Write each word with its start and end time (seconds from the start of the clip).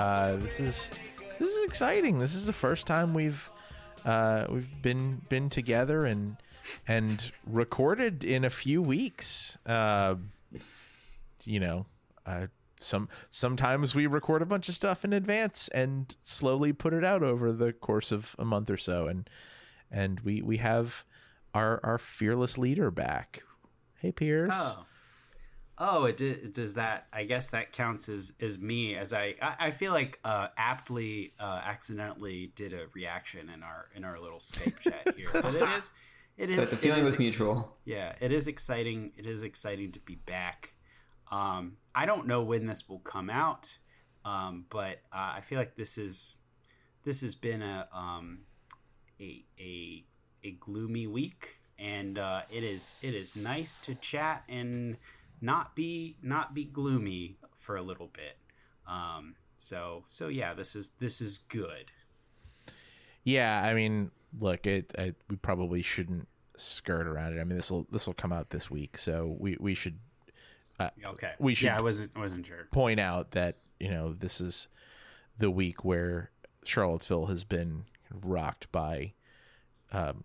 uh, 0.00 0.36
this 0.36 0.60
is 0.60 0.90
this 1.38 1.48
is 1.50 1.64
exciting. 1.66 2.18
This 2.18 2.34
is 2.34 2.46
the 2.46 2.54
first 2.54 2.86
time 2.86 3.12
we've 3.12 3.50
uh, 4.06 4.46
we've 4.48 4.80
been 4.80 5.20
been 5.28 5.50
together 5.50 6.06
and 6.06 6.36
and 6.88 7.30
recorded 7.46 8.24
in 8.24 8.44
a 8.44 8.50
few 8.50 8.80
weeks. 8.80 9.58
Uh, 9.66 10.14
you 11.44 11.60
know, 11.60 11.84
uh, 12.24 12.46
some 12.80 13.10
sometimes 13.30 13.94
we 13.94 14.06
record 14.06 14.40
a 14.40 14.46
bunch 14.46 14.70
of 14.70 14.74
stuff 14.74 15.04
in 15.04 15.12
advance 15.12 15.68
and 15.68 16.16
slowly 16.22 16.72
put 16.72 16.94
it 16.94 17.04
out 17.04 17.22
over 17.22 17.52
the 17.52 17.74
course 17.74 18.10
of 18.10 18.34
a 18.38 18.44
month 18.44 18.70
or 18.70 18.78
so, 18.78 19.06
and 19.06 19.28
and 19.90 20.20
we 20.20 20.40
we 20.40 20.56
have 20.56 21.04
our 21.52 21.78
our 21.84 21.98
fearless 21.98 22.56
leader 22.56 22.90
back. 22.90 23.42
Hey, 23.98 24.12
Piers. 24.12 24.52
Oh. 24.54 24.86
Oh, 25.82 26.04
it, 26.04 26.18
di- 26.18 26.34
does 26.52 26.74
that. 26.74 27.06
I 27.10 27.24
guess 27.24 27.48
that 27.50 27.72
counts 27.72 28.10
as, 28.10 28.34
as 28.38 28.58
me, 28.58 28.96
as 28.96 29.14
I 29.14 29.34
I, 29.40 29.54
I 29.58 29.70
feel 29.70 29.92
like 29.92 30.20
uh, 30.24 30.48
aptly 30.58 31.32
uh, 31.40 31.60
accidentally 31.64 32.52
did 32.54 32.74
a 32.74 32.84
reaction 32.94 33.48
in 33.48 33.62
our 33.62 33.86
in 33.94 34.04
our 34.04 34.20
little 34.20 34.38
Skype 34.40 34.78
chat 34.80 35.14
here. 35.16 35.28
But 35.32 35.54
it 35.54 35.68
is 35.70 35.90
it 36.36 36.50
is 36.50 36.56
So 36.56 36.64
the 36.66 36.76
feeling 36.76 37.00
is- 37.00 37.06
was 37.12 37.18
mutual. 37.18 37.78
Yeah, 37.86 38.12
it 38.20 38.30
is 38.30 38.46
exciting. 38.46 39.12
It 39.16 39.26
is 39.26 39.42
exciting 39.42 39.92
to 39.92 40.00
be 40.00 40.16
back. 40.16 40.74
Um, 41.32 41.78
I 41.94 42.04
don't 42.06 42.26
know 42.26 42.42
when 42.42 42.66
this 42.66 42.86
will 42.88 42.98
come 42.98 43.30
out, 43.30 43.74
um, 44.24 44.66
but 44.68 44.98
uh, 45.12 45.32
I 45.36 45.40
feel 45.42 45.58
like 45.58 45.76
this 45.76 45.96
is 45.96 46.34
this 47.04 47.22
has 47.22 47.34
been 47.34 47.62
a 47.62 47.88
um, 47.94 48.40
a, 49.18 49.44
a 49.58 50.04
a 50.44 50.50
gloomy 50.52 51.06
week, 51.06 51.56
and 51.78 52.18
uh, 52.18 52.42
it 52.50 52.64
is 52.64 52.96
it 53.00 53.14
is 53.14 53.34
nice 53.34 53.78
to 53.78 53.94
chat 53.94 54.44
and 54.48 54.96
not 55.40 55.74
be 55.74 56.16
not 56.22 56.54
be 56.54 56.64
gloomy 56.64 57.36
for 57.56 57.76
a 57.76 57.82
little 57.82 58.08
bit. 58.12 58.36
Um, 58.86 59.34
so 59.56 60.04
so 60.08 60.28
yeah, 60.28 60.54
this 60.54 60.74
is 60.74 60.90
this 60.98 61.20
is 61.20 61.38
good. 61.48 61.90
Yeah, 63.24 63.62
I 63.62 63.74
mean, 63.74 64.10
look, 64.38 64.66
it 64.66 64.92
I, 64.98 65.14
we 65.28 65.36
probably 65.36 65.82
shouldn't 65.82 66.26
skirt 66.56 67.06
around 67.06 67.36
it. 67.36 67.40
I 67.40 67.44
mean, 67.44 67.56
this 67.56 67.70
will 67.70 67.86
this 67.90 68.06
will 68.06 68.14
come 68.14 68.32
out 68.32 68.50
this 68.50 68.70
week, 68.70 68.96
so 68.96 69.36
we 69.38 69.56
we 69.60 69.74
should 69.74 69.98
Okay, 71.06 71.32
We 71.38 71.54
should- 71.54 71.66
Yeah, 71.66 71.76
I 71.78 71.82
wasn't 71.82 72.10
I 72.16 72.20
wasn't 72.20 72.46
sure. 72.46 72.66
point 72.70 72.98
out 73.00 73.32
that 73.32 73.56
you 73.78 73.90
know 73.90 74.14
this 74.14 74.40
is 74.40 74.68
the 75.36 75.50
week 75.50 75.84
where 75.84 76.30
Charlottesville 76.64 77.26
has 77.26 77.44
been 77.44 77.84
rocked 78.22 78.72
by 78.72 79.12
um, 79.92 80.24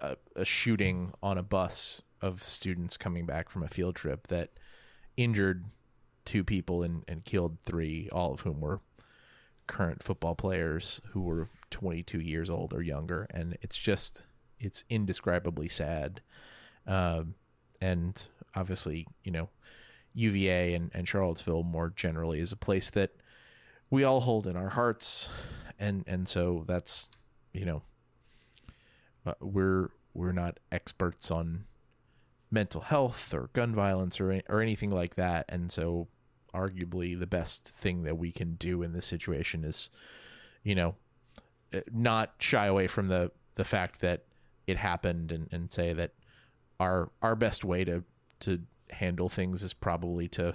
a, 0.00 0.16
a 0.34 0.44
shooting 0.44 1.12
on 1.22 1.38
a 1.38 1.42
bus 1.42 2.02
of 2.22 2.42
students 2.42 2.96
coming 2.96 3.26
back 3.26 3.48
from 3.48 3.62
a 3.62 3.68
field 3.68 3.96
trip 3.96 4.26
that 4.28 4.50
injured 5.16 5.64
two 6.24 6.44
people 6.44 6.82
and, 6.82 7.04
and 7.08 7.24
killed 7.24 7.56
three, 7.64 8.08
all 8.12 8.32
of 8.32 8.40
whom 8.40 8.60
were 8.60 8.80
current 9.66 10.02
football 10.02 10.34
players 10.34 11.00
who 11.10 11.22
were 11.22 11.48
22 11.70 12.20
years 12.20 12.50
old 12.50 12.72
or 12.72 12.82
younger. 12.82 13.26
And 13.30 13.56
it's 13.62 13.78
just, 13.78 14.22
it's 14.58 14.84
indescribably 14.88 15.68
sad. 15.68 16.20
Um, 16.86 17.34
and 17.80 18.26
obviously, 18.54 19.06
you 19.24 19.32
know, 19.32 19.48
UVA 20.14 20.74
and, 20.74 20.90
and 20.94 21.06
Charlottesville 21.06 21.62
more 21.62 21.92
generally 21.94 22.40
is 22.40 22.52
a 22.52 22.56
place 22.56 22.90
that 22.90 23.10
we 23.90 24.04
all 24.04 24.20
hold 24.20 24.46
in 24.46 24.56
our 24.56 24.70
hearts. 24.70 25.28
And, 25.78 26.04
and 26.06 26.26
so 26.26 26.64
that's, 26.66 27.08
you 27.52 27.64
know, 27.64 27.82
uh, 29.26 29.34
we're, 29.40 29.90
we're 30.14 30.32
not 30.32 30.58
experts 30.72 31.30
on 31.30 31.64
mental 32.56 32.80
health 32.80 33.34
or 33.34 33.50
gun 33.52 33.74
violence 33.74 34.18
or 34.20 34.40
or 34.48 34.60
anything 34.62 34.90
like 34.90 35.14
that 35.16 35.44
and 35.50 35.70
so 35.70 36.08
arguably 36.54 37.18
the 37.18 37.26
best 37.26 37.68
thing 37.68 38.04
that 38.04 38.16
we 38.16 38.32
can 38.32 38.54
do 38.54 38.82
in 38.82 38.92
this 38.94 39.04
situation 39.04 39.62
is 39.62 39.90
you 40.62 40.74
know 40.74 40.94
uh, 41.74 41.80
not 41.92 42.32
shy 42.38 42.64
away 42.66 42.86
from 42.86 43.08
the 43.08 43.30
the 43.56 43.64
fact 43.64 44.00
that 44.00 44.24
it 44.66 44.76
happened 44.78 45.32
and, 45.32 45.48
and 45.52 45.70
say 45.70 45.92
that 45.92 46.12
our 46.80 47.10
our 47.20 47.36
best 47.36 47.62
way 47.64 47.84
to 47.84 48.02
to 48.40 48.58
handle 48.90 49.28
things 49.28 49.62
is 49.62 49.74
probably 49.74 50.26
to 50.28 50.54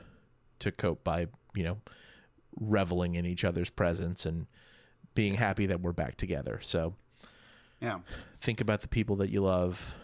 to 0.57 0.71
cope 0.71 1.03
by 1.03 1.27
you 1.53 1.63
know 1.63 1.77
reveling 2.59 3.13
in 3.15 3.25
each 3.25 3.45
other's 3.45 3.69
presence 3.69 4.25
and 4.25 4.47
being 5.13 5.35
happy 5.35 5.67
that 5.67 5.81
we're 5.81 5.91
back 5.93 6.15
together 6.17 6.59
so 6.63 6.93
Yeah. 7.79 7.99
think 8.39 8.59
about 8.59 8.81
the 8.81 8.87
people 8.87 9.17
that 9.17 9.29
you 9.29 9.41
love. 9.41 9.95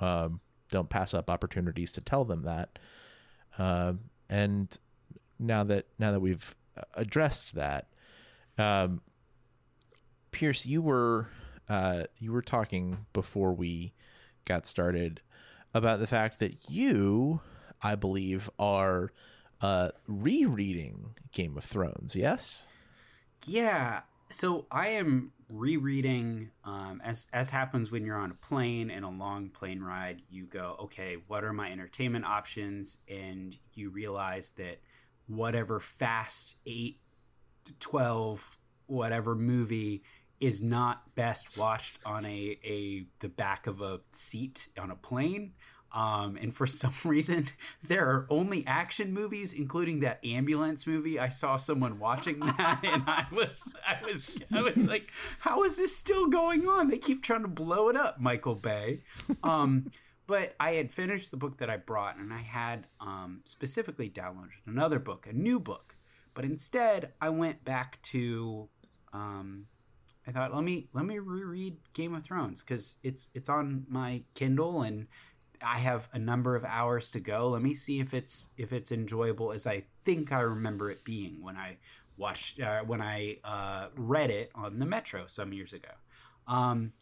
Um, 0.00 0.40
don't 0.72 0.90
pass 0.90 1.14
up 1.14 1.30
opportunities 1.30 1.92
to 1.92 2.00
tell 2.00 2.24
them 2.24 2.42
that. 2.42 2.80
Um, 3.58 4.00
and 4.28 4.76
now 5.38 5.62
that 5.62 5.86
now 6.00 6.10
that 6.10 6.20
we've 6.20 6.56
addressed 6.94 7.54
that, 7.54 7.86
um, 8.58 9.02
Pierce, 10.32 10.66
you 10.66 10.82
were 10.82 11.28
uh, 11.68 12.04
you 12.18 12.32
were 12.32 12.42
talking 12.42 13.06
before 13.12 13.52
we 13.52 13.92
got 14.44 14.66
started 14.66 15.20
about 15.74 16.00
the 16.00 16.06
fact 16.06 16.40
that 16.40 16.68
you, 16.68 17.40
I 17.80 17.94
believe, 17.94 18.50
are 18.58 19.12
uh, 19.60 19.90
rereading 20.08 21.14
Game 21.32 21.56
of 21.56 21.64
Thrones. 21.64 22.16
Yes. 22.16 22.66
Yeah. 23.46 24.00
So 24.30 24.66
I 24.70 24.88
am 24.88 25.32
rereading 25.52 26.50
um, 26.64 27.00
as 27.04 27.26
as 27.32 27.50
happens 27.50 27.90
when 27.92 28.04
you're 28.06 28.16
on 28.16 28.30
a 28.30 28.46
plane 28.46 28.90
and 28.90 29.04
a 29.04 29.08
long 29.08 29.50
plane 29.50 29.82
ride. 29.82 30.22
You 30.30 30.46
go, 30.46 30.76
okay, 30.84 31.18
what 31.26 31.44
are 31.44 31.52
my 31.52 31.70
entertainment 31.70 32.24
options? 32.24 32.98
And 33.08 33.56
you 33.74 33.90
realize 33.90 34.50
that 34.50 34.80
whatever 35.26 35.78
fast 35.78 36.56
eight, 36.66 37.00
to 37.66 37.78
twelve, 37.78 38.56
whatever 38.86 39.34
movie 39.34 40.02
is 40.40 40.60
not 40.60 41.14
best 41.14 41.56
watched 41.56 41.98
on 42.04 42.24
a, 42.24 42.58
a 42.64 43.06
the 43.20 43.28
back 43.28 43.66
of 43.66 43.80
a 43.80 44.00
seat 44.10 44.68
on 44.76 44.90
a 44.90 44.96
plane. 44.96 45.52
Um, 45.92 46.36
and 46.40 46.54
for 46.54 46.66
some 46.82 46.94
reason, 47.04 47.48
there 47.82 48.06
are 48.08 48.26
only 48.30 48.66
action 48.66 49.12
movies, 49.12 49.52
including 49.52 50.00
that 50.00 50.24
ambulance 50.24 50.86
movie. 50.86 51.18
I 51.18 51.28
saw 51.28 51.56
someone 51.56 51.98
watching 51.98 52.40
that, 52.40 52.80
and 52.82 53.02
I 53.06 53.26
was, 53.32 53.60
I 53.86 53.98
was, 54.04 54.36
I 54.52 54.62
was 54.62 54.76
like, 54.86 55.10
"How 55.38 55.64
is 55.64 55.76
this 55.76 55.96
still 55.96 56.28
going 56.28 56.66
on? 56.66 56.88
They 56.88 56.98
keep 56.98 57.22
trying 57.22 57.42
to 57.42 57.48
blow 57.48 57.88
it 57.88 57.96
up, 57.96 58.20
Michael 58.20 58.54
Bay." 58.54 59.02
Um, 59.42 59.90
but 60.26 60.54
I 60.58 60.74
had 60.74 60.92
finished 60.92 61.30
the 61.30 61.36
book 61.36 61.58
that 61.58 61.68
I 61.68 61.76
brought, 61.76 62.16
and 62.16 62.32
I 62.32 62.40
had 62.40 62.86
um, 63.00 63.40
specifically 63.44 64.08
downloaded 64.08 64.50
another 64.66 64.98
book, 64.98 65.26
a 65.26 65.32
new 65.32 65.60
book. 65.60 65.96
But 66.34 66.44
instead, 66.44 67.12
I 67.20 67.28
went 67.28 67.62
back 67.64 68.00
to 68.04 68.68
um, 69.12 69.66
I 70.26 70.30
thought 70.30 70.54
let 70.54 70.64
me 70.64 70.88
let 70.92 71.04
me 71.04 71.18
reread 71.18 71.76
Game 71.94 72.14
of 72.14 72.24
Thrones 72.24 72.62
because 72.62 72.96
it's 73.02 73.28
it's 73.34 73.48
on 73.48 73.84
my 73.88 74.22
Kindle 74.34 74.82
and 74.82 75.08
I 75.64 75.78
have 75.78 76.08
a 76.12 76.18
number 76.18 76.56
of 76.56 76.64
hours 76.64 77.10
to 77.12 77.20
go. 77.20 77.48
Let 77.50 77.62
me 77.62 77.74
see 77.74 78.00
if 78.00 78.14
it's 78.14 78.48
if 78.56 78.72
it's 78.72 78.92
enjoyable 78.92 79.52
as 79.52 79.66
I 79.66 79.84
think 80.04 80.32
I 80.32 80.40
remember 80.40 80.90
it 80.90 81.04
being 81.04 81.42
when 81.42 81.56
I 81.56 81.76
watched 82.16 82.60
uh, 82.60 82.82
when 82.82 83.00
I 83.00 83.38
uh, 83.44 83.88
read 83.96 84.30
it 84.30 84.50
on 84.54 84.78
the 84.78 84.86
Metro 84.86 85.26
some 85.26 85.52
years 85.52 85.72
ago. 85.72 85.90
Um, 86.46 86.92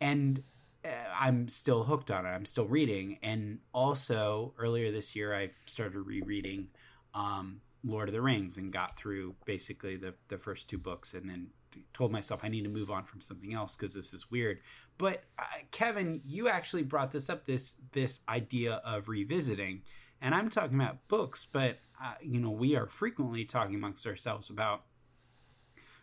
and 0.00 0.42
uh, 0.84 0.88
I'm 1.18 1.48
still 1.48 1.84
hooked 1.84 2.10
on 2.10 2.26
it. 2.26 2.30
I'm 2.30 2.44
still 2.44 2.66
reading, 2.66 3.18
and 3.22 3.58
also 3.72 4.54
earlier 4.58 4.90
this 4.92 5.14
year 5.16 5.34
I 5.34 5.50
started 5.66 5.98
rereading 6.00 6.68
um, 7.14 7.60
Lord 7.84 8.08
of 8.08 8.14
the 8.14 8.22
Rings 8.22 8.56
and 8.56 8.72
got 8.72 8.96
through 8.96 9.34
basically 9.44 9.96
the 9.96 10.14
the 10.28 10.38
first 10.38 10.68
two 10.68 10.78
books, 10.78 11.14
and 11.14 11.28
then 11.28 11.48
told 11.92 12.12
myself 12.12 12.40
I 12.42 12.48
need 12.48 12.64
to 12.64 12.68
move 12.68 12.90
on 12.90 13.04
from 13.04 13.20
something 13.20 13.54
else 13.54 13.76
because 13.76 13.94
this 13.94 14.12
is 14.12 14.30
weird. 14.30 14.60
But 14.98 15.24
uh, 15.38 15.44
Kevin, 15.70 16.20
you 16.24 16.48
actually 16.48 16.82
brought 16.82 17.12
this 17.12 17.28
up 17.28 17.46
this 17.46 17.76
this 17.92 18.20
idea 18.28 18.80
of 18.84 19.08
revisiting, 19.08 19.82
and 20.20 20.34
I'm 20.34 20.50
talking 20.50 20.80
about 20.80 21.06
books, 21.08 21.46
but 21.50 21.78
uh, 22.02 22.14
you 22.22 22.40
know 22.40 22.50
we 22.50 22.76
are 22.76 22.86
frequently 22.86 23.44
talking 23.44 23.74
amongst 23.74 24.06
ourselves 24.06 24.50
about 24.50 24.82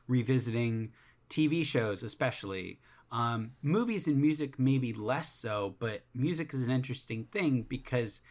revisiting 0.07 0.91
TV 1.29 1.65
shows, 1.65 2.03
especially. 2.03 2.79
Um, 3.11 3.51
movies 3.61 4.07
and 4.07 4.19
music 4.19 4.57
maybe 4.57 4.91
less 4.91 5.31
so, 5.31 5.75
but 5.77 6.01
music 6.15 6.51
is 6.51 6.63
an 6.63 6.71
interesting 6.71 7.25
thing 7.25 7.63
because 7.69 8.21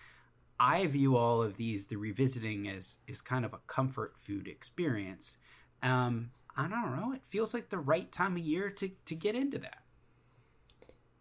I 0.59 0.87
view 0.87 1.17
all 1.17 1.43
of 1.43 1.57
these 1.57 1.87
the 1.87 1.97
revisiting 1.97 2.69
as 2.69 2.99
is 3.09 3.21
kind 3.21 3.45
of 3.45 3.53
a 3.53 3.59
comfort 3.67 4.17
food 4.17 4.47
experience. 4.47 5.39
Um, 5.83 6.31
I 6.57 6.69
don't 6.69 6.97
know. 6.97 7.13
It 7.13 7.23
feels 7.25 7.55
like 7.55 7.71
the 7.71 7.79
right 7.79 8.11
time 8.11 8.37
of 8.37 8.43
year 8.43 8.71
to 8.71 8.91
to 9.07 9.15
get 9.15 9.35
into 9.35 9.59
that. 9.59 9.83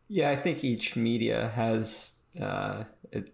Yeah, 0.07 0.29
I 0.29 0.35
think 0.35 0.63
each 0.63 0.95
media 0.95 1.49
has. 1.55 2.15
Uh, 2.39 2.85
it, 3.11 3.33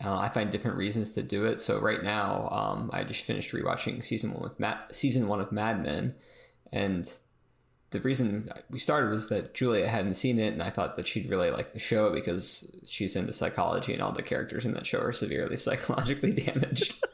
I, 0.00 0.04
know, 0.04 0.16
I 0.16 0.28
find 0.28 0.50
different 0.50 0.76
reasons 0.76 1.12
to 1.12 1.22
do 1.22 1.46
it. 1.46 1.60
So 1.60 1.80
right 1.80 2.02
now, 2.02 2.48
um, 2.50 2.90
I 2.92 3.02
just 3.02 3.24
finished 3.24 3.52
rewatching 3.52 4.04
season 4.04 4.32
one 4.32 4.42
with 4.42 4.60
Matt, 4.60 4.94
season 4.94 5.26
one 5.26 5.40
of 5.40 5.52
Mad 5.52 5.82
Men, 5.82 6.14
and 6.72 7.10
the 7.90 8.00
reason 8.00 8.50
we 8.70 8.78
started 8.78 9.10
was 9.10 9.28
that 9.28 9.54
Julia 9.54 9.88
hadn't 9.88 10.14
seen 10.14 10.38
it, 10.38 10.52
and 10.52 10.62
I 10.62 10.70
thought 10.70 10.96
that 10.96 11.06
she'd 11.06 11.30
really 11.30 11.50
like 11.50 11.72
the 11.72 11.78
show 11.78 12.12
because 12.12 12.70
she's 12.86 13.16
into 13.16 13.32
psychology, 13.32 13.92
and 13.92 14.02
all 14.02 14.12
the 14.12 14.22
characters 14.22 14.64
in 14.64 14.74
that 14.74 14.86
show 14.86 15.00
are 15.00 15.12
severely 15.12 15.56
psychologically 15.56 16.32
damaged. 16.32 17.04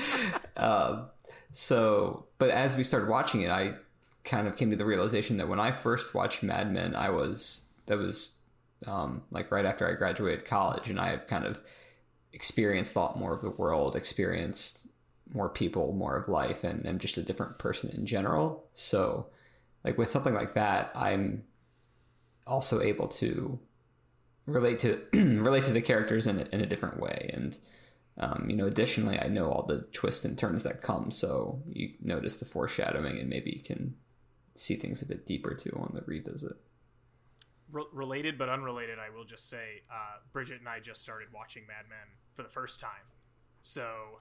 um, 0.56 1.06
so, 1.52 2.26
but 2.38 2.50
as 2.50 2.76
we 2.76 2.84
started 2.84 3.08
watching 3.08 3.42
it, 3.42 3.50
I 3.50 3.74
kind 4.24 4.48
of 4.48 4.56
came 4.56 4.70
to 4.70 4.76
the 4.76 4.84
realization 4.84 5.36
that 5.36 5.48
when 5.48 5.60
I 5.60 5.72
first 5.72 6.14
watched 6.14 6.42
Mad 6.42 6.72
Men, 6.72 6.94
I 6.96 7.10
was 7.10 7.68
that 7.86 7.98
was 7.98 8.38
um, 8.86 9.22
like 9.30 9.50
right 9.50 9.64
after 9.64 9.88
I 9.88 9.92
graduated 9.94 10.44
college, 10.44 10.88
and 10.88 10.98
I 10.98 11.10
have 11.10 11.26
kind 11.26 11.44
of 11.44 11.60
experienced 12.32 12.96
a 12.96 13.00
lot 13.00 13.18
more 13.18 13.34
of 13.34 13.42
the 13.42 13.50
world, 13.50 13.94
experienced 13.94 14.88
more 15.34 15.48
people, 15.48 15.92
more 15.92 16.16
of 16.16 16.28
life, 16.28 16.64
and 16.64 16.86
I'm 16.86 16.98
just 16.98 17.18
a 17.18 17.22
different 17.22 17.58
person 17.58 17.90
in 17.90 18.06
general. 18.06 18.64
So, 18.72 19.26
like 19.84 19.98
with 19.98 20.10
something 20.10 20.34
like 20.34 20.54
that, 20.54 20.90
I'm 20.94 21.44
also 22.46 22.80
able 22.80 23.08
to 23.08 23.58
relate 24.46 24.78
to 24.80 25.00
relate 25.12 25.64
to 25.64 25.72
the 25.72 25.82
characters 25.82 26.26
in 26.26 26.40
a, 26.40 26.44
in 26.52 26.60
a 26.60 26.66
different 26.66 26.98
way, 26.98 27.30
and 27.32 27.56
um, 28.18 28.46
you 28.48 28.56
know, 28.56 28.66
additionally, 28.66 29.18
I 29.18 29.28
know 29.28 29.50
all 29.50 29.64
the 29.66 29.86
twists 29.92 30.24
and 30.24 30.38
turns 30.38 30.62
that 30.64 30.82
come, 30.82 31.10
so 31.10 31.62
you 31.66 31.94
notice 32.00 32.36
the 32.36 32.44
foreshadowing, 32.44 33.18
and 33.18 33.28
maybe 33.28 33.50
you 33.50 33.62
can 33.62 33.94
see 34.54 34.76
things 34.76 35.00
a 35.00 35.06
bit 35.06 35.24
deeper 35.24 35.54
too 35.54 35.72
on 35.76 35.92
the 35.94 36.02
revisit. 36.02 36.56
Re- 37.70 37.84
related 37.92 38.36
but 38.36 38.50
unrelated, 38.50 38.98
I 38.98 39.14
will 39.16 39.24
just 39.24 39.48
say, 39.48 39.82
uh, 39.90 40.18
Bridget 40.32 40.60
and 40.60 40.68
I 40.68 40.80
just 40.80 41.00
started 41.00 41.28
watching 41.32 41.66
Mad 41.66 41.86
Men 41.88 42.18
for 42.34 42.42
the 42.42 42.50
first 42.50 42.78
time. 42.78 43.08
So, 43.62 44.20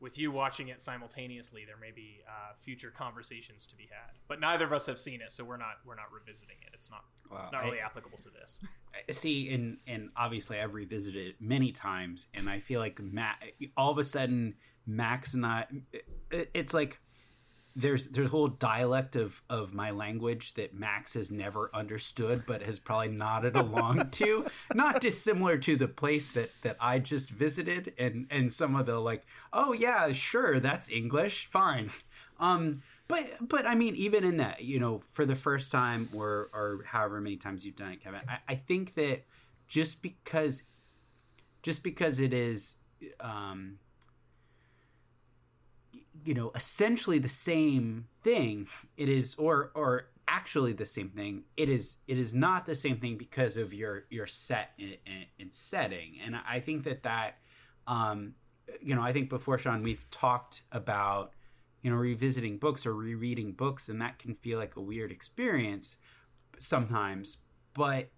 with 0.00 0.18
you 0.18 0.32
watching 0.32 0.68
it 0.68 0.80
simultaneously, 0.80 1.64
there 1.66 1.76
may 1.76 1.90
be 1.90 2.20
uh, 2.26 2.54
future 2.58 2.90
conversations 2.90 3.66
to 3.66 3.76
be 3.76 3.84
had. 3.90 4.18
But 4.28 4.40
neither 4.40 4.64
of 4.64 4.72
us 4.72 4.86
have 4.86 4.98
seen 4.98 5.20
it, 5.20 5.30
so 5.32 5.44
we're 5.44 5.56
not 5.58 5.74
we're 5.84 5.94
not 5.94 6.10
revisiting 6.12 6.56
it. 6.62 6.70
It's 6.74 6.90
not 6.90 7.04
Wow. 7.30 7.50
not 7.52 7.64
really 7.64 7.80
I- 7.80 7.84
applicable 7.84 8.18
to 8.18 8.30
this. 8.30 8.60
see 9.10 9.52
and 9.52 9.78
and 9.86 10.10
obviously 10.16 10.58
i've 10.60 10.74
revisited 10.74 11.28
it 11.28 11.36
many 11.40 11.70
times 11.70 12.26
and 12.34 12.48
i 12.48 12.58
feel 12.58 12.80
like 12.80 13.00
Ma- 13.00 13.34
all 13.76 13.90
of 13.92 13.98
a 13.98 14.04
sudden 14.04 14.54
max 14.86 15.34
and 15.34 15.46
i 15.46 15.64
it, 16.32 16.50
it's 16.54 16.74
like 16.74 17.00
there's 17.80 18.08
there's 18.08 18.26
a 18.26 18.30
whole 18.30 18.48
dialect 18.48 19.16
of 19.16 19.42
of 19.48 19.74
my 19.74 19.90
language 19.90 20.54
that 20.54 20.74
max 20.74 21.14
has 21.14 21.30
never 21.30 21.70
understood 21.74 22.44
but 22.46 22.62
has 22.62 22.78
probably 22.78 23.08
nodded 23.08 23.56
along 23.56 24.08
to 24.10 24.46
not 24.74 25.00
dissimilar 25.00 25.58
to 25.58 25.76
the 25.76 25.88
place 25.88 26.32
that 26.32 26.50
that 26.62 26.76
i 26.80 26.98
just 26.98 27.30
visited 27.30 27.92
and 27.98 28.26
and 28.30 28.52
some 28.52 28.76
of 28.76 28.86
the 28.86 28.98
like 28.98 29.24
oh 29.52 29.72
yeah 29.72 30.12
sure 30.12 30.60
that's 30.60 30.90
english 30.90 31.46
fine. 31.50 31.90
Um 32.38 32.82
but 33.10 33.26
but 33.40 33.66
I 33.66 33.74
mean, 33.74 33.96
even 33.96 34.22
in 34.22 34.36
that, 34.36 34.62
you 34.62 34.78
know, 34.78 35.00
for 35.10 35.26
the 35.26 35.34
first 35.34 35.72
time 35.72 36.08
or 36.14 36.48
or 36.54 36.84
however 36.86 37.20
many 37.20 37.36
times 37.36 37.66
you've 37.66 37.74
done 37.74 37.90
it, 37.92 38.04
Kevin, 38.04 38.20
I, 38.28 38.38
I 38.48 38.54
think 38.54 38.94
that 38.94 39.24
just 39.66 40.00
because 40.00 40.62
just 41.62 41.82
because 41.82 42.20
it 42.20 42.32
is 42.32 42.76
um 43.18 43.78
you 46.24 46.34
know 46.34 46.50
essentially 46.54 47.18
the 47.18 47.28
same 47.28 48.06
thing. 48.22 48.68
It 48.96 49.08
is 49.08 49.34
or 49.36 49.70
or 49.74 50.08
actually 50.28 50.72
the 50.72 50.86
same 50.86 51.10
thing. 51.10 51.44
It 51.56 51.68
is 51.68 51.96
it 52.06 52.18
is 52.18 52.34
not 52.34 52.66
the 52.66 52.74
same 52.74 52.98
thing 52.98 53.16
because 53.16 53.56
of 53.56 53.74
your 53.74 54.04
your 54.10 54.26
set 54.26 54.78
and, 54.78 55.52
setting. 55.52 56.18
And 56.24 56.36
i 56.48 56.60
think 56.60 56.84
that 56.84 57.02
that 57.02 57.38
um 57.86 58.34
you 58.80 58.94
know 58.94 59.02
i 59.02 59.12
think 59.12 59.28
before 59.28 59.58
sean 59.58 59.82
we've 59.82 60.08
talked 60.10 60.62
about 60.70 61.32
you 61.82 61.90
know 61.90 61.96
revisiting 61.96 62.58
books 62.58 62.86
or 62.86 62.94
rereading 62.94 63.52
books 63.52 63.88
and 63.88 64.00
that 64.00 64.18
can 64.18 64.34
feel 64.34 64.58
like 64.58 64.76
a 64.76 64.80
weird 64.80 65.10
experience 65.10 65.96
sometimes 66.58 67.38
but 67.74 68.10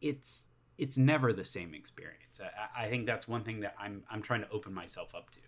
it's 0.00 0.48
it's 0.78 0.96
never 0.96 1.32
the 1.32 1.44
same 1.44 1.74
experience. 1.74 2.40
I, 2.40 2.86
I 2.86 2.88
think 2.88 3.06
that's 3.06 3.28
one 3.28 3.44
thing 3.44 3.60
that 3.60 3.74
i'm 3.78 4.02
i'm 4.10 4.22
trying 4.22 4.40
to 4.40 4.50
open 4.50 4.72
myself 4.72 5.14
up 5.14 5.30
to 5.30 5.38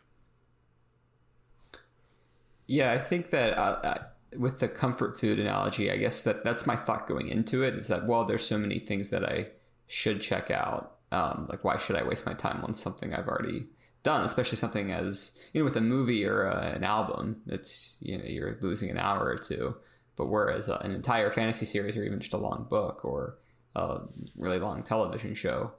Yeah, 2.67 2.93
I 2.93 2.99
think 2.99 3.31
that 3.31 3.57
uh, 3.59 3.79
uh, 3.83 4.03
with 4.37 4.61
the 4.61 4.69
comfort 4.69 5.19
food 5.19 5.39
analogy, 5.39 5.91
I 5.91 5.97
guess 5.97 6.23
that 6.23 6.45
that's 6.45 6.67
my 6.67 6.77
thought 6.77 7.07
going 7.07 7.29
into 7.29 7.63
it 7.63 7.75
is 7.75 7.89
that 7.89 8.07
well, 8.07 8.25
there's 8.25 8.47
so 8.47 8.59
many 8.59 8.79
things 8.79 9.11
that 9.11 9.25
I 9.25 9.49
should 9.87 10.21
check 10.21 10.51
out. 10.51 10.97
Um, 11.13 11.47
like, 11.49 11.63
why 11.63 11.77
should 11.77 11.97
I 11.97 12.03
waste 12.05 12.27
my 12.27 12.35
time 12.35 12.65
on 12.65 12.75
something 12.75 13.15
I've 13.15 13.29
already 13.29 13.67
done? 14.03 14.25
Especially 14.25 14.57
something 14.57 14.91
as 14.93 15.39
you 15.53 15.61
know, 15.61 15.65
with 15.65 15.77
a 15.77 15.81
movie 15.81 16.25
or 16.25 16.49
uh, 16.49 16.73
an 16.73 16.85
album, 16.85 17.43
it's 17.47 17.99
you 18.01 18.19
know 18.19 18.25
you're 18.25 18.59
losing 18.61 18.91
an 18.91 18.99
hour 18.99 19.25
or 19.27 19.37
two. 19.37 19.77
But 20.17 20.27
whereas 20.27 20.69
uh, 20.69 20.79
an 20.79 20.93
entire 20.93 21.31
fantasy 21.31 21.67
series 21.67 21.97
or 21.97 22.05
even 22.05 22.21
just 22.21 22.33
a 22.33 22.39
long 22.39 22.67
book 22.71 23.05
or 23.05 23.37
a 23.75 24.01
really 24.37 24.61
long 24.61 24.83
television 24.85 25.35
show, 25.35 25.73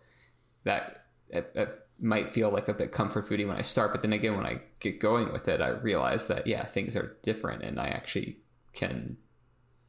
that 0.66 1.06
it 1.30 1.85
might 2.00 2.30
feel 2.30 2.50
like 2.50 2.68
a 2.68 2.74
bit 2.74 2.92
comfort 2.92 3.26
foody 3.26 3.48
when 3.48 3.58
I 3.58 3.62
start, 3.62 3.92
but 3.92 4.02
then 4.02 4.14
again, 4.14 4.36
when 4.36 4.46
I 4.46 4.62
get 4.80 5.00
going 5.00 5.32
with 5.32 5.48
it, 5.48 5.62
I 5.62 5.70
realize 5.70 6.28
that 6.28 6.46
yeah, 6.48 6.66
things 6.66 6.96
are 6.96 7.18
different, 7.22 7.64
and 7.64 7.80
I 7.80 7.88
actually 7.88 8.40
can, 8.74 9.18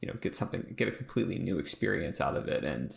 you 0.00 0.08
know, 0.08 0.14
get 0.20 0.36
something, 0.36 0.74
get 0.76 0.88
a 0.88 0.92
completely 0.92 1.38
new 1.38 1.58
experience 1.58 2.20
out 2.20 2.36
of 2.36 2.48
it, 2.48 2.64
and 2.64 2.92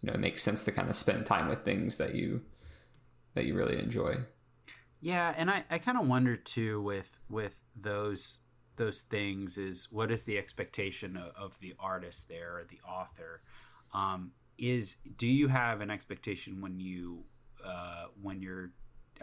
you 0.00 0.08
know, 0.08 0.14
it 0.14 0.20
makes 0.20 0.42
sense 0.42 0.64
to 0.64 0.72
kind 0.72 0.88
of 0.88 0.96
spend 0.96 1.26
time 1.26 1.48
with 1.48 1.64
things 1.64 1.98
that 1.98 2.14
you 2.14 2.42
that 3.34 3.44
you 3.44 3.54
really 3.54 3.78
enjoy. 3.78 4.18
Yeah, 5.00 5.34
and 5.36 5.50
I, 5.50 5.64
I 5.70 5.78
kind 5.78 5.98
of 5.98 6.06
wonder 6.06 6.36
too 6.36 6.80
with 6.80 7.18
with 7.28 7.56
those 7.76 8.40
those 8.76 9.02
things 9.02 9.56
is 9.56 9.88
what 9.90 10.10
is 10.10 10.24
the 10.24 10.38
expectation 10.38 11.16
of, 11.16 11.32
of 11.36 11.60
the 11.60 11.74
artist 11.78 12.28
there 12.28 12.58
or 12.58 12.64
the 12.64 12.80
author? 12.88 13.42
Um, 13.92 14.32
is 14.56 14.96
do 15.16 15.26
you 15.26 15.48
have 15.48 15.80
an 15.80 15.90
expectation 15.90 16.60
when 16.60 16.78
you 16.78 17.24
uh, 17.66 18.06
when 18.22 18.40
you're 18.40 18.70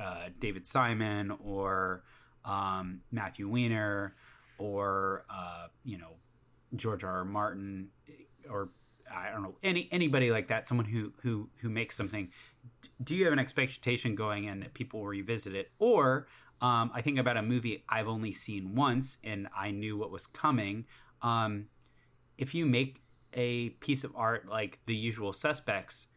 uh, 0.02 0.30
David 0.40 0.68
Simon 0.68 1.32
or 1.44 2.04
um, 2.46 3.02
Matthew 3.12 3.48
Weiner 3.48 4.16
or 4.58 5.26
uh, 5.30 5.68
you 5.84 5.98
know 5.98 6.16
George 6.76 7.04
R. 7.04 7.20
R. 7.20 7.26
Martin 7.26 7.90
or 8.50 8.70
I 9.14 9.30
don't 9.32 9.44
know 9.44 9.56
any 9.64 9.90
anybody 9.92 10.32
like 10.32 10.48
that, 10.48 10.68
someone 10.68 10.86
who 10.86 11.12
who 11.22 11.50
who 11.62 11.70
makes 11.70 11.96
something. 11.96 12.30
Do 13.04 13.16
you 13.16 13.26
have 13.26 13.34
an 13.34 13.40
expectation 13.40 14.16
going 14.16 14.46
in 14.46 14.60
that 14.60 14.74
people 14.74 15.00
will 15.00 15.08
revisit 15.08 15.56
it, 15.56 15.72
or 15.80 16.28
um, 16.62 16.92
I 16.94 17.02
think 17.02 17.18
about 17.18 17.38
a 17.38 17.42
movie 17.42 17.84
I've 17.90 18.08
only 18.08 18.34
seen 18.34 18.76
once 18.76 19.18
and 19.24 19.48
I 19.56 19.72
knew 19.72 19.98
what 19.98 20.12
was 20.12 20.28
coming. 20.28 20.86
Um, 21.24 21.66
if 22.38 22.54
you 22.54 22.66
make 22.66 23.02
a 23.34 23.70
piece 23.70 24.04
of 24.04 24.12
art 24.16 24.48
like 24.48 24.80
The 24.86 24.96
Usual 24.96 25.34
Suspects, 25.34 26.08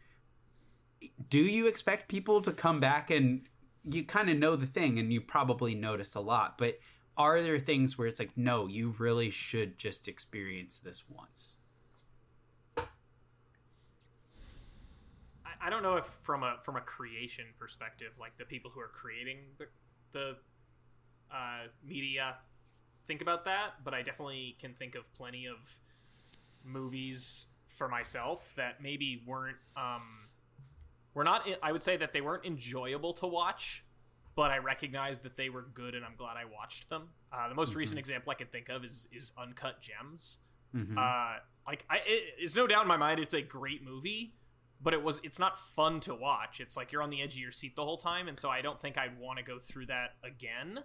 do 1.29 1.41
you 1.41 1.67
expect 1.67 2.09
people 2.09 2.41
to 2.43 2.53
come 2.53 2.81
back 2.81 3.11
and 3.11 3.43
you 3.85 4.05
kind 4.05 4.31
of 4.31 4.39
know 4.39 4.57
the 4.57 4.67
thing 4.67 4.99
and 4.99 5.13
you 5.13 5.21
probably 5.21 5.75
notice 5.75 6.15
a 6.15 6.21
lot, 6.21 6.59
but 6.59 6.79
are 7.17 7.43
there 7.43 7.59
things 7.59 7.97
where 7.97 8.09
it's 8.09 8.19
like, 8.19 8.37
no, 8.37 8.67
you 8.67 8.95
really 8.99 9.31
should 9.31 9.79
just 9.79 10.09
experience 10.09 10.79
this 10.79 11.05
once? 11.09 11.57
I, 15.61 15.71
don't 15.71 15.83
know 15.83 15.97
if 15.97 16.05
from 16.05 16.43
a 16.43 16.57
from 16.63 16.77
a 16.77 16.81
creation 16.81 17.47
perspective, 17.59 18.13
like 18.21 18.37
the 18.37 18.45
people 18.45 18.71
who 18.71 18.81
are 18.81 18.89
creating 18.89 19.39
the 19.57 19.67
the 20.13 20.37
uh, 21.31 21.69
media 21.83 22.37
think 23.07 23.23
about 23.23 23.45
that, 23.47 23.83
but 23.83 23.95
I 23.95 24.03
definitely 24.03 24.57
can 24.61 24.75
think 24.75 24.95
of 24.95 25.11
plenty 25.15 25.47
of 25.47 25.79
movies 26.65 27.47
for 27.69 27.89
myself 27.89 28.53
that 28.57 28.83
maybe 28.83 29.23
weren't 29.27 29.57
um, 29.77 30.24
were 31.15 31.25
not. 31.25 31.49
I 31.63 31.73
would 31.73 31.83
say 31.83 31.97
that 31.97 32.13
they 32.13 32.21
weren't 32.21 32.45
enjoyable 32.45 33.13
to 33.15 33.27
watch, 33.27 33.85
but 34.35 34.51
I 34.51 34.59
recognize 34.59 35.21
that 35.21 35.37
they 35.37 35.49
were 35.49 35.63
good, 35.63 35.95
and 35.95 36.05
I'm 36.05 36.17
glad 36.17 36.37
I 36.37 36.45
watched 36.45 36.89
them. 36.91 37.11
Uh, 37.33 37.49
the 37.49 37.55
most 37.55 37.75
recent 37.75 37.99
example 37.99 38.31
I 38.31 38.35
can 38.35 38.49
think 38.49 38.69
of 38.69 38.85
is 38.85 39.09
is 39.13 39.33
Uncut 39.39 39.81
Gems. 39.81 40.39
Mhm. 40.75 40.97
Uh, 40.99 41.39
like 41.67 41.85
I, 41.89 41.99
it, 42.07 42.35
it's 42.39 42.57
no 42.57 42.67
doubt 42.67 42.83
in 42.83 42.89
my 42.89 42.97
mind 42.97 43.21
it's 43.21 43.35
a 43.35 43.43
great 43.43 43.85
movie, 43.85 44.35
but 44.81 44.93
it 44.93 45.03
was 45.03 45.21
it's 45.23 45.39
not 45.39 45.59
fun 45.77 46.01
to 46.01 46.15
watch. 46.15 46.61
It's 46.61 46.77
like 46.77 46.91
you're 46.93 47.03
on 47.03 47.11
the 47.11 47.23
edge 47.23 47.35
of 47.35 47.41
your 47.41 47.53
seat 47.53 47.77
the 47.77 47.85
whole 47.85 47.97
time, 47.97 48.27
and 48.29 48.39
so 48.39 48.49
I 48.51 48.61
don't 48.61 48.81
think 48.81 48.99
I'd 48.99 49.19
want 49.19 49.39
to 49.39 49.45
go 49.45 49.59
through 49.59 49.87
that 49.87 50.15
again. 50.25 50.81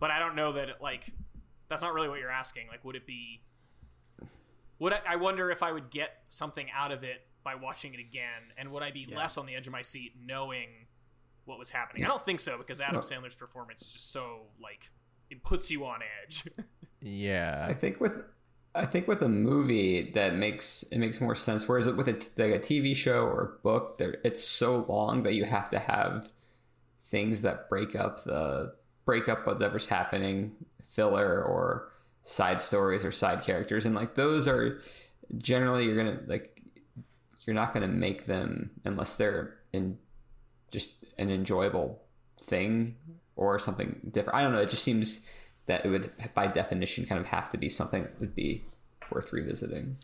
But 0.00 0.10
I 0.10 0.18
don't 0.18 0.34
know 0.34 0.52
that 0.52 0.68
it, 0.68 0.76
like 0.80 1.12
that's 1.68 1.82
not 1.82 1.94
really 1.94 2.08
what 2.08 2.18
you're 2.18 2.30
asking. 2.30 2.66
Like, 2.66 2.84
would 2.84 2.96
it 2.96 3.06
be? 3.06 3.42
Would 4.80 4.92
I, 4.92 5.00
I 5.10 5.16
wonder 5.16 5.50
if 5.50 5.62
I 5.62 5.70
would 5.70 5.90
get 5.90 6.24
something 6.28 6.66
out 6.74 6.90
of 6.90 7.04
it 7.04 7.26
by 7.44 7.54
watching 7.54 7.94
it 7.94 8.00
again, 8.00 8.52
and 8.56 8.70
would 8.72 8.82
I 8.82 8.90
be 8.90 9.06
Yeah. 9.08 9.16
less 9.16 9.36
on 9.36 9.46
the 9.46 9.54
edge 9.54 9.66
of 9.66 9.72
my 9.72 9.82
seat 9.82 10.12
knowing 10.24 10.68
what 11.44 11.58
was 11.58 11.70
happening. 11.70 12.04
I 12.04 12.08
don't 12.08 12.24
think 12.24 12.38
so 12.40 12.56
because 12.58 12.80
Adam 12.80 12.96
No. 12.96 13.00
Sandler's 13.00 13.34
performance 13.34 13.82
is 13.82 13.88
just 13.92 14.12
so 14.12 14.46
like 14.60 14.90
it 15.30 15.42
puts 15.42 15.70
you 15.70 15.84
on 15.86 16.00
edge. 16.24 16.44
Yeah. 17.04 17.66
I 17.68 17.72
think 17.74 18.00
with 18.00 18.22
I 18.76 18.84
think 18.86 19.08
with 19.08 19.22
a 19.22 19.28
movie 19.28 20.12
that 20.12 20.36
makes 20.36 20.84
it 20.92 20.98
makes 20.98 21.20
more 21.20 21.34
sense. 21.34 21.66
Whereas 21.66 21.88
with 21.90 22.06
a, 22.06 22.12
t- 22.12 22.28
like 22.36 22.54
a 22.54 22.58
TV 22.60 22.94
show 22.94 23.26
or 23.26 23.42
a 23.42 23.62
book, 23.62 23.98
there 23.98 24.18
it's 24.24 24.44
so 24.44 24.86
long 24.88 25.24
that 25.24 25.34
you 25.34 25.44
have 25.44 25.68
to 25.70 25.80
have 25.80 26.30
things 27.04 27.42
that 27.42 27.68
break 27.68 27.96
up 27.96 28.22
the 28.24 28.74
break 29.04 29.28
up 29.28 29.44
whatever's 29.48 29.88
happening, 29.88 30.52
filler 30.80 31.42
or 31.42 31.90
side 32.22 32.60
stories 32.60 33.04
or 33.04 33.10
side 33.10 33.42
characters, 33.42 33.84
and 33.84 33.96
like 33.96 34.14
those 34.14 34.46
are 34.46 34.80
generally 35.38 35.84
you're 35.86 35.96
gonna 35.96 36.20
like 36.28 36.51
you're 37.44 37.54
not 37.54 37.74
gonna 37.74 37.88
make 37.88 38.26
them 38.26 38.70
unless 38.84 39.16
they're 39.16 39.56
in 39.72 39.98
just 40.70 40.92
an 41.18 41.30
enjoyable 41.30 42.02
thing 42.40 42.96
or 43.36 43.58
something 43.58 44.00
different. 44.10 44.36
I 44.36 44.42
don't 44.42 44.52
know. 44.52 44.60
It 44.60 44.70
just 44.70 44.84
seems 44.84 45.26
that 45.66 45.84
it 45.84 45.88
would, 45.88 46.10
by 46.34 46.46
definition, 46.46 47.06
kind 47.06 47.20
of 47.20 47.26
have 47.26 47.50
to 47.50 47.58
be 47.58 47.68
something 47.68 48.02
that 48.02 48.20
would 48.20 48.34
be 48.34 48.64
worth 49.10 49.32
revisiting. 49.32 49.96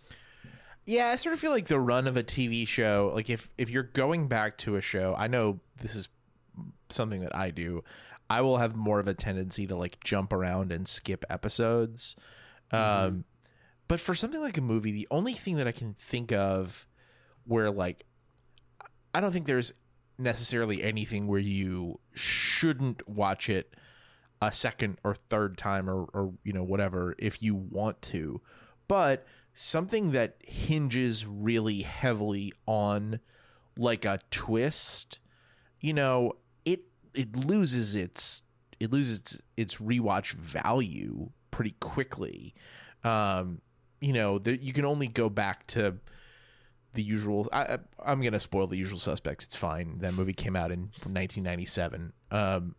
Yeah, 0.85 1.09
I 1.09 1.17
sort 1.17 1.35
of 1.35 1.41
feel 1.41 1.51
like 1.51 1.67
the 1.67 1.79
run 1.79 2.07
of 2.07 2.17
a 2.17 2.23
TV 2.23 2.67
show, 2.67 3.13
like 3.15 3.29
if 3.29 3.51
if 3.59 3.69
you're 3.69 3.83
going 3.83 4.27
back 4.27 4.57
to 4.59 4.77
a 4.77 4.81
show, 4.81 5.15
I 5.19 5.27
know 5.27 5.61
this 5.81 5.95
is 5.95 6.09
something 6.89 7.21
that 7.21 7.37
I 7.37 7.51
do. 7.51 7.85
I 8.31 8.41
will 8.41 8.57
have 8.57 8.75
more 8.75 8.99
of 8.99 9.07
a 9.07 9.15
tendency 9.15 9.67
to 9.67 9.77
like 9.77 10.03
jump 10.03 10.33
around 10.33 10.73
and 10.73 10.89
skip 10.89 11.27
episodes. 11.29 12.17
Um 12.73 13.25
but 13.87 14.01
for 14.01 14.15
something 14.15 14.41
like 14.41 14.57
a 14.57 14.63
movie, 14.63 14.93
the 14.93 15.09
only 15.11 15.35
thing 15.35 15.57
that 15.57 15.69
I 15.69 15.73
can 15.73 15.95
think 15.95 16.33
of 16.33 16.88
where 17.49 17.71
like 17.71 18.05
I 19.15 19.21
don't 19.21 19.33
think 19.33 19.47
there's 19.47 19.73
necessarily 20.19 20.83
anything 20.83 21.27
where 21.27 21.41
you 21.41 21.99
shouldn't 22.15 23.09
watch 23.09 23.49
it 23.49 23.75
a 24.41 24.53
second 24.53 24.99
or 25.03 25.15
third 25.15 25.57
time 25.59 25.89
or, 25.89 26.05
or 26.13 26.33
you 26.45 26.53
know 26.53 26.63
whatever 26.63 27.15
if 27.19 27.43
you 27.43 27.55
want 27.55 28.01
to. 28.03 28.41
But 28.87 29.27
something 29.55 30.13
that 30.13 30.37
hinges 30.45 31.27
really 31.27 31.83
heavily 31.83 32.53
on 32.67 33.19
like 33.77 34.05
a 34.05 34.21
twist 34.31 35.19
you 35.81 35.93
know 35.93 36.33
it 36.65 36.81
it 37.15 37.35
loses 37.47 37.97
its 37.97 38.43
it 38.81 38.93
loses 38.93 39.19
its, 39.19 39.43
its 39.57 39.77
rewatch 39.79 40.33
value 40.33 41.31
pretty 41.51 41.75
quickly. 41.81 42.55
Um 43.03 43.61
you 44.01 44.13
know 44.13 44.39
that 44.39 44.61
you 44.61 44.73
can 44.73 44.85
only 44.85 45.09
go 45.09 45.29
back 45.29 45.67
to 45.69 45.97
the 46.99 47.05
usual 47.05 47.49
I, 47.53 47.79
i'm 48.05 48.21
gonna 48.21 48.41
spoil 48.41 48.67
the 48.67 48.77
usual 48.77 48.99
suspects. 48.99 49.45
It's 49.45 49.55
fine. 49.55 49.99
That 49.99 50.15
movie 50.15 50.33
came 50.33 50.57
out 50.57 50.73
in 50.73 50.81
1997 51.05 52.13
um 52.33 52.75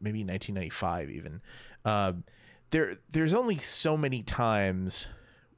maybe 0.00 0.22
1995 0.22 1.10
even. 1.10 1.40
Um 1.84 2.22
there 2.70 2.94
there's 3.10 3.34
only 3.34 3.56
so 3.56 3.96
many 3.96 4.22
times 4.22 5.08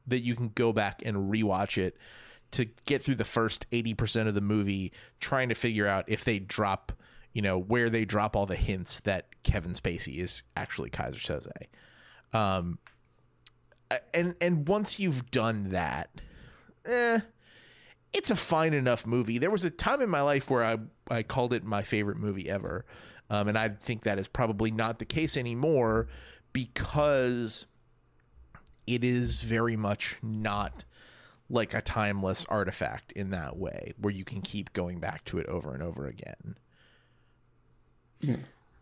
that 0.07 0.21
you 0.21 0.35
can 0.35 0.49
go 0.55 0.73
back 0.73 1.03
and 1.05 1.31
rewatch 1.31 1.77
it 1.77 1.99
to 2.53 2.65
get 2.87 3.03
through 3.03 3.17
the 3.17 3.27
first 3.27 3.71
80% 3.73 4.27
of 4.27 4.33
the 4.35 4.41
movie 4.41 4.95
trying 5.21 5.51
to 5.51 5.55
figure 5.55 5.87
out 5.87 6.07
if 6.09 6.25
they 6.25 6.39
drop 6.39 6.93
you 7.35 7.43
know 7.43 7.59
where 7.59 7.91
they 7.91 8.07
drop 8.07 8.35
all 8.37 8.47
the 8.47 8.57
hints 8.57 9.01
that 9.01 9.27
Kevin 9.43 9.75
Spacey 9.75 10.17
is 10.17 10.45
actually 10.57 10.89
Keyser 10.89 11.21
Söze 11.21 12.35
um 12.35 12.79
and 14.15 14.35
and 14.41 14.67
once 14.67 14.99
you've 14.99 15.31
done 15.31 15.69
that 15.69 16.09
eh 16.87 17.21
it's 18.13 18.31
a 18.31 18.37
fine 18.37 18.75
enough 18.75 19.07
movie. 19.07 19.39
There 19.39 19.51
was 19.51 19.65
a 19.65 19.71
time 19.71 20.01
in 20.01 20.09
my 20.09 20.23
life 20.23 20.51
where 20.51 20.65
I 20.65 20.79
I 21.11 21.23
called 21.23 21.53
it 21.53 21.65
my 21.65 21.83
favorite 21.83 22.19
movie 22.19 22.49
ever, 22.49 22.85
um, 23.31 23.49
and 23.49 23.59
I 23.59 23.69
think 23.71 24.05
that 24.05 24.19
is 24.19 24.29
probably 24.29 24.71
not 24.71 24.99
the 24.99 25.05
case 25.05 25.37
anymore 25.37 26.09
because 26.53 27.67
it 28.87 29.05
is 29.05 29.43
very 29.43 29.77
much 29.77 30.17
not 30.23 30.85
like 31.51 31.75
a 31.75 31.81
timeless 31.81 32.45
artifact 32.49 33.13
in 33.13 33.31
that 33.31 33.57
way, 33.57 33.93
where 33.99 34.13
you 34.13 34.25
can 34.25 34.41
keep 34.43 34.73
going 34.73 35.01
back 35.01 35.25
to 35.25 35.39
it 35.39 35.47
over 35.47 35.73
and 35.73 35.83
over 35.83 36.07
again. 36.07 36.57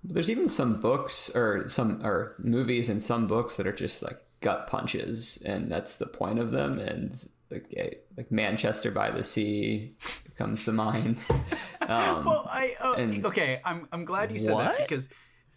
There's 0.02 0.30
even 0.30 0.48
some 0.48 0.80
books 0.80 1.30
or 1.34 1.68
some 1.68 2.04
or 2.04 2.34
movies 2.38 2.88
and 2.88 3.02
some 3.02 3.26
books 3.26 3.56
that 3.56 3.66
are 3.66 3.72
just 3.72 4.02
like 4.02 4.20
gut 4.40 4.68
punches, 4.68 5.42
and 5.44 5.70
that's 5.70 5.96
the 5.96 6.06
point 6.06 6.38
of 6.38 6.50
them. 6.50 6.78
And 6.78 7.12
like 7.50 7.66
eh, 7.76 7.90
like 8.16 8.30
Manchester 8.32 8.90
by 8.90 9.10
the 9.10 9.22
Sea 9.22 9.94
comes 10.36 10.64
to 10.64 10.72
mind. 10.72 11.24
Um, 11.88 12.24
Well, 12.24 12.48
I 12.50 12.74
uh, 12.80 12.94
And- 12.94 13.24
okay. 13.26 13.60
I'm 13.64 13.86
I'm 13.92 14.04
glad 14.04 14.32
you 14.32 14.40
said 14.40 14.54
What? 14.54 14.64
that 14.76 14.88
because 14.88 15.08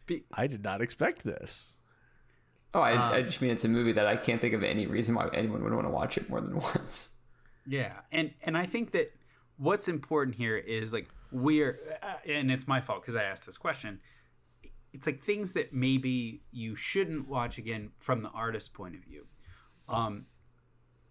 be, 0.06 0.26
I 0.34 0.46
did 0.46 0.64
not 0.64 0.80
expect 0.80 1.24
this. 1.24 1.76
oh, 2.76 2.82
I, 2.82 2.94
um, 2.94 3.14
I 3.14 3.22
just 3.24 3.42
mean 3.42 3.50
it's 3.50 3.66
a 3.66 3.68
movie 3.70 3.94
that 3.94 4.06
I 4.06 4.16
can't 4.16 4.40
think 4.40 4.54
of 4.54 4.62
any 4.64 4.86
reason 4.86 5.16
why 5.16 5.28
anyone 5.34 5.64
would 5.64 5.74
want 5.74 5.88
to 5.88 5.92
watch 5.92 6.18
it 6.20 6.30
more 6.30 6.40
than 6.42 6.56
once. 6.74 7.18
Yeah, 7.66 7.94
and 8.12 8.32
and 8.44 8.56
I 8.56 8.68
think 8.68 8.92
that 8.92 9.10
what's 9.58 9.88
important 9.88 10.36
here 10.36 10.56
is 10.58 10.94
like 10.94 11.08
we're, 11.32 11.80
uh, 12.04 12.14
and 12.32 12.52
it's 12.52 12.68
my 12.68 12.80
fault 12.82 13.02
because 13.02 13.16
I 13.16 13.24
asked 13.24 13.46
this 13.48 13.58
question. 13.58 14.00
It's 14.94 15.06
like 15.08 15.24
things 15.24 15.54
that 15.54 15.74
maybe 15.74 16.44
you 16.52 16.76
shouldn't 16.76 17.28
watch 17.28 17.58
again 17.58 17.92
from 18.00 18.22
the 18.22 18.30
artist's 18.30 18.70
point 18.70 18.94
of 18.96 19.02
view, 19.02 19.26
um, 19.88 20.26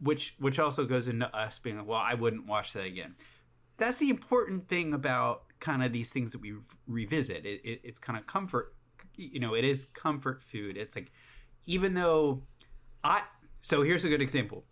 which 0.00 0.34
which 0.38 0.58
also 0.58 0.84
goes 0.84 1.08
into 1.08 1.34
us 1.36 1.58
being 1.58 1.78
like, 1.78 1.86
well, 1.86 1.98
I 1.98 2.14
wouldn't 2.14 2.46
watch 2.46 2.72
that 2.72 2.84
again. 2.84 3.14
That's 3.76 3.98
the 3.98 4.10
important 4.10 4.68
thing 4.68 4.92
about 4.92 5.42
kind 5.60 5.82
of 5.82 5.92
these 5.92 6.12
things 6.12 6.32
that 6.32 6.40
we 6.40 6.54
revisit. 6.86 7.44
It, 7.44 7.60
it, 7.64 7.80
it's 7.84 7.98
kind 7.98 8.18
of 8.18 8.26
comfort, 8.26 8.74
you 9.14 9.40
know, 9.40 9.54
it 9.54 9.64
is 9.64 9.84
comfort 9.84 10.42
food. 10.42 10.76
It's 10.76 10.96
like 10.96 11.12
even 11.66 11.94
though 11.94 12.42
I 13.04 13.22
so 13.60 13.82
here's 13.82 14.04
a 14.04 14.08
good 14.08 14.22
example 14.22 14.64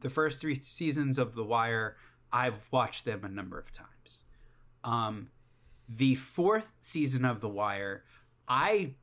the 0.00 0.10
first 0.10 0.40
three 0.40 0.56
seasons 0.56 1.16
of 1.16 1.34
The 1.34 1.44
Wire, 1.44 1.96
I've 2.32 2.60
watched 2.70 3.04
them 3.04 3.24
a 3.24 3.28
number 3.28 3.58
of 3.58 3.70
times. 3.70 4.24
Um, 4.84 5.28
the 5.88 6.16
fourth 6.16 6.74
season 6.80 7.24
of 7.24 7.40
The 7.40 7.48
Wire, 7.48 8.04
I 8.48 8.94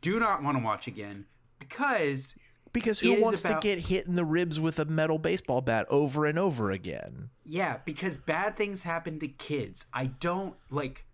do 0.00 0.20
not 0.20 0.42
want 0.42 0.56
to 0.56 0.62
watch 0.62 0.86
again 0.86 1.26
because 1.58 2.36
Because 2.80 3.00
who 3.00 3.20
wants 3.20 3.44
about- 3.44 3.62
to 3.62 3.68
get 3.68 3.78
hit 3.86 4.06
in 4.06 4.14
the 4.14 4.24
ribs 4.24 4.60
with 4.60 4.78
a 4.78 4.84
metal 4.84 5.18
baseball 5.18 5.60
bat 5.62 5.86
over 5.90 6.26
and 6.26 6.38
over 6.38 6.70
again? 6.70 7.30
yeah, 7.44 7.78
because 7.84 8.18
bad 8.18 8.56
things 8.56 8.82
happen 8.82 9.18
to 9.20 9.28
kids. 9.28 9.86
I 9.92 10.06
don't 10.06 10.54
like 10.70 11.04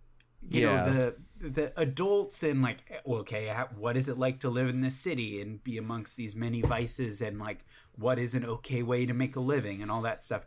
you 0.49 0.62
Yeah. 0.62 0.85
know 0.87 0.92
the 0.92 1.16
the 1.50 1.81
adults 1.81 2.42
and 2.42 2.62
like 2.62 2.78
okay, 3.07 3.54
what 3.76 3.97
is 3.97 4.09
it 4.09 4.19
like 4.19 4.40
to 4.40 4.50
live 4.50 4.69
in 4.69 4.81
this 4.81 4.97
city 4.97 5.40
and 5.40 5.62
be 5.62 5.78
amongst 5.78 6.16
these 6.16 6.35
many 6.35 6.62
vices 6.62 7.21
and 7.23 7.38
like 7.38 7.64
what 7.97 8.19
is 8.19 8.35
an 8.35 8.45
okay 8.45 8.83
way 8.83 9.07
to 9.07 9.14
make 9.14 9.37
a 9.37 9.40
living 9.40 9.83
and 9.83 9.90
all 9.90 10.02
that 10.02 10.23
stuff. 10.23 10.47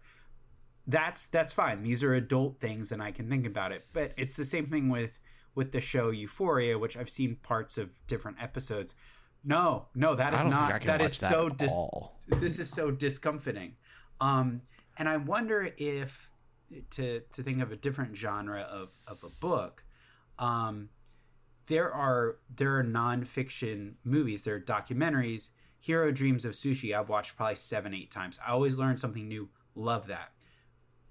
That's 0.88 1.28
that's 1.28 1.52
fine. 1.54 1.82
These 1.84 2.04
are 2.04 2.14
adult 2.14 2.60
things 2.60 2.92
and 2.92 3.02
I 3.02 3.12
can 3.12 3.30
think 3.30 3.46
about 3.48 3.72
it. 3.72 3.86
But 3.94 4.14
it's 4.18 4.36
the 4.36 4.46
same 4.46 4.68
thing 4.68 4.90
with 4.90 5.18
with 5.56 5.72
the 5.72 5.82
show 5.82 6.10
Euphoria, 6.10 6.78
which 6.78 6.98
I've 6.98 7.10
seen 7.10 7.38
parts 7.38 7.78
of 7.78 7.90
different 8.08 8.42
episodes. 8.42 8.94
No, 9.46 9.86
no, 9.94 10.16
that 10.16 10.34
I 10.34 10.38
don't 10.38 10.52
think 10.52 10.56
I 10.56 10.80
can 10.80 10.88
that 10.88 11.02
watch 11.02 11.12
is 11.12 11.20
that 11.20 11.30
so 11.30 11.48
at 11.48 11.58
dis- 11.58 11.72
all. 11.72 12.18
this 12.28 12.58
is 12.60 12.70
so 12.70 12.90
discomforting. 12.90 13.76
Um, 14.20 14.62
and 14.98 15.08
I 15.08 15.18
wonder 15.18 15.70
if 15.78 16.30
to 16.92 17.20
to 17.20 17.44
think 17.44 17.62
of 17.62 17.72
a 17.72 17.76
different 17.76 18.16
genre 18.16 18.62
of 18.62 19.00
of 19.08 19.24
a 19.24 19.30
book, 19.40 19.84
um, 20.40 20.90
there 21.68 21.94
are 21.94 22.38
there 22.56 22.80
are 22.80 22.84
nonfiction 22.84 23.94
movies, 24.04 24.44
there 24.44 24.56
are 24.56 24.60
documentaries. 24.62 25.50
Jiro 25.82 26.12
Dreams 26.12 26.46
of 26.46 26.54
Sushi, 26.54 26.98
I've 26.98 27.10
watched 27.10 27.38
probably 27.38 27.54
seven, 27.54 27.94
eight 27.94 28.10
times. 28.10 28.40
I 28.46 28.50
always 28.52 28.80
learn 28.80 28.98
something 28.98 29.28
new. 29.28 29.48
Love 29.76 30.08
that. 30.08 30.32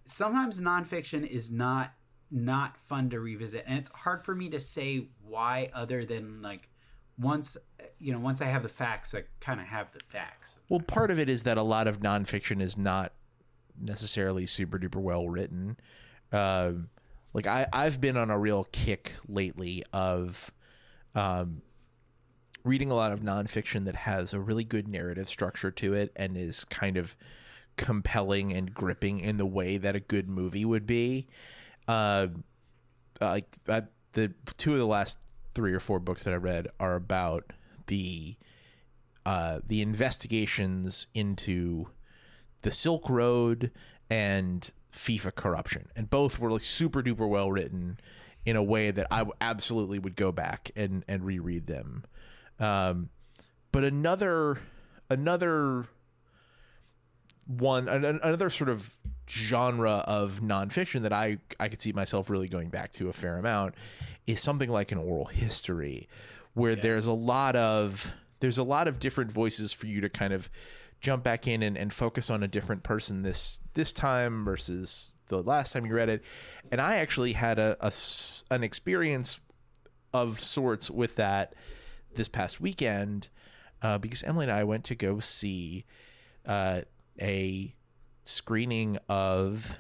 Sometimes 0.05 0.61
nonfiction 0.61 1.25
is 1.25 1.53
not 1.53 1.95
not 2.33 2.77
fun 2.77 3.11
to 3.11 3.21
revisit, 3.21 3.65
and 3.69 3.79
it's 3.79 3.91
hard 3.91 4.25
for 4.25 4.35
me 4.35 4.49
to 4.51 4.59
say 4.59 5.07
why, 5.23 5.71
other 5.73 6.05
than 6.05 6.43
like 6.43 6.69
once 7.19 7.57
you 7.99 8.13
know 8.13 8.19
once 8.19 8.41
I 8.41 8.47
have 8.47 8.63
the 8.63 8.69
facts, 8.69 9.15
I 9.15 9.25
kind 9.41 9.61
of 9.61 9.67
have 9.67 9.93
the 9.93 10.01
facts. 10.01 10.59
Well, 10.69 10.81
part 10.81 11.11
of 11.11 11.19
it 11.19 11.29
is 11.29 11.45
that 11.45 11.59
a 11.59 11.63
lot 11.63 11.87
of 11.87 12.01
nonfiction 12.01 12.61
is 12.61 12.77
not 12.77 13.13
necessarily 13.81 14.47
super 14.47 14.79
duper 14.79 15.01
well 15.01 15.29
written. 15.29 15.77
Um, 16.33 16.89
like 17.33 17.47
I, 17.47 17.67
I've 17.73 18.01
been 18.01 18.17
on 18.17 18.31
a 18.31 18.39
real 18.39 18.67
kick 18.73 19.13
lately 19.29 19.85
of 19.93 20.51
um, 21.15 21.63
reading 22.65 22.91
a 22.91 22.95
lot 22.95 23.13
of 23.13 23.21
nonfiction 23.21 23.85
that 23.85 23.97
has 23.97 24.33
a 24.33 24.41
really 24.41 24.65
good 24.65 24.89
narrative 24.89 25.29
structure 25.29 25.71
to 25.73 25.95
it 25.95 26.13
and 26.17 26.37
is 26.37 26.65
kind 26.65 26.97
of 26.97 27.17
compelling 27.77 28.53
and 28.53 28.73
gripping 28.73 29.21
in 29.21 29.37
the 29.37 29.47
way 29.47 29.77
that 29.77 29.97
a 29.97 30.01
good 30.01 30.29
movie 30.29 30.65
would 30.65 30.87
be. 30.87 31.27
Uh, 31.89 32.29
like 33.21 33.47
I, 33.69 33.83
the 34.13 34.33
two 34.57 34.73
of 34.73 34.79
the 34.79 34.87
last 34.87 35.19
three 35.55 35.73
or 35.73 35.81
four 35.81 35.99
books 35.99 36.25
that 36.25 36.35
I 36.35 36.39
read 36.39 36.69
are 36.81 36.95
about 36.95 37.53
the 37.87 38.37
uh, 39.27 39.61
the 39.67 39.81
investigations 39.81 41.07
into 41.15 41.87
the 42.63 42.71
Silk 42.71 43.09
Road 43.09 43.71
and 44.11 44.71
FIFA 44.93 45.35
corruption, 45.35 45.89
and 45.97 46.11
both 46.11 46.39
were 46.39 46.51
like 46.53 46.63
super 46.63 47.03
duper 47.03 47.29
well 47.29 47.51
written 47.51 47.99
in 48.45 48.57
a 48.57 48.63
way 48.63 48.91
that 48.91 49.07
I 49.11 49.25
absolutely 49.41 49.99
would 49.99 50.17
go 50.17 50.31
back 50.33 50.71
and 50.77 51.05
and 51.09 51.25
reread 51.25 51.67
them. 51.67 52.05
Um, 52.59 53.09
but 53.73 53.85
another 53.85 54.59
another 55.09 55.87
one 57.47 57.89
an- 57.89 58.05
an- 58.05 58.21
another 58.23 58.51
sort 58.51 58.71
of 58.71 58.97
genre 59.29 60.05
of 60.07 60.41
nonfiction 60.41 61.03
that 61.03 61.13
I 61.13 61.39
I 61.59 61.69
could 61.69 61.81
see 61.81 61.93
myself 61.93 62.31
really 62.31 62.49
going 62.49 62.69
back 62.69 62.93
to 62.95 63.09
a 63.09 63.13
fair 63.13 63.39
amount 63.39 63.75
is 64.27 64.41
something 64.41 64.71
like 64.71 64.93
an 64.93 64.99
oral 64.99 65.27
history, 65.27 66.09
where 66.55 66.77
there's 66.77 67.07
a 67.07 67.13
lot 67.13 67.57
of 67.57 68.15
there's 68.41 68.59
a 68.59 68.65
lot 68.65 68.89
of 68.89 68.99
different 68.99 69.33
voices 69.33 69.73
for 69.73 69.87
you 69.87 70.01
to 70.01 70.09
kind 70.09 70.33
of 70.33 70.51
jump 71.01 71.23
back 71.23 71.47
in 71.47 71.63
and, 71.63 71.77
and 71.77 71.93
focus 71.93 72.31
on 72.31 72.43
a 72.43 72.49
different 72.49 72.83
person 72.83 73.23
this 73.23 73.61
this 73.75 73.93
time 73.93 74.45
versus 74.45 75.13
the 75.27 75.43
last 75.43 75.73
time 75.73 75.87
you 75.87 75.95
read 75.95 76.09
it. 76.09 76.23
And 76.71 76.81
I 76.81 76.97
actually 76.97 77.33
had 77.33 77.59
a, 77.59 77.77
a 77.81 77.93
an 78.51 78.63
experience 78.63 79.41
of 80.13 80.41
sorts 80.41 80.91
with 80.91 81.17
that 81.17 81.55
this 82.15 82.29
past 82.29 82.61
weekend 82.61 83.29
uh, 83.83 83.99
because 83.99 84.23
Emily 84.23 84.45
and 84.45 84.53
I 84.53 84.65
went 84.65 84.85
to 84.85 84.95
go 84.95 85.21
see 85.21 85.85
uh, 86.47 86.83
a 87.21 87.75
screening 88.25 88.99
of 89.09 89.77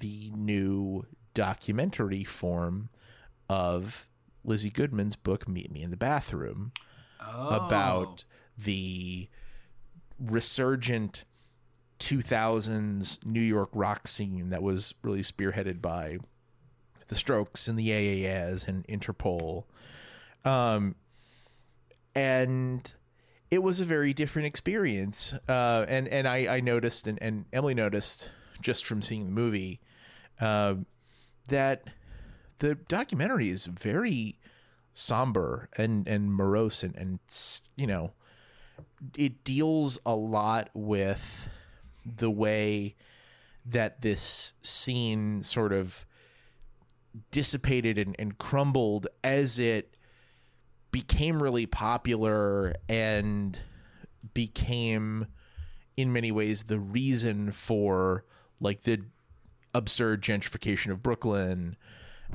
the 0.00 0.30
new 0.34 1.06
documentary 1.32 2.24
form 2.24 2.90
of 3.48 4.06
Lizzie 4.44 4.70
Goodman's 4.70 5.16
book 5.16 5.48
Meet 5.48 5.70
Me 5.72 5.82
in 5.82 5.90
the 5.90 5.96
Bathroom 5.96 6.72
Oh. 7.26 7.48
about 7.48 8.24
the 8.58 9.28
resurgent 10.20 11.24
2000s 11.98 13.24
New 13.24 13.40
York 13.40 13.70
rock 13.72 14.06
scene 14.06 14.50
that 14.50 14.62
was 14.62 14.94
really 15.02 15.22
spearheaded 15.22 15.80
by 15.80 16.18
the 17.08 17.14
Strokes 17.14 17.66
and 17.66 17.78
the 17.78 17.88
AAS 17.90 18.68
and 18.68 18.86
Interpol. 18.86 19.64
Um, 20.44 20.96
and 22.14 22.92
it 23.54 23.62
was 23.62 23.78
a 23.78 23.84
very 23.84 24.12
different 24.12 24.46
experience. 24.46 25.32
Uh, 25.48 25.86
and, 25.88 26.08
and 26.08 26.26
I, 26.26 26.56
I 26.56 26.60
noticed, 26.60 27.06
and, 27.06 27.18
and 27.22 27.44
Emily 27.52 27.74
noticed 27.74 28.28
just 28.60 28.84
from 28.84 29.00
seeing 29.00 29.26
the 29.26 29.30
movie, 29.30 29.80
uh, 30.40 30.74
that 31.48 31.84
the 32.58 32.74
documentary 32.74 33.50
is 33.50 33.66
very 33.66 34.40
somber 34.92 35.68
and, 35.76 36.08
and 36.08 36.32
morose 36.32 36.82
and, 36.82 36.96
and, 36.96 37.20
you 37.76 37.86
know, 37.86 38.12
it 39.16 39.44
deals 39.44 40.00
a 40.04 40.16
lot 40.16 40.70
with 40.74 41.48
the 42.04 42.30
way 42.30 42.96
that 43.64 44.00
this 44.02 44.54
scene 44.62 45.44
sort 45.44 45.72
of 45.72 46.04
dissipated 47.30 47.98
and, 47.98 48.16
and 48.18 48.36
crumbled 48.36 49.06
as 49.22 49.60
it 49.60 49.93
became 50.94 51.42
really 51.42 51.66
popular 51.66 52.72
and 52.88 53.60
became 54.32 55.26
in 55.96 56.12
many 56.12 56.30
ways 56.30 56.62
the 56.62 56.78
reason 56.78 57.50
for 57.50 58.24
like 58.60 58.82
the 58.82 59.00
absurd 59.74 60.22
gentrification 60.22 60.92
of 60.92 61.02
brooklyn. 61.02 61.74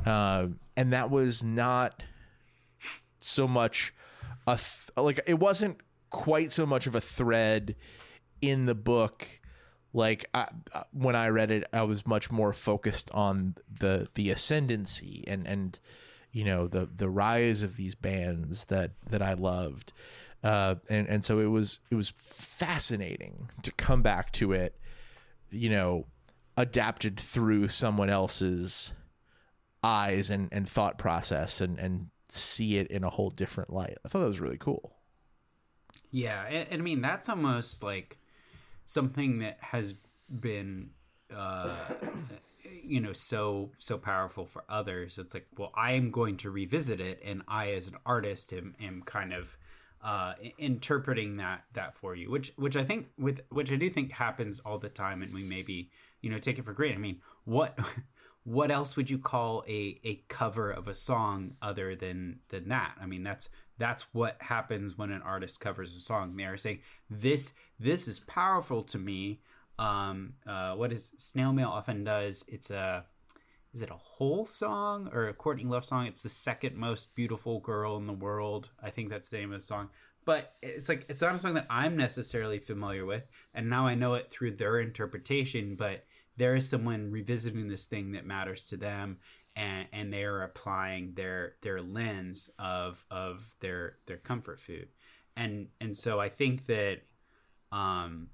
Uh, 0.06 0.48
and 0.76 0.92
that 0.92 1.10
was 1.10 1.42
not 1.42 2.04
so 3.22 3.48
much 3.48 3.94
a 4.46 4.58
th- 4.58 4.90
like 4.98 5.22
it 5.26 5.40
wasn't 5.40 5.78
quite 6.10 6.52
so 6.52 6.66
much 6.66 6.86
of 6.86 6.96
a 6.96 7.02
thread 7.02 7.78
in 8.42 8.66
the 8.66 8.76
book. 8.76 9.40
Like 9.94 10.26
I, 10.34 10.50
when 10.92 11.16
I 11.16 11.30
read 11.30 11.50
it, 11.50 11.64
I 11.72 11.84
was 11.84 12.06
much 12.06 12.30
more 12.30 12.52
focused 12.52 13.10
on 13.12 13.56
the 13.80 14.10
the 14.16 14.32
ascendancy 14.32 15.24
and 15.28 15.48
and 15.48 15.80
you 16.32 16.44
know 16.44 16.68
the 16.68 16.90
the 16.96 17.10
rise 17.10 17.64
of 17.64 17.76
these 17.76 17.96
bands 17.96 18.66
that 18.66 18.92
that 19.10 19.22
I 19.22 19.34
loved, 19.34 19.94
uh, 20.44 20.76
and 20.90 21.08
and 21.08 21.26
so 21.26 21.40
it 21.40 21.48
was 21.48 21.80
it 21.90 21.96
was 21.96 22.14
fascinating 22.18 23.50
to 23.64 23.72
come 23.72 24.02
back 24.02 24.32
to 24.34 24.54
it, 24.54 24.76
you 25.50 25.70
know, 25.70 26.06
adapted 26.58 27.20
through 27.20 27.68
someone 27.68 28.10
else's 28.10 28.94
eyes 29.84 30.30
and 30.30 30.50
and 30.52 30.68
thought 30.68 30.98
process 30.98 31.62
and 31.62 31.80
and 31.80 32.08
see 32.30 32.78
it 32.78 32.88
in 32.88 33.04
a 33.04 33.10
whole 33.10 33.30
different 33.30 33.72
light. 33.72 33.98
I 34.06 34.08
thought 34.08 34.20
that 34.20 34.28
was 34.28 34.40
really 34.40 34.58
cool. 34.58 34.94
Yeah, 36.12 36.44
and, 36.46 36.68
and 36.70 36.82
I 36.82 36.84
mean 36.84 37.02
that's 37.02 37.30
almost 37.30 37.84
like 37.84 38.18
something 38.84 39.40
that 39.40 39.58
has 39.62 39.94
been, 40.40 40.90
uh, 41.36 41.76
you 42.84 43.00
know, 43.00 43.14
so 43.14 43.70
so 43.78 43.98
powerful 43.98 44.46
for 44.46 44.64
others. 44.70 45.18
It's 45.18 45.34
like, 45.34 45.48
well, 45.58 45.72
I 45.76 45.94
am 45.94 46.12
going 46.12 46.38
to 46.38 46.52
revisit 46.52 47.00
it, 47.00 47.22
and 47.24 47.44
I, 47.48 47.72
as 47.72 47.88
an 47.88 47.96
artist, 48.06 48.54
am 48.54 48.76
am 48.82 49.02
kind 49.04 49.34
of 49.34 49.58
uh, 50.02 50.34
interpreting 50.58 51.38
that 51.38 51.64
that 51.74 51.96
for 51.96 52.16
you, 52.16 52.32
which 52.32 52.54
which 52.56 52.76
I 52.76 52.84
think 52.84 53.08
with 53.18 53.42
which 53.50 53.72
I 53.72 53.76
do 53.76 53.90
think 53.90 54.12
happens 54.12 54.60
all 54.60 54.78
the 54.78 54.90
time, 54.90 55.22
and 55.22 55.34
we 55.34 55.44
maybe 55.44 55.92
you 56.22 56.30
know 56.30 56.40
take 56.40 56.58
it 56.58 56.66
for 56.66 56.74
granted. 56.74 56.98
I 56.98 57.02
mean, 57.02 57.22
what 57.46 57.78
what 58.44 58.72
else 58.72 58.96
would 58.96 59.10
you 59.10 59.20
call 59.20 59.64
a 59.68 60.00
a 60.04 60.24
cover 60.28 60.72
of 60.72 60.88
a 60.88 60.94
song 60.94 61.56
other 61.62 61.96
than 61.96 62.40
than 62.50 62.70
that? 62.70 62.96
I 63.02 63.06
mean, 63.06 63.24
that's 63.24 63.50
that's 63.78 64.14
what 64.14 64.38
happens 64.42 64.98
when 64.98 65.12
an 65.12 65.22
artist 65.22 65.60
covers 65.60 65.96
a 65.96 66.00
song. 66.00 66.36
They 66.36 66.44
are 66.44 66.58
saying 66.58 66.80
this 67.10 67.54
this 67.80 68.08
is 68.08 68.20
powerful 68.20 68.84
to 68.84 68.98
me. 68.98 69.42
Um, 69.80 70.34
uh, 70.46 70.76
what 70.76 70.92
is 70.92 71.14
snail 71.16 71.54
mail 71.54 71.70
often 71.70 72.04
does? 72.04 72.44
It's 72.48 72.70
a 72.70 73.06
is 73.74 73.82
it 73.82 73.90
a 73.90 73.96
Hole 73.96 74.46
song 74.46 75.10
or 75.14 75.28
a 75.28 75.34
Courtney 75.34 75.64
Love 75.64 75.86
song? 75.86 76.06
It's 76.06 76.22
the 76.22 76.30
second 76.30 76.76
most 76.76 77.16
beautiful 77.16 77.60
girl 77.60 77.98
in 77.98 78.08
the 78.08 78.14
world. 78.14 78.70
I 78.84 78.90
think 78.90 79.10
that's 79.10 79.30
the 79.30 79.38
name 79.38 79.54
of 79.54 79.60
the 79.60 79.66
song. 79.66 79.90
But 80.26 80.56
it's 80.62 80.90
like 80.90 81.06
it's 81.08 81.22
not 81.22 81.34
a 81.34 81.40
song 81.40 81.54
that 81.54 81.68
I'm 81.70 81.96
necessarily 81.96 82.60
familiar 82.60 83.06
with, 83.06 83.24
and 83.54 83.70
now 83.70 83.88
I 83.88 83.96
know 83.96 84.16
it 84.16 84.30
through 84.30 84.56
their 84.56 84.80
interpretation. 84.80 85.76
But 85.76 86.04
there 86.36 86.56
is 86.56 86.68
someone 86.68 87.10
revisiting 87.10 87.70
this 87.70 87.86
thing 87.86 88.12
that 88.12 88.26
matters 88.26 88.66
to 88.66 88.78
them, 88.78 89.20
and 89.56 89.88
and 89.94 90.12
they 90.12 90.24
are 90.26 90.42
applying 90.42 91.14
their 91.14 91.56
their 91.62 91.82
lens 91.82 92.50
of 92.60 93.06
of 93.10 93.56
their 93.62 93.98
their 94.08 94.18
comfort 94.18 94.60
food, 94.60 94.90
and 95.38 95.68
and 95.80 95.96
so 95.96 96.20
I 96.20 96.28
think 96.28 96.66
that, 96.66 96.98
um, 97.72 98.28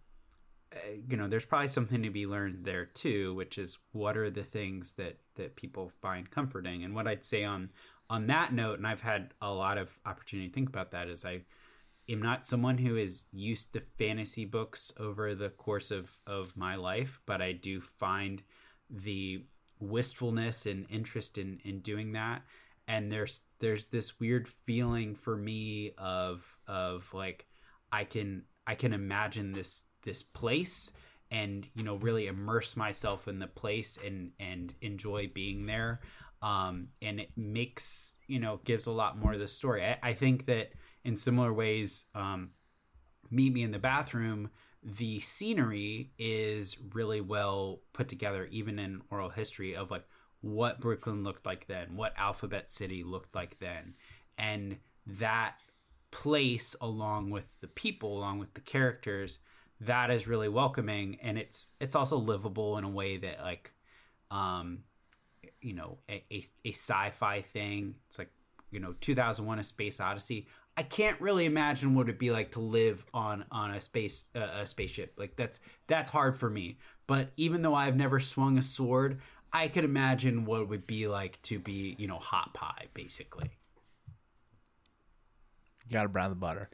Uh, 0.76 0.80
you 1.08 1.16
know, 1.16 1.28
there's 1.28 1.46
probably 1.46 1.68
something 1.68 2.04
to 2.04 2.10
be 2.10 2.28
learned 2.28 2.66
there 2.66 2.86
too, 2.86 3.34
which 3.36 3.58
is 3.58 3.78
what 3.92 4.18
are 4.18 4.30
the 4.30 4.44
things 4.44 4.94
that 4.94 5.18
that 5.36 5.56
people 5.56 5.90
find 6.02 6.30
comforting, 6.30 6.84
and 6.84 6.94
what 6.94 7.08
I'd 7.08 7.24
say 7.24 7.44
on 7.44 7.70
on 8.10 8.28
that 8.28 8.54
note, 8.54 8.78
and 8.78 8.88
I've 8.88 9.02
had 9.02 9.34
a 9.42 9.52
lot 9.52 9.78
of 9.78 9.98
opportunity 10.06 10.50
to 10.50 10.54
think 10.54 10.70
about 10.70 10.92
that, 10.92 11.08
is 11.08 11.26
I 11.26 11.42
am 12.10 12.22
not 12.22 12.46
someone 12.46 12.78
who 12.78 12.98
is 12.98 13.28
used 13.32 13.74
to 13.74 13.82
fantasy 13.98 14.46
books 14.46 14.92
over 15.00 15.34
the 15.34 15.50
course 15.50 15.92
of 15.92 16.20
of 16.28 16.58
my 16.58 16.76
life, 16.76 17.22
but 17.26 17.42
I 17.42 17.54
do 17.54 17.80
find 17.82 18.44
the 18.90 19.46
wistfulness 19.80 20.66
and 20.66 20.86
interest 20.90 21.38
in 21.38 21.60
in 21.64 21.80
doing 21.80 22.14
that. 22.14 22.44
And 22.88 23.12
there's 23.12 23.42
there's 23.60 23.88
this 23.88 24.20
weird 24.20 24.48
feeling 24.48 25.16
for 25.16 25.36
me 25.36 25.94
of 25.98 26.58
of 26.68 27.12
like 27.14 27.48
I 27.92 28.04
can 28.04 28.44
I 28.68 28.76
can 28.76 28.94
imagine 28.94 29.54
this 29.54 29.86
this 30.06 30.24
place 30.24 30.92
and 31.32 31.68
you 31.74 31.84
know 31.84 31.96
really 31.98 32.28
immerse 32.28 32.78
myself 32.78 33.28
in 33.28 33.40
the 33.40 33.48
place 33.48 33.98
and 34.04 34.32
and 34.40 34.74
enjoy 34.82 35.30
being 35.34 35.66
there. 35.66 36.02
Um 36.42 36.90
and 37.02 37.20
it 37.20 37.32
makes 37.36 38.18
you 38.28 38.40
know 38.40 38.62
gives 38.64 38.86
a 38.86 38.92
lot 38.92 39.18
more 39.18 39.34
of 39.34 39.40
the 39.40 39.48
story. 39.48 39.84
I, 39.84 39.98
I 40.02 40.14
think 40.14 40.46
that 40.46 40.72
in 41.04 41.16
similar 41.16 41.54
ways 41.54 42.06
um 42.16 42.52
meet 43.32 43.54
me 43.54 43.64
in 43.64 43.72
the 43.72 43.80
bathroom 43.80 44.50
the 44.84 45.20
scenery 45.20 46.12
is 46.20 46.78
really 46.94 47.20
well 47.20 47.82
put 47.92 48.08
together 48.08 48.48
even 48.52 48.78
in 48.78 49.02
oral 49.10 49.30
history 49.30 49.76
of 49.76 49.90
like 49.90 50.06
what 50.42 50.80
brooklyn 50.80 51.24
looked 51.24 51.44
like 51.44 51.66
then 51.66 51.96
what 51.96 52.14
alphabet 52.18 52.70
city 52.70 53.04
looked 53.04 53.34
like 53.34 53.58
then. 53.60 53.96
And 54.38 54.78
that 55.08 55.56
place 56.12 56.76
along 56.80 57.30
with 57.30 57.60
the 57.62 57.68
people 57.68 58.18
along 58.18 58.40
with 58.40 58.54
the 58.54 58.62
characters 58.62 59.40
that 59.82 60.10
is 60.10 60.28
really 60.28 60.50
welcoming 60.50 61.18
and 61.22 61.38
it's 61.38 61.72
it's 61.80 61.96
also 61.96 62.18
livable 62.18 62.78
in 62.78 62.84
a 62.84 62.90
way 62.90 63.18
that 63.18 63.42
like 63.42 63.74
um 64.32 64.80
you 65.62 65.74
know 65.74 65.98
a, 66.10 66.24
a, 66.32 66.44
a 66.64 66.72
sci-fi 66.72 67.42
thing. 67.42 67.96
It's 68.08 68.20
like 68.20 68.30
you 68.72 68.80
know 68.80 68.94
2001 69.02 69.60
a 69.60 69.64
space 69.64 70.00
odyssey. 70.00 70.48
I 70.78 70.84
can't 70.84 71.20
really 71.22 71.46
imagine 71.46 71.96
what 71.96 72.04
it'd 72.04 72.20
be 72.20 72.32
like 72.32 72.52
to 72.52 72.60
live 72.60 73.06
on 73.14 73.46
on 73.52 73.72
a 73.72 73.82
space 73.82 74.30
uh, 74.36 74.62
a 74.62 74.68
spaceship. 74.68 75.14
Like 75.18 75.36
that's 75.36 75.60
that's 75.88 76.10
hard 76.10 76.38
for 76.38 76.50
me. 76.50 76.78
But 77.08 77.32
even 77.38 77.62
though 77.62 77.76
i've 77.76 77.96
never 77.96 78.20
swung 78.20 78.58
a 78.58 78.64
sword 78.64 79.22
i 79.54 79.68
could 79.68 79.84
imagine 79.86 80.44
what 80.44 80.62
it 80.62 80.68
would 80.70 80.88
be 80.88 81.08
like 81.08 81.40
to 81.44 81.60
be 81.60 81.96
you 82.00 82.08
know 82.08 82.18
hot 82.20 82.54
pie 82.54 82.86
basically. 82.94 83.52
You 85.88 85.94
got 85.94 86.04
to 86.04 86.10
brown 86.10 86.32
the 86.32 86.36
butter. 86.36 86.70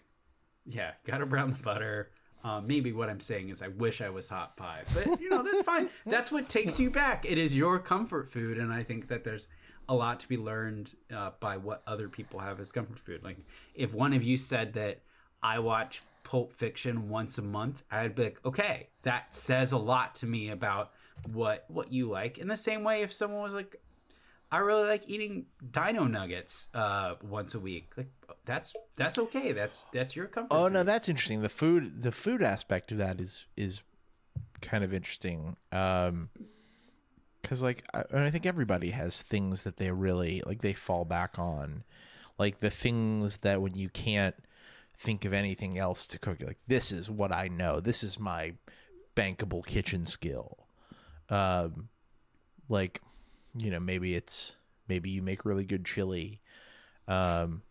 yeah 0.66 0.92
gotta 1.06 1.26
brown 1.26 1.52
the 1.52 1.64
butter 1.64 2.12
uh, 2.44 2.62
maybe 2.62 2.92
what 2.92 3.10
i'm 3.10 3.20
saying 3.20 3.50
is 3.50 3.62
i 3.62 3.68
wish 3.68 4.02
i 4.02 4.10
was 4.10 4.30
hot 4.30 4.56
pie 4.58 4.82
but 4.94 5.20
you 5.22 5.30
know 5.30 5.44
that's 5.44 5.62
fine 5.62 5.90
that's 6.06 6.32
what 6.32 6.50
takes 6.50 6.80
you 6.80 6.90
back 6.90 7.26
it 7.26 7.38
is 7.38 7.56
your 7.56 7.80
comfort 7.80 8.28
food 8.28 8.58
and 8.58 8.72
i 8.74 8.84
think 8.84 9.08
that 9.08 9.24
there's 9.24 9.48
a 9.92 9.96
lot 9.96 10.22
to 10.22 10.30
be 10.30 10.38
learned 10.38 10.94
uh, 11.14 11.32
by 11.42 11.58
what 11.58 11.84
other 11.86 12.08
people 12.08 12.40
have 12.40 12.62
as 12.62 12.72
comfort 12.72 12.98
food. 12.98 13.24
Like 13.24 13.38
if 13.76 13.94
one 13.94 14.14
of 14.14 14.24
you 14.24 14.38
said 14.38 14.74
that 14.74 15.02
I 15.44 15.60
watch 15.60 16.02
Pulp 16.24 16.54
Fiction 16.54 17.10
once 17.10 17.38
a 17.38 17.42
month, 17.42 17.84
I'd 17.92 18.16
be 18.16 18.24
like, 18.24 18.40
okay, 18.46 18.88
that 19.04 19.34
says 19.36 19.74
a 19.74 19.78
lot 19.78 20.16
to 20.16 20.26
me 20.26 20.50
about 20.50 20.92
what 21.34 21.66
what 21.68 21.92
you 21.92 22.10
like. 22.10 22.38
In 22.38 22.48
the 22.48 22.56
same 22.56 22.84
way, 22.84 23.02
if 23.02 23.12
someone 23.12 23.42
was 23.42 23.54
like, 23.54 23.82
I 24.52 24.58
really 24.58 24.88
like 24.88 25.04
eating 25.08 25.46
Dino 25.72 26.06
Nuggets 26.06 26.68
uh, 26.74 27.16
once 27.24 27.56
a 27.56 27.60
week, 27.60 27.92
like 27.96 28.10
that's 28.46 28.76
that's 28.98 29.18
okay. 29.18 29.54
That's 29.54 29.86
that's 29.94 30.16
your 30.16 30.26
comfort. 30.26 30.54
Oh 30.54 30.68
no, 30.68 30.84
that's 30.84 31.08
interesting. 31.08 31.42
The 31.42 31.50
food, 31.50 32.02
the 32.02 32.12
food 32.12 32.44
aspect 32.44 32.92
of 32.92 32.98
that 32.98 33.22
is 33.22 33.46
is 33.56 33.82
kind 34.62 34.84
of 34.84 34.94
interesting. 34.94 35.56
Um, 35.72 36.30
because 37.42 37.64
like 37.64 37.84
I, 37.94 38.04
I 38.14 38.30
think 38.30 38.46
everybody 38.46 38.90
has 38.90 39.22
things 39.22 39.64
that 39.64 39.78
they 39.78 39.90
really 39.92 40.42
like. 40.46 40.62
They 40.62 40.74
fall 40.74 41.06
back 41.06 41.40
on, 41.40 41.84
like 42.38 42.60
the 42.60 42.70
things 42.70 43.38
that 43.38 43.62
when 43.62 43.76
you 43.76 43.88
can't 43.90 44.36
think 45.00 45.24
of 45.24 45.34
anything 45.34 45.78
else 45.78 46.06
to 46.08 46.20
cook, 46.20 46.42
like 46.42 46.60
this 46.68 46.92
is 46.92 47.10
what 47.10 47.32
I 47.32 47.48
know. 47.48 47.80
This 47.80 48.04
is 48.04 48.20
my 48.20 48.54
bankable 49.16 49.66
kitchen 49.66 50.06
skill. 50.06 50.58
Um, 51.30 51.88
like 52.68 53.02
you 53.56 53.72
know 53.72 53.80
maybe 53.80 54.14
it's 54.14 54.56
maybe 54.88 55.10
you 55.10 55.22
make 55.22 55.46
really 55.46 55.66
good 55.66 55.86
chili. 55.86 56.42
Um, 57.08 57.62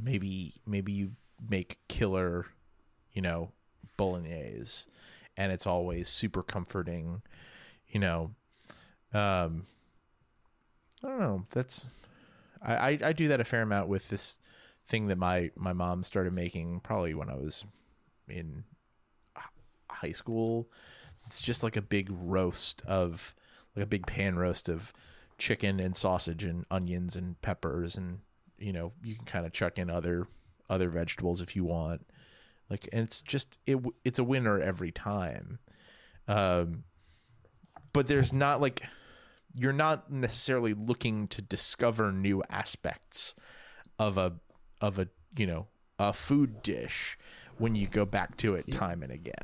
maybe 0.00 0.54
maybe 0.66 0.92
you 0.92 1.12
make 1.48 1.78
killer, 1.88 2.46
you 3.12 3.22
know, 3.22 3.50
bolognese, 3.96 4.86
and 5.36 5.52
it's 5.52 5.66
always 5.66 6.08
super 6.08 6.42
comforting. 6.42 7.22
You 7.88 8.00
know, 8.00 8.30
um, 9.12 9.66
I 11.02 11.08
don't 11.08 11.20
know. 11.20 11.46
That's 11.52 11.86
I, 12.62 12.74
I 12.74 12.98
I 13.02 13.12
do 13.12 13.28
that 13.28 13.40
a 13.40 13.44
fair 13.44 13.62
amount 13.62 13.88
with 13.88 14.08
this 14.08 14.38
thing 14.86 15.06
that 15.08 15.18
my 15.18 15.50
my 15.56 15.72
mom 15.72 16.02
started 16.02 16.32
making 16.32 16.80
probably 16.80 17.14
when 17.14 17.30
I 17.30 17.34
was 17.34 17.64
in 18.28 18.64
high 19.90 20.12
school. 20.12 20.68
It's 21.26 21.40
just 21.40 21.62
like 21.62 21.76
a 21.76 21.82
big 21.82 22.10
roast 22.10 22.82
of 22.86 23.34
like 23.74 23.84
a 23.84 23.88
big 23.88 24.06
pan 24.06 24.36
roast 24.36 24.68
of 24.68 24.92
chicken 25.38 25.80
and 25.80 25.96
sausage 25.96 26.44
and 26.44 26.64
onions 26.70 27.16
and 27.16 27.40
peppers 27.42 27.96
and 27.96 28.20
you 28.58 28.72
know 28.72 28.92
you 29.02 29.16
can 29.16 29.24
kind 29.24 29.46
of 29.46 29.52
chuck 29.52 29.78
in 29.78 29.90
other 29.90 30.26
other 30.70 30.88
vegetables 30.88 31.40
if 31.40 31.56
you 31.56 31.64
want. 31.64 32.06
Like 32.70 32.88
and 32.92 33.02
it's 33.02 33.22
just 33.22 33.58
it 33.66 33.78
it's 34.04 34.18
a 34.18 34.24
winner 34.24 34.60
every 34.60 34.92
time. 34.92 35.58
Um 36.28 36.84
but 37.92 38.06
there's 38.06 38.32
not 38.32 38.60
like 38.60 38.82
you're 39.56 39.72
not 39.72 40.10
necessarily 40.10 40.74
looking 40.74 41.28
to 41.28 41.42
discover 41.42 42.12
new 42.12 42.42
aspects 42.50 43.34
of 43.98 44.18
a 44.18 44.34
of 44.80 44.98
a 44.98 45.08
you 45.36 45.46
know 45.46 45.66
a 45.98 46.12
food 46.12 46.62
dish 46.62 47.16
when 47.58 47.74
you 47.74 47.86
go 47.86 48.04
back 48.04 48.36
to 48.36 48.54
it 48.54 48.70
time 48.70 49.02
and 49.02 49.12
again 49.12 49.34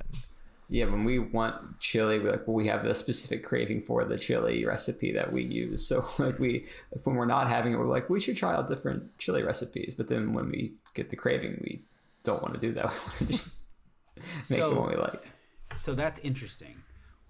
Yeah, 0.72 0.84
when 0.84 1.02
we 1.02 1.18
want 1.18 1.80
chili, 1.80 2.20
we're 2.20 2.30
like, 2.30 2.46
well, 2.46 2.54
we 2.54 2.68
have 2.68 2.84
a 2.84 2.94
specific 2.94 3.42
craving 3.44 3.82
for 3.82 4.04
the 4.04 4.16
chili 4.16 4.64
recipe 4.64 5.10
that 5.12 5.32
we 5.32 5.42
use. 5.42 5.84
So 5.86 6.06
like 6.18 6.38
we, 6.38 6.66
when 7.04 7.16
we're 7.16 7.26
not 7.26 7.48
having 7.48 7.72
it, 7.72 7.76
we're 7.76 7.86
like, 7.88 8.08
we 8.08 8.20
should 8.20 8.36
try 8.36 8.54
out 8.54 8.68
different 8.68 9.18
chili 9.18 9.42
recipes. 9.42 9.94
But 9.96 10.06
then 10.06 10.32
when 10.32 10.48
we 10.48 10.74
get 10.94 11.10
the 11.10 11.16
craving, 11.16 11.60
we 11.64 11.82
don't 12.22 12.40
want 12.40 12.54
to 12.54 12.60
do 12.60 12.72
that. 12.74 12.84
We 12.90 12.98
want 13.00 13.18
to 13.18 13.24
just 13.26 13.54
make 14.48 14.60
So- 14.60 14.70
the 14.70 14.80
one 14.80 14.90
we 14.90 14.96
like. 14.96 15.24
so 15.76 15.94
that's 15.94 16.18
interesting 16.20 16.76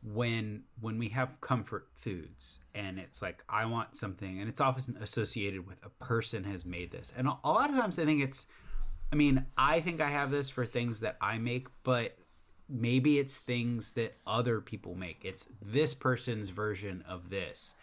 when 0.02 0.62
when 0.80 0.98
we 0.98 1.08
have 1.10 1.38
comfort 1.42 1.86
foods 1.94 2.60
and 2.74 2.98
it's 2.98 3.20
like 3.20 3.42
i 3.50 3.66
want 3.66 3.94
something 3.94 4.40
and 4.40 4.48
it's 4.48 4.58
often 4.60 4.96
associated 5.02 5.66
with 5.66 5.76
a 5.84 5.90
person 6.02 6.42
has 6.44 6.64
made 6.64 6.90
this 6.90 7.12
and 7.18 7.28
a, 7.28 7.36
a 7.44 7.52
lot 7.52 7.68
of 7.68 7.76
times 7.76 7.98
i 7.98 8.04
think 8.06 8.22
it's 8.22 8.46
i 9.12 9.14
mean 9.14 9.44
i 9.58 9.78
think 9.78 10.00
i 10.00 10.08
have 10.08 10.30
this 10.30 10.48
for 10.48 10.64
things 10.64 11.00
that 11.00 11.18
i 11.20 11.36
make 11.36 11.68
but 11.84 12.16
maybe 12.70 13.18
it's 13.18 13.38
things 13.38 13.92
that 13.92 14.16
other 14.26 14.60
people 14.60 14.94
make. 14.94 15.24
It's 15.24 15.46
this 15.60 15.94
person's 15.94 16.50
version 16.50 17.04
of 17.08 17.30
this. 17.30 17.74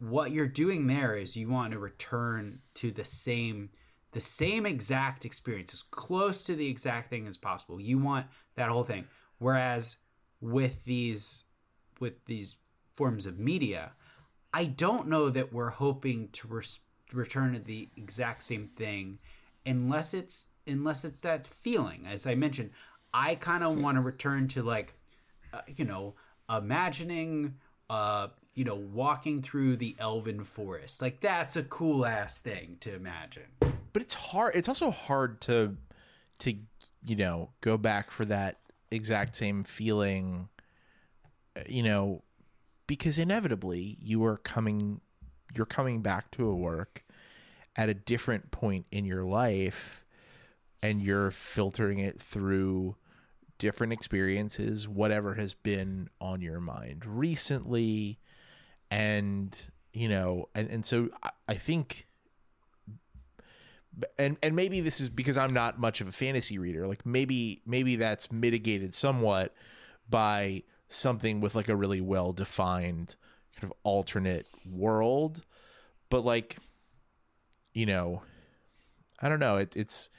What 0.00 0.30
you're 0.30 0.46
doing 0.46 0.86
there 0.86 1.16
is 1.16 1.36
you 1.36 1.48
want 1.48 1.72
to 1.72 1.78
return 1.78 2.60
to 2.74 2.90
the 2.90 3.04
same 3.04 3.70
the 4.12 4.20
same 4.20 4.64
exact 4.64 5.26
experience 5.26 5.74
as 5.74 5.82
close 5.82 6.42
to 6.44 6.54
the 6.54 6.66
exact 6.66 7.10
thing 7.10 7.26
as 7.26 7.36
possible. 7.36 7.78
You 7.78 7.98
want 7.98 8.26
that 8.56 8.70
whole 8.70 8.84
thing. 8.84 9.04
Whereas 9.38 9.98
with 10.40 10.84
these 10.84 11.44
with 12.00 12.24
these 12.26 12.56
forms 12.92 13.26
of 13.26 13.38
media 13.38 13.92
i 14.54 14.64
don't 14.64 15.08
know 15.08 15.28
that 15.28 15.52
we're 15.52 15.70
hoping 15.70 16.28
to 16.32 16.48
res- 16.48 16.80
return 17.12 17.52
to 17.52 17.58
the 17.58 17.88
exact 17.96 18.42
same 18.42 18.68
thing 18.76 19.18
unless 19.66 20.14
it's 20.14 20.48
unless 20.66 21.04
it's 21.04 21.20
that 21.22 21.46
feeling. 21.46 22.06
As 22.06 22.26
i 22.26 22.34
mentioned 22.34 22.70
i 23.18 23.34
kind 23.34 23.64
of 23.64 23.78
want 23.78 23.96
to 23.96 24.00
return 24.00 24.48
to 24.48 24.62
like 24.62 24.94
uh, 25.52 25.60
you 25.76 25.84
know 25.84 26.14
imagining 26.48 27.54
uh 27.90 28.28
you 28.58 28.64
know 28.64 28.74
walking 28.74 29.40
through 29.40 29.76
the 29.76 29.94
elven 30.00 30.42
forest. 30.42 31.00
Like 31.00 31.20
that's 31.20 31.54
a 31.54 31.62
cool 31.62 32.04
ass 32.04 32.40
thing 32.40 32.76
to 32.80 32.92
imagine. 32.92 33.44
But 33.92 34.02
it's 34.02 34.14
hard 34.14 34.56
it's 34.56 34.68
also 34.68 34.90
hard 34.90 35.40
to 35.42 35.76
to 36.40 36.54
you 37.06 37.14
know 37.14 37.50
go 37.60 37.78
back 37.78 38.10
for 38.10 38.24
that 38.24 38.56
exact 38.90 39.36
same 39.36 39.62
feeling 39.62 40.48
uh, 41.56 41.60
you 41.68 41.84
know 41.84 42.24
because 42.88 43.16
inevitably 43.16 43.96
you 44.00 44.24
are 44.24 44.38
coming 44.38 45.00
you're 45.54 45.64
coming 45.64 46.02
back 46.02 46.28
to 46.32 46.48
a 46.48 46.54
work 46.54 47.04
at 47.76 47.88
a 47.88 47.94
different 47.94 48.50
point 48.50 48.86
in 48.90 49.04
your 49.04 49.24
life 49.24 50.04
and 50.82 51.00
you're 51.00 51.30
filtering 51.30 52.00
it 52.00 52.20
through 52.20 52.96
different 53.58 53.92
experiences 53.92 54.88
whatever 54.88 55.34
has 55.34 55.52
been 55.52 56.08
on 56.20 56.40
your 56.40 56.60
mind 56.60 57.04
recently 57.04 58.18
and 58.90 59.70
you 59.92 60.08
know 60.08 60.48
and, 60.54 60.68
and 60.68 60.86
so 60.86 61.08
I, 61.22 61.30
I 61.48 61.54
think 61.54 62.06
and 64.18 64.36
and 64.42 64.54
maybe 64.54 64.80
this 64.80 65.00
is 65.00 65.08
because 65.08 65.36
I'm 65.36 65.52
not 65.52 65.78
much 65.78 66.00
of 66.00 66.08
a 66.08 66.12
fantasy 66.12 66.58
reader. 66.58 66.86
Like 66.86 67.04
maybe 67.04 67.62
maybe 67.66 67.96
that's 67.96 68.30
mitigated 68.30 68.94
somewhat 68.94 69.54
by 70.08 70.62
something 70.88 71.40
with 71.40 71.54
like 71.54 71.68
a 71.68 71.76
really 71.76 72.00
well 72.00 72.32
defined 72.32 73.16
kind 73.58 73.72
of 73.72 73.76
alternate 73.82 74.46
world. 74.70 75.44
But 76.10 76.24
like, 76.24 76.56
you 77.72 77.86
know, 77.86 78.22
I 79.20 79.28
don't 79.28 79.40
know. 79.40 79.56
It, 79.56 79.76
it's 79.76 80.10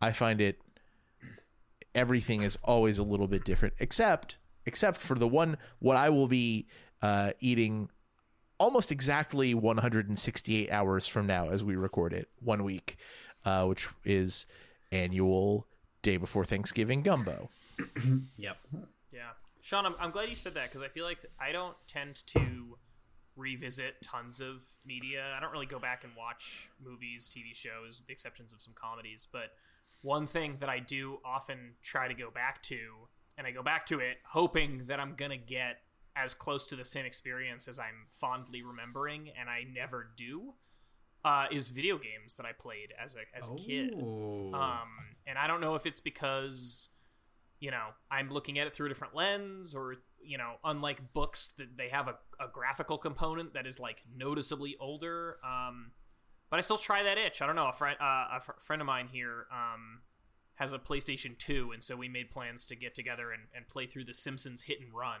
I 0.00 0.12
find 0.12 0.40
it 0.40 0.60
everything 1.94 2.42
is 2.42 2.58
always 2.62 2.98
a 2.98 3.02
little 3.02 3.28
bit 3.28 3.44
different, 3.44 3.74
except 3.78 4.38
except 4.66 4.96
for 4.96 5.14
the 5.14 5.28
one 5.28 5.56
what 5.78 5.96
I 5.96 6.08
will 6.08 6.28
be 6.28 6.66
uh, 7.02 7.32
eating 7.40 7.90
almost 8.58 8.92
exactly 8.92 9.52
168 9.52 10.70
hours 10.70 11.06
from 11.06 11.26
now 11.26 11.50
as 11.50 11.62
we 11.62 11.76
record 11.76 12.12
it 12.12 12.28
one 12.40 12.64
week 12.64 12.96
uh, 13.44 13.64
which 13.66 13.88
is 14.04 14.46
annual 14.92 15.66
day 16.02 16.16
before 16.16 16.44
thanksgiving 16.44 17.02
gumbo 17.02 17.50
yep 18.38 18.56
Yeah, 19.12 19.30
Sean, 19.62 19.86
I'm, 19.86 19.94
I'm 20.00 20.10
glad 20.10 20.28
you 20.28 20.36
said 20.36 20.54
that 20.54 20.64
because 20.64 20.82
I 20.82 20.88
feel 20.88 21.04
like 21.04 21.18
I 21.40 21.52
don't 21.52 21.76
tend 21.86 22.22
to 22.26 22.78
revisit 23.36 23.94
tons 24.02 24.40
of 24.40 24.62
media. 24.84 25.34
I 25.36 25.40
don't 25.40 25.52
really 25.52 25.66
go 25.66 25.78
back 25.78 26.04
and 26.04 26.12
watch 26.16 26.68
movies, 26.84 27.30
TV 27.34 27.54
shows, 27.54 28.02
the 28.06 28.12
exceptions 28.12 28.52
of 28.52 28.60
some 28.60 28.74
comedies. 28.80 29.26
But 29.30 29.52
one 30.04 30.26
thing 30.26 30.58
that 30.60 30.68
I 30.68 30.80
do 30.80 31.18
often 31.24 31.76
try 31.82 32.08
to 32.08 32.14
go 32.14 32.30
back 32.30 32.62
to, 32.64 33.08
and 33.38 33.46
I 33.46 33.50
go 33.50 33.62
back 33.62 33.86
to 33.86 34.00
it 34.00 34.18
hoping 34.26 34.84
that 34.86 35.00
I'm 35.00 35.14
gonna 35.16 35.38
get 35.38 35.78
as 36.14 36.34
close 36.34 36.66
to 36.66 36.76
the 36.76 36.84
same 36.84 37.06
experience 37.06 37.66
as 37.66 37.78
I'm 37.78 38.06
fondly 38.20 38.62
remembering, 38.62 39.30
and 39.38 39.48
I 39.48 39.64
never 39.64 40.10
do. 40.14 40.54
Uh, 41.24 41.46
is 41.50 41.70
video 41.70 41.96
games 41.96 42.34
that 42.34 42.44
I 42.44 42.52
played 42.52 42.92
as 43.02 43.16
a 43.16 43.20
as 43.34 43.48
a 43.48 43.54
kid. 43.54 43.94
Oh. 43.96 44.52
Um, 44.52 45.16
and 45.26 45.38
I 45.38 45.46
don't 45.46 45.62
know 45.62 45.74
if 45.74 45.86
it's 45.86 46.00
because, 46.00 46.90
you 47.60 47.70
know, 47.70 47.88
I'm 48.10 48.30
looking 48.30 48.58
at 48.58 48.66
it 48.66 48.74
through 48.74 48.86
a 48.86 48.88
different 48.90 49.14
lens, 49.14 49.74
or 49.74 49.96
you 50.22 50.36
know, 50.36 50.56
unlike 50.62 51.14
books 51.14 51.52
that 51.56 51.78
they 51.78 51.88
have 51.88 52.08
a, 52.08 52.16
a 52.38 52.48
graphical 52.52 52.98
component 52.98 53.54
that 53.54 53.66
is 53.66 53.80
like 53.80 54.02
noticeably 54.14 54.76
older. 54.78 55.38
Um, 55.42 55.92
but 56.54 56.58
I 56.58 56.60
still 56.60 56.78
try 56.78 57.02
that 57.02 57.18
itch. 57.18 57.42
I 57.42 57.46
don't 57.46 57.56
know. 57.56 57.66
A 57.66 57.72
friend, 57.72 57.96
uh, 58.00 58.38
a 58.38 58.40
friend 58.60 58.80
of 58.80 58.86
mine 58.86 59.08
here, 59.10 59.46
um, 59.50 60.02
has 60.54 60.72
a 60.72 60.78
PlayStation 60.78 61.36
Two, 61.36 61.72
and 61.72 61.82
so 61.82 61.96
we 61.96 62.08
made 62.08 62.30
plans 62.30 62.64
to 62.66 62.76
get 62.76 62.94
together 62.94 63.32
and, 63.32 63.42
and 63.56 63.66
play 63.66 63.86
through 63.86 64.04
The 64.04 64.14
Simpsons 64.14 64.62
Hit 64.62 64.80
and 64.80 64.94
Run. 64.94 65.18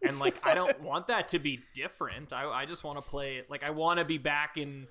And 0.00 0.18
like, 0.18 0.36
I 0.46 0.54
don't 0.54 0.80
want 0.82 1.08
that 1.08 1.28
to 1.28 1.38
be 1.38 1.60
different. 1.74 2.32
I, 2.32 2.46
I 2.46 2.64
just 2.64 2.84
want 2.84 2.96
to 2.96 3.02
play. 3.02 3.42
Like, 3.50 3.62
I 3.62 3.68
want 3.68 3.98
to 4.00 4.06
be 4.06 4.16
back 4.16 4.56
in 4.56 4.86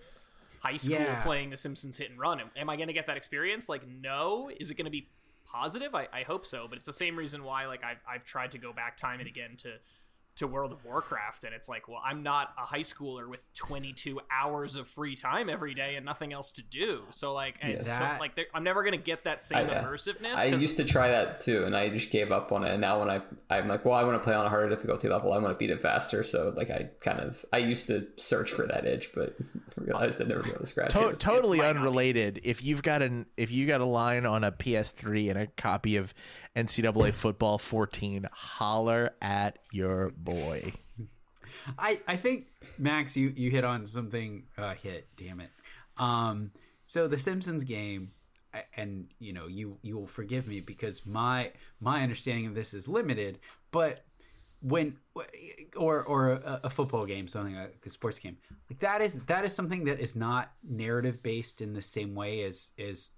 high 0.60 0.78
school 0.78 1.00
Yeah. 1.00 1.20
playing 1.24 1.50
The 1.50 1.58
Simpsons 1.58 1.98
Hit 1.98 2.12
and 2.12 2.20
Run. 2.20 2.40
Am, 2.40 2.52
am 2.56 2.70
I 2.70 2.76
going 2.76 2.90
to 2.90 2.94
get 2.94 3.08
that 3.08 3.18
experience? 3.18 3.68
Like, 3.68 3.82
no. 3.88 4.52
Is 4.60 4.70
it 4.70 4.76
going 4.76 4.86
to 4.86 4.92
be 4.92 5.08
positive? 5.48 5.96
I, 5.96 6.08
I 6.14 6.22
hope 6.22 6.46
so. 6.46 6.68
But 6.70 6.78
it's 6.78 6.86
the 6.86 6.94
same 6.94 7.16
reason 7.16 7.44
why 7.44 7.66
like 7.66 7.84
I've, 7.84 8.04
I've 8.08 8.24
tried 8.24 8.52
to 8.52 8.60
go 8.60 8.72
back 8.72 8.98
time 8.98 9.20
and 9.20 9.28
again 9.28 9.56
to 9.58 9.78
to 10.38 10.48
World 10.48 10.72
of 10.72 10.84
Warcraft, 10.86 11.44
and 11.44 11.54
it's 11.54 11.68
like, 11.68 11.88
well, 11.88 12.02
I'm 12.04 12.24
not 12.24 12.54
a 12.58 12.62
high 12.62 12.80
schooler 12.80 13.28
with 13.30 13.44
22 13.56 14.20
hours 14.32 14.76
of 14.76 14.88
free 14.88 15.16
time 15.16 15.50
every 15.50 15.74
day 15.74 15.96
and 15.96 16.06
nothing 16.06 16.34
else 16.34 16.52
to 16.54 16.64
do. 16.64 17.04
So 17.10 17.34
like, 17.34 17.56
it's 17.62 17.88
so, 17.88 18.18
like 18.20 18.40
I'm 18.54 18.64
never 18.64 18.84
gonna 18.84 18.98
get 18.98 19.24
that 19.26 19.42
same 19.42 19.70
I- 19.70 19.76
uh, 19.76 19.84
immersiveness. 19.88 20.36
I 20.36 20.46
used 20.46 20.78
to 20.78 20.86
try 20.86 21.10
that 21.10 21.40
too, 21.42 21.66
and 21.66 21.76
I 21.76 21.90
just 21.90 22.12
gave 22.12 22.32
up 22.32 22.52
on 22.52 22.64
it. 22.64 22.72
And 22.72 22.82
now 22.82 23.00
when 23.00 23.10
I 23.10 23.22
I'm 23.50 23.68
like, 23.68 23.86
well, 23.86 23.94
I 23.96 24.04
want 24.04 24.22
to 24.22 24.24
play 24.24 24.34
on 24.36 24.46
a 24.46 24.50
harder 24.50 24.70
difficulty 24.70 25.08
level. 25.10 25.34
I 25.34 25.38
want 25.38 25.54
to 25.54 25.58
beat 25.58 25.70
it 25.70 25.82
faster. 25.82 26.24
So 26.24 26.54
like, 26.56 26.70
I 26.70 26.90
kind 27.02 27.20
of 27.20 27.46
I 27.52 27.58
used 27.60 27.88
to 27.88 28.08
search 28.18 28.52
for 28.52 28.66
that 28.68 28.86
edge, 28.86 29.12
but 29.14 29.36
realized 29.76 30.22
I'd 30.22 30.28
never 30.28 30.44
be 30.44 30.50
able 30.50 30.60
to 30.62 30.66
scratch 30.66 30.92
To- 30.94 31.10
it. 31.10 31.20
totally 31.20 31.58
might 31.60 31.68
not 31.68 31.78
unrelated. 31.78 32.40
If 32.44 32.64
you've 32.64 32.84
got 32.84 33.02
an 33.02 33.26
if 33.38 33.52
you 33.52 33.68
got 33.68 33.82
a 33.82 33.86
line 33.86 34.26
on 34.26 34.44
a 34.44 34.52
PS3 34.52 35.30
and 35.30 35.40
a 35.40 35.48
copy 35.48 35.98
of 35.98 36.14
NCAA 36.56 37.14
Football 37.14 37.58
14, 37.58 38.28
holler 38.32 39.12
at 39.22 39.60
your 39.72 40.12
boy. 40.18 40.74
I, 41.80 42.00
I 42.08 42.16
think 42.18 42.48
Max, 42.78 43.16
you, 43.16 43.34
you 43.36 43.52
hit 43.52 43.64
on 43.64 43.86
something. 43.86 44.44
Uh, 44.58 44.74
hit, 44.74 45.08
damn 45.18 45.40
it. 45.40 45.50
Um, 45.98 46.52
so 46.86 47.08
the 47.08 47.20
Simpsons 47.20 47.64
game, 47.64 48.12
and 48.76 49.08
you 49.20 49.32
know, 49.32 49.48
you 49.48 49.78
you 49.82 49.98
will 49.98 50.08
forgive 50.08 50.48
me 50.48 50.60
because 50.60 51.06
my 51.06 51.52
my 51.80 52.04
understanding 52.04 52.48
of 52.48 52.56
this 52.56 52.74
is 52.74 52.88
limited. 52.88 53.40
But 53.72 54.04
when 54.62 54.98
or 55.78 56.04
or 56.04 56.32
a, 56.32 56.62
a 56.66 56.70
football 56.70 57.06
game, 57.06 57.28
something 57.28 57.56
like 57.56 57.82
a 57.86 57.90
sports 57.90 58.20
game, 58.20 58.38
like 58.70 58.80
that 58.80 59.02
is 59.02 59.22
that 59.22 59.46
is 59.46 59.54
something 59.54 59.86
that 59.86 60.00
is 60.00 60.16
not 60.16 60.52
narrative 60.68 61.24
based 61.24 61.62
in 61.62 61.74
the 61.74 61.82
same 61.82 62.14
way 62.14 62.44
as 62.44 62.72
as 62.78 63.12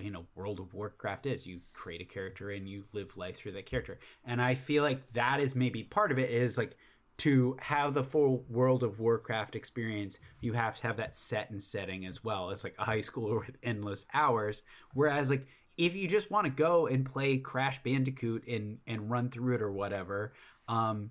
you 0.00 0.10
know 0.10 0.26
World 0.34 0.60
of 0.60 0.74
Warcraft 0.74 1.26
is. 1.26 1.46
You 1.46 1.60
create 1.72 2.00
a 2.00 2.04
character 2.04 2.50
and 2.50 2.68
you 2.68 2.84
live 2.92 3.16
life 3.16 3.36
through 3.36 3.52
that 3.52 3.66
character, 3.66 3.98
and 4.24 4.40
I 4.40 4.54
feel 4.54 4.82
like 4.82 5.06
that 5.12 5.40
is 5.40 5.54
maybe 5.54 5.82
part 5.82 6.12
of 6.12 6.18
it. 6.18 6.30
Is 6.30 6.58
like 6.58 6.76
to 7.18 7.56
have 7.60 7.94
the 7.94 8.02
full 8.02 8.44
World 8.48 8.82
of 8.82 8.98
Warcraft 8.98 9.54
experience, 9.54 10.18
you 10.40 10.52
have 10.52 10.76
to 10.76 10.82
have 10.86 10.96
that 10.96 11.16
set 11.16 11.50
and 11.50 11.62
setting 11.62 12.06
as 12.06 12.24
well. 12.24 12.50
It's 12.50 12.64
like 12.64 12.74
a 12.78 12.84
high 12.84 13.00
school 13.00 13.40
with 13.46 13.56
endless 13.62 14.06
hours. 14.12 14.62
Whereas 14.94 15.30
like 15.30 15.46
if 15.76 15.94
you 15.96 16.08
just 16.08 16.30
want 16.30 16.46
to 16.46 16.52
go 16.52 16.86
and 16.86 17.04
play 17.04 17.38
Crash 17.38 17.82
Bandicoot 17.82 18.46
and 18.46 18.78
and 18.86 19.10
run 19.10 19.30
through 19.30 19.56
it 19.56 19.62
or 19.62 19.72
whatever, 19.72 20.32
um, 20.68 21.10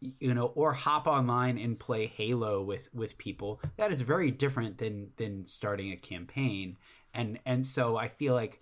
you 0.00 0.34
know, 0.34 0.46
or 0.54 0.72
hop 0.72 1.06
online 1.06 1.58
and 1.58 1.78
play 1.78 2.06
Halo 2.06 2.62
with 2.62 2.88
with 2.94 3.18
people, 3.18 3.60
that 3.76 3.90
is 3.90 4.00
very 4.00 4.30
different 4.30 4.78
than 4.78 5.10
than 5.16 5.46
starting 5.46 5.92
a 5.92 5.96
campaign. 5.96 6.76
And 7.14 7.38
and 7.46 7.64
so 7.64 7.96
I 7.96 8.08
feel 8.08 8.34
like 8.34 8.60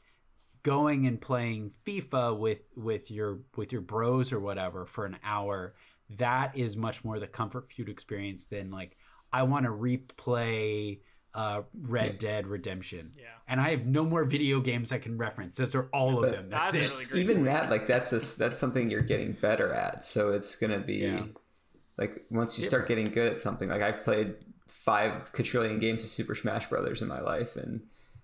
going 0.63 1.07
and 1.07 1.21
playing 1.21 1.73
FIFA 1.87 2.39
with 2.39 2.61
with 2.77 3.11
your 3.11 3.41
with 3.57 3.73
your 3.73 3.81
bros 3.81 4.33
or 4.33 4.39
whatever 4.41 4.87
for 4.87 5.07
an 5.07 5.17
hour 5.25 5.75
that 6.19 6.57
is 6.57 6.77
much 6.77 7.05
more 7.05 7.19
the 7.19 7.27
comfort 7.27 7.69
food 7.73 7.89
experience 7.89 8.47
than 8.47 8.71
like 8.71 8.97
I 9.33 9.45
want 9.45 9.65
to 9.65 9.73
replay 9.73 11.01
uh, 11.35 11.63
Red 11.81 12.19
Dead 12.19 12.47
Redemption. 12.47 13.13
Yeah. 13.17 13.25
And 13.49 13.59
I 13.59 13.71
have 13.71 13.87
no 13.87 14.05
more 14.05 14.25
video 14.25 14.61
games 14.61 14.93
I 14.93 14.99
can 14.99 15.17
reference. 15.17 15.57
Those 15.57 15.75
are 15.75 15.89
all 15.95 16.23
of 16.23 16.31
them. 16.31 16.51
That's 16.51 16.73
That's 16.73 16.95
it. 17.01 17.09
really 17.09 17.21
Even 17.23 17.37
point. 17.37 17.47
that, 17.47 17.71
like 17.71 17.87
that's 17.87 18.13
a, 18.13 18.19
that's 18.39 18.59
something 18.59 18.91
you're 18.91 19.01
getting 19.01 19.33
better 19.33 19.73
at. 19.73 20.05
So 20.05 20.31
it's 20.33 20.55
gonna 20.57 20.81
be 20.81 20.97
Yeah. 20.97 21.25
like 21.97 22.27
once 22.31 22.59
you 22.59 22.67
start 22.67 22.87
getting 22.87 23.07
good 23.07 23.33
at 23.33 23.41
something. 23.41 23.71
Like 23.71 23.81
I've 23.81 24.05
played 24.05 24.35
five 24.69 25.33
quadrillion 25.33 25.79
games 25.79 26.05
of 26.05 26.11
Super 26.11 26.35
Smash 26.35 26.69
Brothers 26.69 27.01
in 27.01 27.09
my 27.09 27.21
life, 27.23 27.57
and 27.57 27.81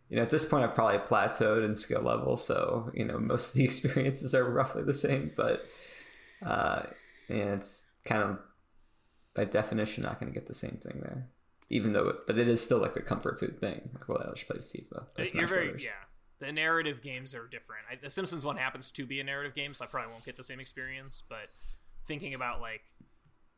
you 0.08 0.16
know 0.16 0.22
at 0.22 0.30
this 0.30 0.44
point 0.44 0.64
I've 0.64 0.74
probably 0.74 0.98
plateaued 0.98 1.64
in 1.64 1.74
skill 1.74 2.02
level. 2.02 2.36
So 2.36 2.90
you 2.94 3.04
know 3.04 3.18
most 3.18 3.48
of 3.48 3.54
the 3.54 3.64
experiences 3.70 4.34
are 4.34 4.44
roughly 4.44 4.82
the 4.82 4.94
same, 4.94 5.32
but 5.36 5.64
uh, 6.44 6.82
and 7.28 7.38
it's 7.38 7.84
kind 8.04 8.22
of 8.22 8.38
by 9.34 9.44
definition 9.44 10.02
not 10.02 10.18
going 10.18 10.32
to 10.32 10.38
get 10.38 10.48
the 10.48 10.54
same 10.54 10.78
thing 10.82 11.00
there. 11.00 11.28
Even 11.70 11.92
though, 11.92 12.08
it, 12.08 12.16
but 12.26 12.38
it 12.38 12.48
is 12.48 12.64
still 12.64 12.78
like 12.78 12.94
the 12.94 13.02
comfort 13.02 13.38
food 13.38 13.60
thing. 13.60 13.90
Like, 13.92 14.08
well, 14.08 14.22
I'll 14.26 14.34
just 14.34 14.48
play 14.48 14.56
FIFA. 14.56 15.06
Play 15.14 15.30
You're 15.34 15.46
very 15.46 15.66
Brothers. 15.66 15.84
yeah. 15.84 15.90
The 16.40 16.52
narrative 16.52 17.02
games 17.02 17.34
are 17.34 17.46
different. 17.46 17.82
I, 17.90 17.96
the 17.96 18.10
Simpsons 18.10 18.44
one 18.44 18.56
happens 18.56 18.90
to 18.92 19.04
be 19.04 19.20
a 19.20 19.24
narrative 19.24 19.54
game, 19.54 19.74
so 19.74 19.84
I 19.84 19.88
probably 19.88 20.12
won't 20.12 20.24
get 20.24 20.36
the 20.36 20.42
same 20.42 20.60
experience. 20.60 21.22
But 21.28 21.48
thinking 22.06 22.32
about 22.32 22.60
like, 22.60 22.80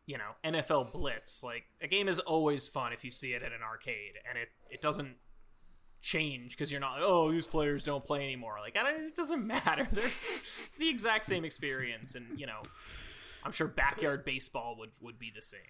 you 0.06 0.18
know, 0.18 0.32
NFL 0.44 0.92
Blitz, 0.92 1.42
like 1.42 1.64
a 1.80 1.86
game 1.86 2.08
is 2.08 2.18
always 2.18 2.68
fun 2.68 2.92
if 2.92 3.04
you 3.04 3.10
see 3.10 3.32
it 3.32 3.42
at 3.42 3.52
an 3.52 3.62
arcade, 3.62 4.14
and 4.28 4.36
it 4.36 4.48
it 4.70 4.82
doesn't 4.82 5.16
change 6.02 6.52
because 6.56 6.72
you're 6.72 6.80
not 6.80 6.98
oh 7.00 7.30
these 7.30 7.46
players 7.46 7.84
don't 7.84 8.04
play 8.04 8.22
anymore. 8.24 8.56
Like 8.60 8.76
I 8.76 8.82
don't, 8.82 9.02
it 9.02 9.14
doesn't 9.14 9.46
matter. 9.46 9.86
They're, 9.92 10.04
it's 10.06 10.76
the 10.78 10.88
exact 10.88 11.26
same 11.26 11.44
experience, 11.44 12.14
and 12.14 12.38
you 12.38 12.46
know, 12.46 12.62
I'm 13.44 13.52
sure 13.52 13.66
backyard 13.68 14.24
baseball 14.24 14.76
would 14.78 14.90
would 15.00 15.18
be 15.18 15.30
the 15.34 15.42
same. 15.42 15.60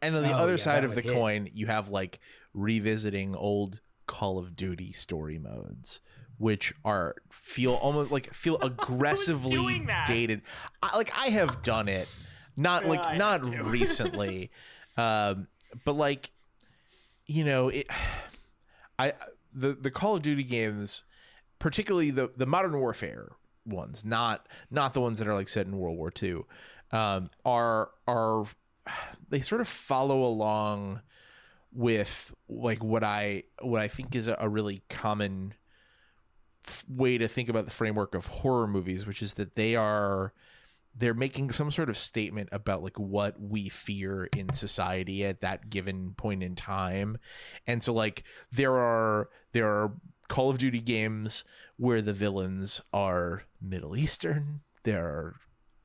And 0.00 0.14
on 0.14 0.22
the 0.22 0.32
Oh, 0.32 0.36
other 0.38 0.52
yeah, 0.52 0.56
side 0.58 0.84
of 0.84 0.94
the 0.94 1.00
hit. 1.00 1.12
coin, 1.12 1.48
you 1.52 1.66
have 1.66 1.88
like 1.88 2.20
revisiting 2.54 3.34
old 3.34 3.80
Call 4.06 4.38
of 4.38 4.54
Duty 4.54 4.92
story 4.92 5.38
modes, 5.38 6.00
which 6.36 6.72
are 6.84 7.16
feel 7.30 7.74
almost 7.74 8.10
like 8.12 8.32
feel 8.32 8.58
aggressively 8.62 9.84
dated. 10.06 10.42
I, 10.82 10.96
like 10.96 11.10
I 11.18 11.30
have 11.30 11.62
done 11.62 11.88
it, 11.88 12.08
not 12.56 12.82
Yeah, 12.84 12.88
like 12.90 13.04
I 13.06 13.16
not 13.16 13.46
recently, 13.66 14.50
um, 14.96 15.48
but 15.84 15.94
like 15.94 16.30
you 17.26 17.44
know 17.44 17.68
it. 17.68 17.88
I 19.00 19.12
the 19.58 19.74
the 19.74 19.90
Call 19.90 20.16
of 20.16 20.22
Duty 20.22 20.44
games, 20.44 21.04
particularly 21.58 22.10
the 22.10 22.30
the 22.36 22.46
Modern 22.46 22.78
Warfare 22.78 23.32
ones, 23.66 24.04
not 24.04 24.46
not 24.70 24.94
the 24.94 25.00
ones 25.00 25.18
that 25.18 25.28
are 25.28 25.34
like 25.34 25.48
set 25.48 25.66
in 25.66 25.76
World 25.76 25.96
War 25.96 26.12
II, 26.22 26.42
um, 26.92 27.30
are 27.44 27.90
are 28.06 28.44
they 29.28 29.40
sort 29.40 29.60
of 29.60 29.68
follow 29.68 30.22
along 30.22 31.02
with 31.72 32.34
like 32.48 32.82
what 32.82 33.04
I 33.04 33.44
what 33.60 33.80
I 33.80 33.88
think 33.88 34.14
is 34.14 34.28
a, 34.28 34.36
a 34.38 34.48
really 34.48 34.82
common 34.88 35.54
f- 36.66 36.84
way 36.88 37.18
to 37.18 37.28
think 37.28 37.48
about 37.48 37.64
the 37.64 37.70
framework 37.70 38.14
of 38.14 38.26
horror 38.26 38.66
movies, 38.66 39.06
which 39.06 39.22
is 39.22 39.34
that 39.34 39.54
they 39.54 39.76
are 39.76 40.32
they're 40.98 41.14
making 41.14 41.50
some 41.50 41.70
sort 41.70 41.88
of 41.88 41.96
statement 41.96 42.48
about 42.50 42.82
like 42.82 42.98
what 42.98 43.40
we 43.40 43.68
fear 43.68 44.24
in 44.36 44.52
society 44.52 45.24
at 45.24 45.40
that 45.40 45.70
given 45.70 46.12
point 46.16 46.42
in 46.42 46.54
time. 46.56 47.18
And 47.66 47.82
so 47.82 47.92
like 47.92 48.24
there 48.50 48.74
are 48.74 49.28
there 49.52 49.68
are 49.68 49.92
Call 50.28 50.50
of 50.50 50.58
Duty 50.58 50.80
games 50.80 51.44
where 51.76 52.02
the 52.02 52.12
villains 52.12 52.82
are 52.92 53.44
Middle 53.62 53.96
Eastern. 53.96 54.60
There 54.82 55.06
are 55.06 55.36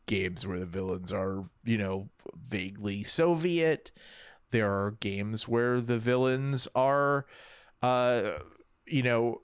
games 0.07 0.45
where 0.45 0.59
the 0.59 0.65
villains 0.65 1.13
are, 1.13 1.45
you 1.63 1.77
know, 1.77 2.09
vaguely 2.35 3.03
Soviet. 3.03 3.91
There 4.49 4.69
are 4.71 4.97
games 4.99 5.47
where 5.47 5.79
the 5.79 5.99
villains 5.99 6.67
are 6.75 7.25
uh 7.81 8.39
you 8.85 9.03
know, 9.03 9.41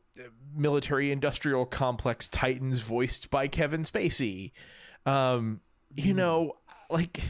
military 0.55 1.11
industrial 1.11 1.65
complex 1.65 2.27
titans 2.27 2.81
voiced 2.81 3.29
by 3.29 3.47
Kevin 3.47 3.83
Spacey. 3.83 4.51
Um, 5.05 5.61
you 5.95 6.13
know, 6.13 6.53
like 6.89 7.21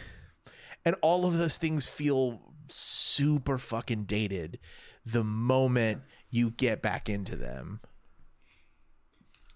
and 0.85 0.95
all 1.01 1.25
of 1.25 1.37
those 1.37 1.57
things 1.57 1.85
feel 1.85 2.41
super 2.65 3.57
fucking 3.57 4.05
dated 4.05 4.59
the 5.05 5.23
moment 5.23 6.03
you 6.29 6.51
get 6.51 6.81
back 6.81 7.09
into 7.09 7.35
them. 7.35 7.81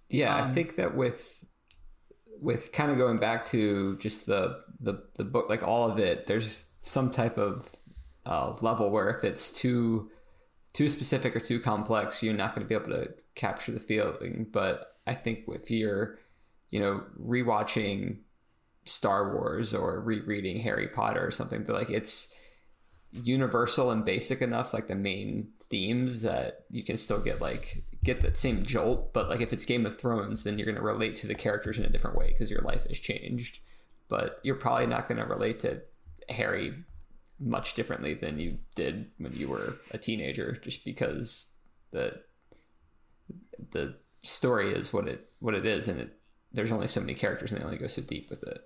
Yeah, 0.10 0.36
I 0.36 0.41
Um, 0.41 0.47
think 0.47 0.76
that 0.76 0.95
with 0.95 1.43
with 2.41 2.71
kind 2.71 2.91
of 2.91 2.97
going 2.97 3.19
back 3.19 3.45
to 3.47 3.97
just 3.97 4.26
the 4.26 4.62
the 4.80 5.04
the 5.15 5.23
book, 5.23 5.49
like 5.49 5.63
all 5.63 5.89
of 5.89 5.99
it, 5.99 6.26
there's 6.28 6.71
some 6.82 7.12
type 7.12 7.38
of 7.38 7.69
uh, 8.26 8.56
level 8.62 8.89
where 8.91 9.10
if 9.17 9.23
it's 9.23 9.52
too 9.52 10.10
too 10.73 10.89
specific 10.89 11.36
or 11.36 11.39
too 11.39 11.60
complex, 11.60 12.23
you're 12.23 12.34
not 12.34 12.56
going 12.56 12.67
to 12.67 12.69
be 12.69 12.76
able 12.76 12.95
to 12.97 13.13
capture 13.36 13.71
the 13.71 13.80
feeling. 13.80 14.47
But 14.52 14.97
I 15.08 15.13
think 15.15 15.41
if 15.49 15.71
you're, 15.71 16.19
you 16.74 16.80
know, 16.80 17.04
rewatching 17.24 18.18
Star 18.86 19.36
Wars 19.36 19.76
or 19.76 20.02
rereading 20.02 20.60
Harry 20.60 20.88
Potter 20.88 21.24
or 21.24 21.30
something, 21.30 21.64
but 21.66 21.76
like 21.76 21.92
it's 21.92 22.34
universal 23.12 23.92
and 23.92 24.04
basic 24.04 24.42
enough 24.42 24.74
like 24.74 24.88
the 24.88 24.96
main 24.96 25.50
themes 25.62 26.24
that 26.24 26.62
you 26.72 26.84
can 26.84 26.98
still 26.98 27.20
get 27.20 27.40
like 27.40 27.84
get 28.04 28.22
that 28.22 28.40
same 28.40 28.66
jolt 28.66 29.14
but 29.14 29.30
like 29.30 29.40
if 29.40 29.54
it's 29.54 29.66
game 29.66 29.86
of 29.86 30.00
thrones 30.00 30.44
then 30.44 30.58
you're 30.58 30.66
going 30.66 30.76
to 30.76 30.82
relate 30.82 31.16
to 31.16 31.28
the 31.28 31.36
characters 31.36 31.78
in 31.78 31.86
a 31.86 31.90
different 31.90 32.18
way 32.18 32.30
because 32.30 32.50
your 32.50 32.64
life 32.64 32.88
has 32.88 32.98
changed. 32.98 33.60
But 34.10 34.40
you're 34.42 34.56
probably 34.56 34.88
not 34.88 35.08
going 35.08 35.20
to 35.20 35.28
relate 35.28 35.60
to 35.60 35.84
harry 36.28 36.74
much 37.40 37.76
differently 37.76 38.16
than 38.16 38.40
you 38.40 38.58
did 38.74 39.12
when 39.20 39.34
you 39.34 39.48
were 39.48 39.78
a 39.92 40.00
teenager 40.00 40.54
just 40.64 40.84
because 40.84 41.52
the 41.92 42.20
the 43.70 43.96
story 44.24 44.74
is 44.74 44.92
what 44.92 45.08
it 45.08 45.30
what 45.38 45.54
it 45.54 45.68
is 45.68 45.88
and 45.88 46.00
it 46.00 46.18
there's 46.54 46.72
only 46.72 46.88
so 46.88 47.00
many 47.02 47.13
characters 47.13 47.52
and 47.52 47.60
they 47.62 47.66
only 47.66 47.78
go 47.78 47.88
so 47.88 48.02
deep 48.02 48.30
with 48.30 48.44
it 48.44 48.62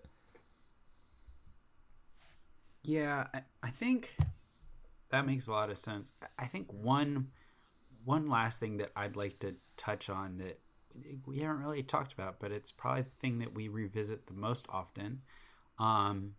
Yeah, 2.84 3.28
I, 3.34 3.41
I 3.62 3.69
think 3.69 4.15
that 5.10 5.26
makes 5.26 5.47
a 5.47 5.52
lot 5.52 5.69
of 5.69 5.78
sense. 5.78 6.12
I- 6.39 6.47
think 6.47 6.71
one 6.71 7.30
one 8.06 8.28
last 8.30 8.60
thing 8.62 8.78
that 8.78 8.91
I'd 8.95 9.17
like 9.17 9.39
to 9.39 9.56
touch 9.76 10.10
on 10.10 10.38
that 10.38 10.60
we 11.26 11.39
haven't 11.39 11.62
really 11.62 11.84
talked 11.84 12.13
about, 12.13 12.39
but 12.39 12.52
it's 12.52 12.71
probably 12.71 13.04
the 13.04 13.10
thing 13.10 13.39
that 13.39 13.54
we 13.54 13.67
revisit 13.67 14.28
the 14.28 14.34
most 14.34 14.65
often, 14.69 15.21
um, 15.80 16.34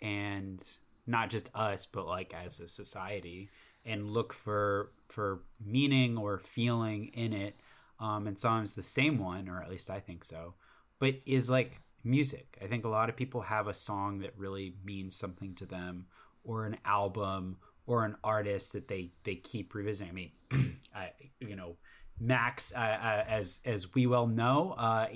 and 0.00 0.62
not 1.06 1.30
just 1.30 1.50
us 1.54 1.86
but 1.86 2.06
like 2.06 2.34
as 2.34 2.60
a 2.60 2.68
society 2.68 3.50
and 3.84 4.10
look 4.10 4.32
for 4.32 4.92
for 5.08 5.42
meaning 5.64 6.16
or 6.16 6.38
feeling 6.38 7.06
in 7.14 7.32
it 7.32 7.56
um 8.00 8.26
and 8.26 8.38
sometimes 8.38 8.74
the 8.74 8.82
same 8.82 9.18
one 9.18 9.48
or 9.48 9.62
at 9.62 9.70
least 9.70 9.90
i 9.90 10.00
think 10.00 10.24
so 10.24 10.54
but 10.98 11.14
is 11.26 11.50
like 11.50 11.80
music 12.02 12.58
i 12.62 12.66
think 12.66 12.84
a 12.84 12.88
lot 12.88 13.08
of 13.08 13.16
people 13.16 13.40
have 13.40 13.66
a 13.66 13.74
song 13.74 14.18
that 14.18 14.36
really 14.36 14.74
means 14.84 15.16
something 15.16 15.54
to 15.54 15.66
them 15.66 16.06
or 16.44 16.66
an 16.66 16.76
album 16.84 17.56
or 17.86 18.04
an 18.04 18.16
artist 18.22 18.72
that 18.72 18.88
they 18.88 19.10
they 19.24 19.34
keep 19.34 19.74
revisiting 19.74 20.10
i 20.10 20.14
mean 20.14 20.30
I, 20.94 21.10
you 21.40 21.56
know 21.56 21.76
max 22.20 22.72
uh, 22.74 22.78
uh, 22.78 23.24
as 23.28 23.60
as 23.64 23.94
we 23.94 24.06
well 24.06 24.26
know 24.26 24.74
uh 24.78 25.08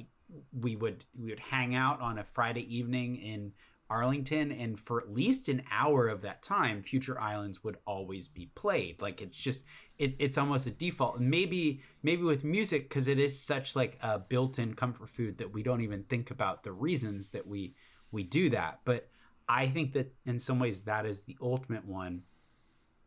we 0.58 0.76
would 0.76 1.04
we 1.18 1.30
would 1.30 1.40
hang 1.40 1.74
out 1.74 2.00
on 2.00 2.18
a 2.18 2.24
friday 2.24 2.74
evening 2.74 3.16
in 3.16 3.52
Arlington, 3.90 4.52
and 4.52 4.78
for 4.78 5.00
at 5.00 5.12
least 5.12 5.48
an 5.48 5.62
hour 5.70 6.08
of 6.08 6.22
that 6.22 6.42
time, 6.42 6.82
Future 6.82 7.18
Islands 7.18 7.64
would 7.64 7.78
always 7.86 8.28
be 8.28 8.50
played. 8.54 9.00
Like 9.00 9.22
it's 9.22 9.38
just 9.38 9.64
it, 9.98 10.14
it's 10.18 10.38
almost 10.38 10.66
a 10.66 10.70
default. 10.70 11.20
Maybe 11.20 11.82
maybe 12.02 12.22
with 12.22 12.44
music 12.44 12.88
because 12.88 13.08
it 13.08 13.18
is 13.18 13.38
such 13.38 13.74
like 13.74 13.98
a 14.00 14.18
built-in 14.18 14.74
comfort 14.74 15.08
food 15.08 15.38
that 15.38 15.52
we 15.52 15.62
don't 15.62 15.80
even 15.80 16.04
think 16.04 16.30
about 16.30 16.62
the 16.62 16.72
reasons 16.72 17.30
that 17.30 17.46
we 17.46 17.74
we 18.12 18.22
do 18.22 18.50
that. 18.50 18.80
But 18.84 19.08
I 19.48 19.66
think 19.66 19.92
that 19.94 20.14
in 20.24 20.38
some 20.38 20.58
ways 20.58 20.84
that 20.84 21.06
is 21.06 21.24
the 21.24 21.37
ultimate 21.40 21.84
one. 21.84 22.22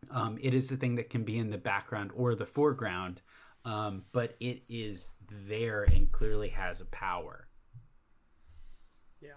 Um, 0.09 0.39
it 0.41 0.55
is 0.55 0.67
the 0.67 0.77
thing 0.77 0.95
that 0.95 1.11
can 1.11 1.23
be 1.23 1.37
in 1.37 1.51
the 1.51 1.59
background 1.59 2.09
or 2.15 2.33
the 2.33 2.45
foreground, 2.45 3.21
um, 3.65 4.03
but 4.11 4.35
it 4.39 4.63
is 4.67 5.13
there 5.47 5.83
and 5.83 6.11
clearly 6.11 6.49
has 6.49 6.81
a 6.81 6.85
power. 6.85 7.47
Yeah. 9.21 9.29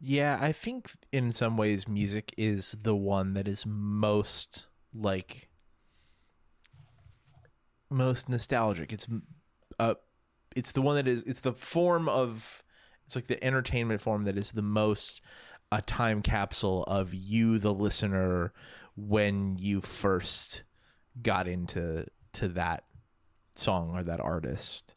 Yeah, 0.00 0.38
I 0.40 0.52
think 0.52 0.92
in 1.12 1.30
some 1.30 1.58
ways 1.58 1.86
music 1.86 2.32
is 2.38 2.72
the 2.82 2.96
one 2.96 3.34
that 3.34 3.46
is 3.46 3.66
most 3.66 4.66
like 4.94 5.49
most 7.90 8.28
nostalgic. 8.28 8.92
It's 8.92 9.06
uh 9.78 9.94
it's 10.56 10.72
the 10.72 10.82
one 10.82 10.96
that 10.96 11.08
is 11.08 11.22
it's 11.24 11.40
the 11.40 11.52
form 11.52 12.08
of 12.08 12.62
it's 13.06 13.16
like 13.16 13.26
the 13.26 13.42
entertainment 13.44 14.00
form 14.00 14.24
that 14.24 14.36
is 14.36 14.52
the 14.52 14.62
most 14.62 15.20
a 15.72 15.82
time 15.82 16.22
capsule 16.22 16.84
of 16.84 17.14
you 17.14 17.58
the 17.58 17.74
listener 17.74 18.52
when 18.96 19.56
you 19.58 19.80
first 19.80 20.64
got 21.22 21.46
into 21.46 22.06
to 22.32 22.48
that 22.48 22.84
song 23.54 23.94
or 23.94 24.02
that 24.02 24.20
artist. 24.20 24.94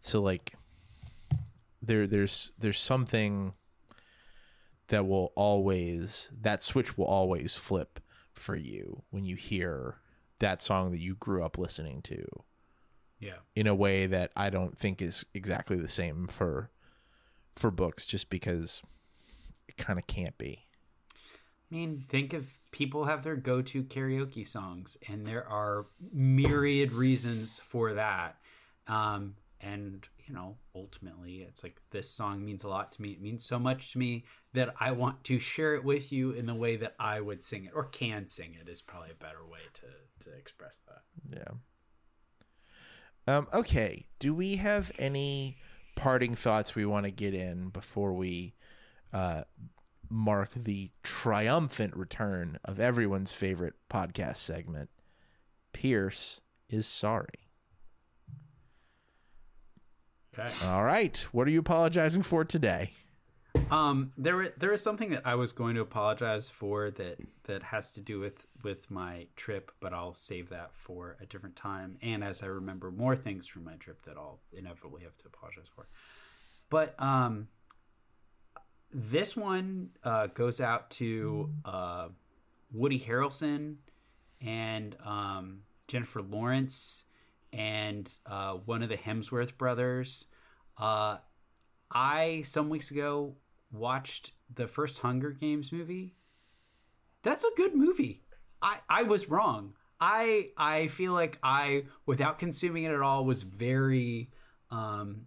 So 0.00 0.20
like 0.22 0.54
there 1.82 2.06
there's 2.06 2.52
there's 2.58 2.80
something 2.80 3.54
that 4.88 5.06
will 5.06 5.32
always 5.34 6.32
that 6.40 6.62
switch 6.62 6.96
will 6.96 7.06
always 7.06 7.54
flip 7.54 8.00
for 8.34 8.56
you 8.56 9.02
when 9.10 9.24
you 9.24 9.36
hear 9.36 9.96
that 10.38 10.62
song 10.62 10.90
that 10.90 11.00
you 11.00 11.14
grew 11.16 11.44
up 11.44 11.58
listening 11.58 12.02
to 12.02 12.26
Yeah. 13.18 13.38
in 13.54 13.66
a 13.66 13.74
way 13.74 14.06
that 14.06 14.32
I 14.36 14.50
don't 14.50 14.76
think 14.78 15.00
is 15.00 15.24
exactly 15.34 15.76
the 15.76 15.88
same 15.88 16.26
for 16.26 16.70
for 17.56 17.70
books 17.70 18.04
just 18.04 18.28
because 18.28 18.82
it 19.66 19.76
kind 19.78 19.98
of 19.98 20.06
can't 20.06 20.36
be. 20.36 20.66
I 21.14 21.74
mean, 21.74 22.04
think 22.08 22.34
of 22.34 22.58
people 22.70 23.06
have 23.06 23.24
their 23.24 23.34
go-to 23.34 23.82
karaoke 23.82 24.46
songs, 24.46 24.98
and 25.08 25.26
there 25.26 25.48
are 25.48 25.86
myriad 26.12 26.92
reasons 26.92 27.58
for 27.60 27.94
that. 27.94 28.36
Um, 28.86 29.36
and 29.60 30.06
you 30.26 30.34
know, 30.34 30.58
ultimately, 30.74 31.36
it's 31.42 31.62
like 31.62 31.80
this 31.90 32.10
song 32.10 32.44
means 32.44 32.62
a 32.64 32.68
lot 32.68 32.92
to 32.92 33.02
me. 33.02 33.12
It 33.12 33.22
means 33.22 33.44
so 33.44 33.58
much 33.58 33.92
to 33.92 33.98
me 33.98 34.24
that 34.52 34.74
I 34.80 34.90
want 34.92 35.24
to 35.24 35.38
share 35.38 35.74
it 35.76 35.82
with 35.84 36.12
you 36.12 36.32
in 36.32 36.46
the 36.46 36.54
way 36.54 36.76
that 36.76 36.94
I 37.00 37.20
would 37.20 37.42
sing 37.42 37.64
it, 37.64 37.72
or 37.74 37.84
can 37.84 38.28
sing 38.28 38.54
it, 38.60 38.68
is 38.68 38.82
probably 38.82 39.10
a 39.12 39.14
better 39.24 39.44
way 39.50 39.60
to 39.74 39.86
to 40.20 40.32
express 40.32 40.80
that. 40.86 41.38
Yeah. 41.38 43.36
Um, 43.36 43.48
okay. 43.52 44.06
Do 44.18 44.34
we 44.34 44.56
have 44.56 44.92
any 44.98 45.56
parting 45.96 46.34
thoughts 46.34 46.74
we 46.74 46.86
want 46.86 47.04
to 47.04 47.10
get 47.10 47.34
in 47.34 47.70
before 47.70 48.12
we 48.12 48.54
uh, 49.12 49.42
mark 50.08 50.50
the 50.54 50.90
triumphant 51.02 51.96
return 51.96 52.58
of 52.64 52.78
everyone's 52.78 53.32
favorite 53.32 53.74
podcast 53.90 54.36
segment? 54.36 54.90
Pierce 55.72 56.40
is 56.68 56.86
sorry. 56.86 57.48
Okay. 60.38 60.52
All 60.66 60.84
right. 60.84 61.16
What 61.32 61.48
are 61.48 61.50
you 61.50 61.60
apologizing 61.60 62.22
for 62.22 62.44
today? 62.44 62.92
Um, 63.70 64.12
there 64.16 64.52
there 64.56 64.72
is 64.72 64.80
something 64.80 65.10
that 65.10 65.26
I 65.26 65.34
was 65.34 65.50
going 65.50 65.74
to 65.74 65.80
apologize 65.80 66.48
for 66.48 66.90
that 66.92 67.18
that 67.44 67.64
has 67.64 67.94
to 67.94 68.00
do 68.00 68.20
with 68.20 68.46
with 68.62 68.90
my 68.90 69.26
trip, 69.34 69.72
but 69.80 69.92
I'll 69.92 70.12
save 70.12 70.50
that 70.50 70.72
for 70.72 71.16
a 71.20 71.26
different 71.26 71.56
time. 71.56 71.98
And 72.00 72.22
as 72.22 72.42
I 72.44 72.46
remember 72.46 72.92
more 72.92 73.16
things 73.16 73.46
from 73.46 73.64
my 73.64 73.74
trip, 73.74 74.02
that 74.02 74.16
I'll 74.16 74.38
inevitably 74.52 75.02
have 75.02 75.16
to 75.18 75.26
apologize 75.26 75.66
for. 75.74 75.88
But 76.70 76.94
um, 77.00 77.48
this 78.92 79.36
one 79.36 79.90
uh, 80.04 80.28
goes 80.28 80.60
out 80.60 80.90
to 80.92 81.50
uh, 81.64 82.08
Woody 82.72 83.00
Harrelson 83.00 83.76
and 84.40 84.96
um, 85.04 85.62
Jennifer 85.88 86.22
Lawrence 86.22 87.04
and 87.52 88.10
uh, 88.26 88.52
one 88.52 88.84
of 88.84 88.88
the 88.88 88.96
Hemsworth 88.96 89.56
brothers. 89.56 90.26
Uh, 90.78 91.16
I 91.90 92.42
some 92.44 92.68
weeks 92.68 92.90
ago 92.90 93.34
watched 93.72 94.32
the 94.54 94.66
first 94.66 94.98
Hunger 94.98 95.30
Games 95.30 95.72
movie. 95.72 96.14
That's 97.22 97.44
a 97.44 97.50
good 97.56 97.74
movie. 97.74 98.22
I 98.62 98.78
I 98.88 99.02
was 99.02 99.28
wrong. 99.28 99.74
I 100.00 100.50
I 100.56 100.88
feel 100.88 101.12
like 101.12 101.38
I 101.42 101.84
without 102.04 102.38
consuming 102.38 102.84
it 102.84 102.92
at 102.92 103.00
all 103.00 103.24
was 103.24 103.42
very 103.42 104.30
um 104.70 105.26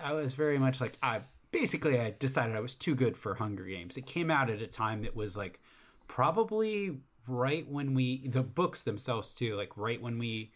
I 0.00 0.12
was 0.12 0.34
very 0.34 0.58
much 0.58 0.80
like 0.80 0.96
I 1.02 1.20
basically 1.50 1.98
I 1.98 2.14
decided 2.18 2.54
I 2.56 2.60
was 2.60 2.74
too 2.74 2.94
good 2.94 3.16
for 3.16 3.34
Hunger 3.34 3.64
Games. 3.64 3.96
It 3.96 4.06
came 4.06 4.30
out 4.30 4.50
at 4.50 4.60
a 4.60 4.66
time 4.66 5.02
that 5.02 5.16
was 5.16 5.36
like 5.36 5.60
probably 6.08 6.98
right 7.26 7.68
when 7.68 7.94
we 7.94 8.28
the 8.28 8.42
books 8.42 8.84
themselves 8.84 9.32
too, 9.32 9.56
like 9.56 9.76
right 9.76 10.00
when 10.00 10.18
we 10.18 10.52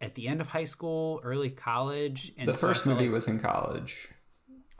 at 0.00 0.14
the 0.14 0.26
end 0.26 0.40
of 0.40 0.48
high 0.48 0.64
school, 0.64 1.20
early 1.22 1.50
college, 1.50 2.32
and 2.36 2.48
the 2.48 2.54
so 2.54 2.66
first 2.68 2.86
movie 2.86 3.04
like- 3.06 3.14
was 3.14 3.28
in 3.28 3.38
college. 3.38 4.08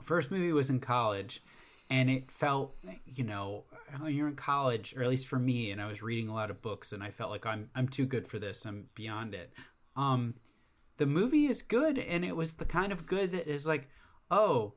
First 0.01 0.31
movie 0.31 0.53
was 0.53 0.69
in 0.69 0.79
college 0.79 1.41
and 1.89 2.09
it 2.09 2.29
felt 2.31 2.75
you 3.05 3.23
know 3.23 3.63
you're 4.07 4.27
in 4.27 4.35
college 4.35 4.95
or 4.95 5.03
at 5.03 5.09
least 5.09 5.27
for 5.27 5.39
me 5.39 5.71
and 5.71 5.81
i 5.81 5.87
was 5.87 6.01
reading 6.01 6.27
a 6.27 6.33
lot 6.33 6.49
of 6.49 6.61
books 6.61 6.91
and 6.91 7.01
i 7.03 7.09
felt 7.09 7.31
like 7.31 7.45
i'm 7.45 7.69
i'm 7.75 7.87
too 7.87 8.05
good 8.05 8.27
for 8.27 8.39
this 8.39 8.65
i'm 8.65 8.85
beyond 8.95 9.33
it. 9.33 9.51
Um 9.95 10.35
the 10.97 11.05
movie 11.05 11.45
is 11.45 11.61
good 11.61 11.97
and 11.97 12.25
it 12.25 12.35
was 12.35 12.55
the 12.55 12.65
kind 12.65 12.91
of 12.91 13.05
good 13.05 13.31
that 13.31 13.47
is 13.47 13.65
like 13.65 13.87
oh 14.29 14.73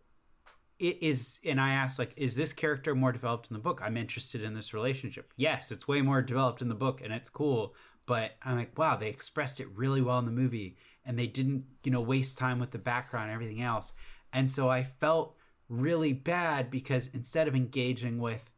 it 0.78 1.02
is 1.02 1.40
and 1.44 1.60
i 1.60 1.72
asked 1.72 1.98
like 1.98 2.14
is 2.16 2.34
this 2.36 2.52
character 2.52 2.94
more 2.94 3.12
developed 3.12 3.50
in 3.50 3.54
the 3.54 3.60
book? 3.60 3.80
I'm 3.82 3.96
interested 3.96 4.42
in 4.42 4.54
this 4.54 4.72
relationship. 4.72 5.32
Yes 5.36 5.70
it's 5.72 5.88
way 5.88 6.02
more 6.02 6.22
developed 6.22 6.62
in 6.62 6.68
the 6.68 6.74
book 6.74 7.00
and 7.02 7.12
it's 7.12 7.28
cool 7.28 7.74
but 8.06 8.32
i'm 8.42 8.56
like 8.56 8.78
wow 8.78 8.96
they 8.96 9.08
expressed 9.08 9.60
it 9.60 9.68
really 9.74 10.00
well 10.00 10.18
in 10.18 10.26
the 10.26 10.30
movie 10.30 10.76
and 11.04 11.18
they 11.18 11.26
didn't 11.26 11.64
you 11.84 11.90
know 11.90 12.00
waste 12.00 12.38
time 12.38 12.58
with 12.58 12.70
the 12.70 12.78
background 12.78 13.30
and 13.30 13.34
everything 13.34 13.62
else 13.62 13.92
and 14.32 14.50
so 14.50 14.68
i 14.68 14.82
felt 14.82 15.36
really 15.68 16.12
bad 16.12 16.70
because 16.70 17.08
instead 17.14 17.48
of 17.48 17.54
engaging 17.54 18.18
with 18.18 18.52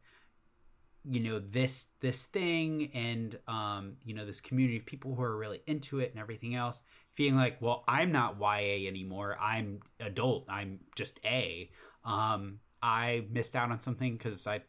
you 1.05 1.19
know 1.19 1.39
this 1.39 1.87
this 1.99 2.27
thing 2.27 2.89
and 2.93 3.37
um 3.47 3.93
you 4.05 4.13
know 4.13 4.25
this 4.25 4.39
community 4.39 4.77
of 4.77 4.85
people 4.85 5.13
who 5.13 5.21
are 5.21 5.35
really 5.35 5.61
into 5.67 5.99
it 5.99 6.11
and 6.11 6.19
everything 6.19 6.55
else 6.55 6.81
feeling 7.13 7.35
like 7.35 7.61
well 7.61 7.83
i'm 7.87 8.11
not 8.11 8.37
ya 8.39 8.87
anymore. 8.87 9.37
I'm 9.39 9.81
adult. 9.99 10.45
I'm 10.49 10.79
just 10.95 11.19
a. 11.25 11.69
Um 12.05 12.59
i 12.81 13.25
missed 13.31 13.55
out 13.55 13.71
on 13.71 13.79
something 13.79 14.13
because 14.13 14.45
i 14.45 14.61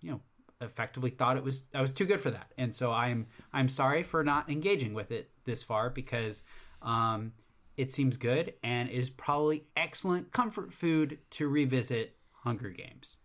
you 0.00 0.10
know 0.10 0.20
effectively 0.60 1.10
thought 1.10 1.36
it 1.36 1.44
was 1.44 1.64
i 1.74 1.80
was 1.80 1.92
too 1.92 2.04
good 2.04 2.20
for 2.20 2.30
that. 2.30 2.52
And 2.58 2.74
so 2.74 2.92
i'm 2.92 3.26
i'm 3.52 3.68
sorry 3.68 4.02
for 4.02 4.22
not 4.22 4.50
engaging 4.50 4.94
with 4.94 5.10
it 5.10 5.30
this 5.44 5.62
far 5.62 5.90
because 5.90 6.42
um 6.82 7.32
it 7.78 7.90
seems 7.90 8.16
good 8.16 8.52
and 8.62 8.90
is 8.90 9.08
probably 9.08 9.64
excellent 9.76 10.30
comfort 10.32 10.72
food 10.72 11.18
to 11.30 11.48
revisit 11.48 12.16
hunger 12.32 12.70
games 12.70 13.16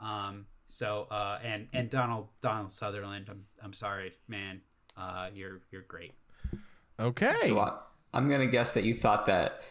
um 0.00 0.46
so 0.64 1.06
uh 1.10 1.38
and 1.44 1.68
and 1.74 1.90
donald 1.90 2.28
donald 2.40 2.72
sutherland 2.72 3.26
i'm 3.30 3.44
i'm 3.62 3.72
sorry 3.72 4.12
man 4.28 4.60
uh 4.96 5.28
you're 5.34 5.60
you're 5.70 5.82
great 5.82 6.14
Okay. 6.98 7.34
So 7.42 7.58
I, 7.58 7.78
I'm 8.14 8.28
gonna 8.30 8.46
guess 8.46 8.72
that 8.74 8.84
you 8.84 8.94
thought 8.94 9.26
that 9.26 9.62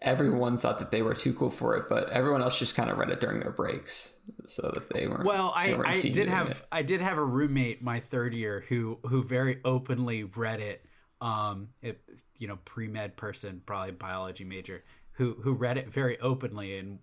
everyone 0.00 0.58
thought 0.58 0.78
that 0.78 0.90
they 0.90 1.02
were 1.02 1.14
too 1.14 1.32
cool 1.34 1.50
for 1.50 1.76
it, 1.76 1.88
but 1.88 2.08
everyone 2.10 2.42
else 2.42 2.58
just 2.58 2.74
kind 2.74 2.90
of 2.90 2.98
read 2.98 3.10
it 3.10 3.20
during 3.20 3.40
their 3.40 3.50
breaks, 3.50 4.16
so 4.46 4.70
that 4.74 4.90
they 4.90 5.06
weren't. 5.06 5.24
Well, 5.24 5.52
I, 5.54 5.74
weren't 5.74 5.88
I 5.88 6.00
did 6.00 6.28
have 6.28 6.50
it. 6.50 6.62
I 6.72 6.82
did 6.82 7.00
have 7.00 7.18
a 7.18 7.24
roommate 7.24 7.82
my 7.82 8.00
third 8.00 8.34
year 8.34 8.64
who 8.68 8.98
who 9.06 9.22
very 9.22 9.60
openly 9.64 10.24
read 10.24 10.60
it. 10.60 10.84
Um, 11.22 11.68
it, 11.82 12.02
you 12.38 12.48
know, 12.48 12.58
pre 12.64 12.88
med 12.88 13.16
person, 13.16 13.62
probably 13.64 13.92
biology 13.92 14.44
major, 14.44 14.82
who 15.12 15.36
who 15.40 15.52
read 15.52 15.78
it 15.78 15.88
very 15.88 16.18
openly, 16.20 16.78
and 16.78 16.98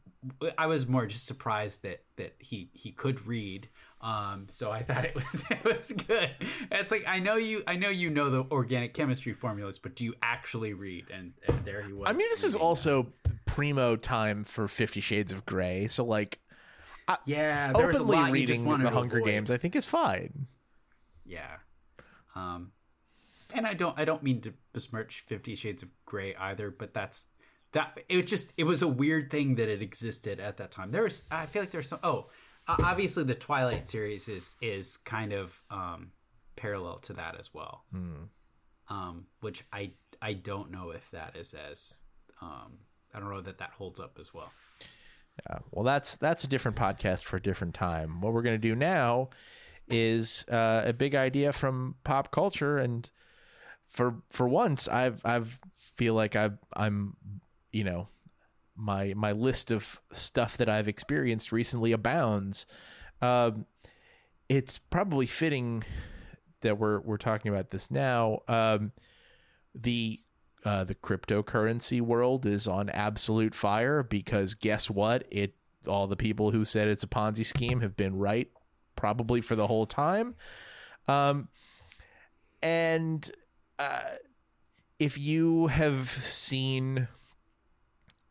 I 0.58 0.68
was 0.68 0.88
more 0.88 1.06
just 1.06 1.26
surprised 1.26 1.84
that 1.84 2.04
that 2.18 2.36
he 2.38 2.70
he 2.74 2.92
could 2.92 3.26
read. 3.26 3.70
Um, 4.02 4.48
so 4.50 4.72
I 4.72 4.84
thought 4.84 5.06
it 5.06 5.16
was 5.16 5.46
it 5.50 5.64
was 5.64 5.94
good. 5.94 6.32
It's 6.70 6.92
like 6.92 7.06
I 7.08 7.20
know 7.20 7.38
you 7.38 7.64
I 7.66 7.78
know 7.78 7.90
you 7.90 8.10
know 8.10 8.30
the 8.30 8.44
organic 8.52 8.94
chemistry 8.94 9.34
formulas, 9.34 9.80
but 9.80 9.96
do 9.96 10.04
you 10.04 10.16
actually 10.22 10.74
read? 10.74 11.06
And, 11.14 11.34
and 11.48 11.64
there 11.64 11.82
he 11.82 11.94
was. 11.94 12.10
I 12.10 12.14
mean, 12.14 12.28
this 12.30 12.44
is 12.44 12.58
also 12.58 13.14
primo 13.46 13.96
time 13.96 14.44
for 14.44 14.68
Fifty 14.68 15.00
Shades 15.00 15.32
of 15.32 15.46
Grey, 15.46 15.88
so 15.88 16.04
like 16.04 16.40
yeah. 17.26 17.74
There 17.74 17.88
was 17.88 17.96
a 17.96 18.00
openly 18.00 18.18
lot 18.18 18.32
you 18.38 18.46
just 18.46 18.62
reading 18.62 18.84
the 18.84 18.90
Hunger 18.90 19.18
avoid. 19.18 19.30
Games, 19.30 19.52
I 19.52 19.58
think 19.58 19.76
is 19.76 19.88
fine. 19.88 20.48
Yeah. 21.26 21.58
Um 22.36 22.72
and 23.54 23.66
I 23.66 23.74
don't 23.74 23.98
I 23.98 24.06
don't 24.06 24.24
mean 24.24 24.42
to 24.42 24.54
besmirch 24.74 25.22
50 25.28 25.56
shades 25.56 25.84
of 25.84 25.90
gray 26.06 26.36
either, 26.36 26.72
but 26.72 26.94
that's 26.94 27.28
that 27.74 28.00
it 28.08 28.18
was 28.18 28.26
just 28.26 28.54
it 28.58 28.64
was 28.64 28.82
a 28.82 28.88
weird 28.88 29.32
thing 29.32 29.56
that 29.56 29.70
it 29.70 29.82
existed 29.82 30.40
at 30.40 30.58
that 30.58 30.72
time. 30.72 30.92
There 30.92 31.04
was 31.04 31.24
I 31.32 31.46
feel 31.46 31.62
like 31.62 31.72
there's 31.72 31.90
some 31.90 32.00
oh, 32.04 32.28
obviously 32.68 33.24
the 33.24 33.36
Twilight 33.36 33.88
series 33.88 34.30
is 34.30 34.56
is 34.62 34.98
kind 34.98 35.34
of 35.34 35.60
um 35.70 36.12
parallel 36.56 37.00
to 37.00 37.14
that 37.14 37.40
as 37.40 37.54
well. 37.54 37.86
Um 38.90 39.26
which 39.42 39.64
I 39.72 39.92
I 40.22 40.34
don't 40.34 40.72
know 40.72 40.92
if 40.92 41.10
that 41.12 41.36
is 41.36 41.54
as 41.54 42.04
um 42.42 42.80
I 43.14 43.20
don't 43.20 43.30
know 43.30 43.42
that 43.42 43.58
that 43.60 43.72
holds 43.72 44.00
up 44.00 44.18
as 44.20 44.34
well. 44.34 44.52
Yeah, 45.50 45.60
well, 45.72 45.86
that's 45.86 46.18
that's 46.18 46.44
a 46.44 46.48
different 46.48 46.78
podcast 46.78 47.24
for 47.24 47.38
a 47.38 47.42
different 47.42 47.74
time. 47.74 48.22
What 48.22 48.34
we're 48.34 48.42
gonna 48.42 48.58
do 48.58 48.76
now 48.76 49.30
is 49.88 50.46
uh, 50.52 50.84
a 50.86 50.94
big 50.94 51.16
idea 51.16 51.52
from 51.52 51.96
pop 52.04 52.32
culture, 52.32 52.78
and 52.78 53.10
for 53.90 54.16
for 54.30 54.48
once, 54.48 54.88
I've 54.88 55.22
I've 55.26 55.60
feel 55.76 56.14
like 56.14 56.36
I've 56.36 56.58
I'm 56.74 57.16
you 57.72 57.84
know 57.84 58.08
my 58.76 59.14
my 59.16 59.34
list 59.34 59.72
of 59.72 60.00
stuff 60.12 60.58
that 60.58 60.70
I've 60.70 60.88
experienced 60.88 61.52
recently 61.52 61.92
abounds. 61.92 62.66
Um, 63.22 63.66
it's 64.48 64.78
probably 64.78 65.26
fitting 65.26 65.84
that 66.62 66.78
we're 66.78 67.00
we're 67.02 67.18
talking 67.18 67.52
about 67.52 67.72
this 67.72 67.92
now. 67.92 68.40
Um, 68.48 68.92
the 69.76 70.22
uh, 70.66 70.84
the 70.84 70.96
cryptocurrency 70.96 72.02
world 72.02 72.46
is 72.46 72.68
on 72.68 72.90
absolute 72.90 73.56
fire 73.56 74.04
because 74.04 74.56
guess 74.56 74.90
what? 74.90 75.26
It 75.32 75.56
all 75.88 76.08
the 76.08 76.16
people 76.16 76.52
who 76.52 76.64
said 76.64 76.88
it's 76.88 77.04
a 77.04 77.08
Ponzi 77.08 77.46
scheme 77.46 77.82
have 77.82 77.96
been 77.96 78.18
right 78.18 78.50
probably 78.96 79.42
for 79.42 79.56
the 79.56 79.68
whole 79.68 79.86
time. 79.86 80.36
Um, 81.08 81.48
and 82.62 83.30
uh, 83.80 84.02
if 85.00 85.18
you 85.18 85.68
have 85.68 86.10
seen 86.10 87.08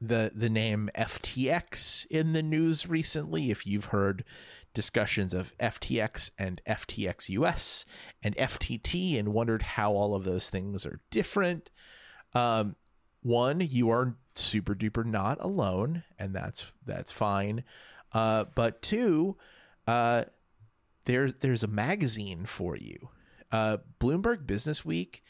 the 0.01 0.31
the 0.33 0.51
name 0.51 0.91
FTX 0.95 2.07
in 2.09 2.35
the 2.35 2.43
news 2.43 2.87
recently, 2.87 3.51
if 3.51 3.67
you've 3.67 3.87
heard 3.87 4.25
discussions 4.75 5.35
of 5.35 5.57
FTX 5.59 6.31
and 6.39 6.61
FTX 6.69 7.31
US 7.31 7.85
and 8.23 8.37
FTT 8.37 9.19
and 9.19 9.33
wondered 9.33 9.63
how 9.63 9.93
all 9.93 10.15
of 10.15 10.25
those 10.25 10.51
things 10.51 10.87
are 10.87 11.01
different, 11.11 11.71
um, 12.35 12.77
one, 13.23 13.61
you 13.61 13.91
are 13.91 14.15
super 14.37 14.75
duper 14.75 15.05
not 15.05 15.39
alone, 15.41 16.05
and 16.19 16.35
that's 16.35 16.73
that's 16.85 17.11
fine. 17.11 17.65
Uh, 18.13 18.45
but 18.55 18.83
two, 18.83 19.37
uh, 19.87 20.25
there's 21.07 21.37
there's 21.37 21.65
a 21.65 21.69
magazine 21.69 22.45
for 22.45 22.77
you. 22.77 23.09
Uh, 23.51 23.79
Bloomberg 24.01 24.47
Business 24.47 24.85
Week 24.85 25.23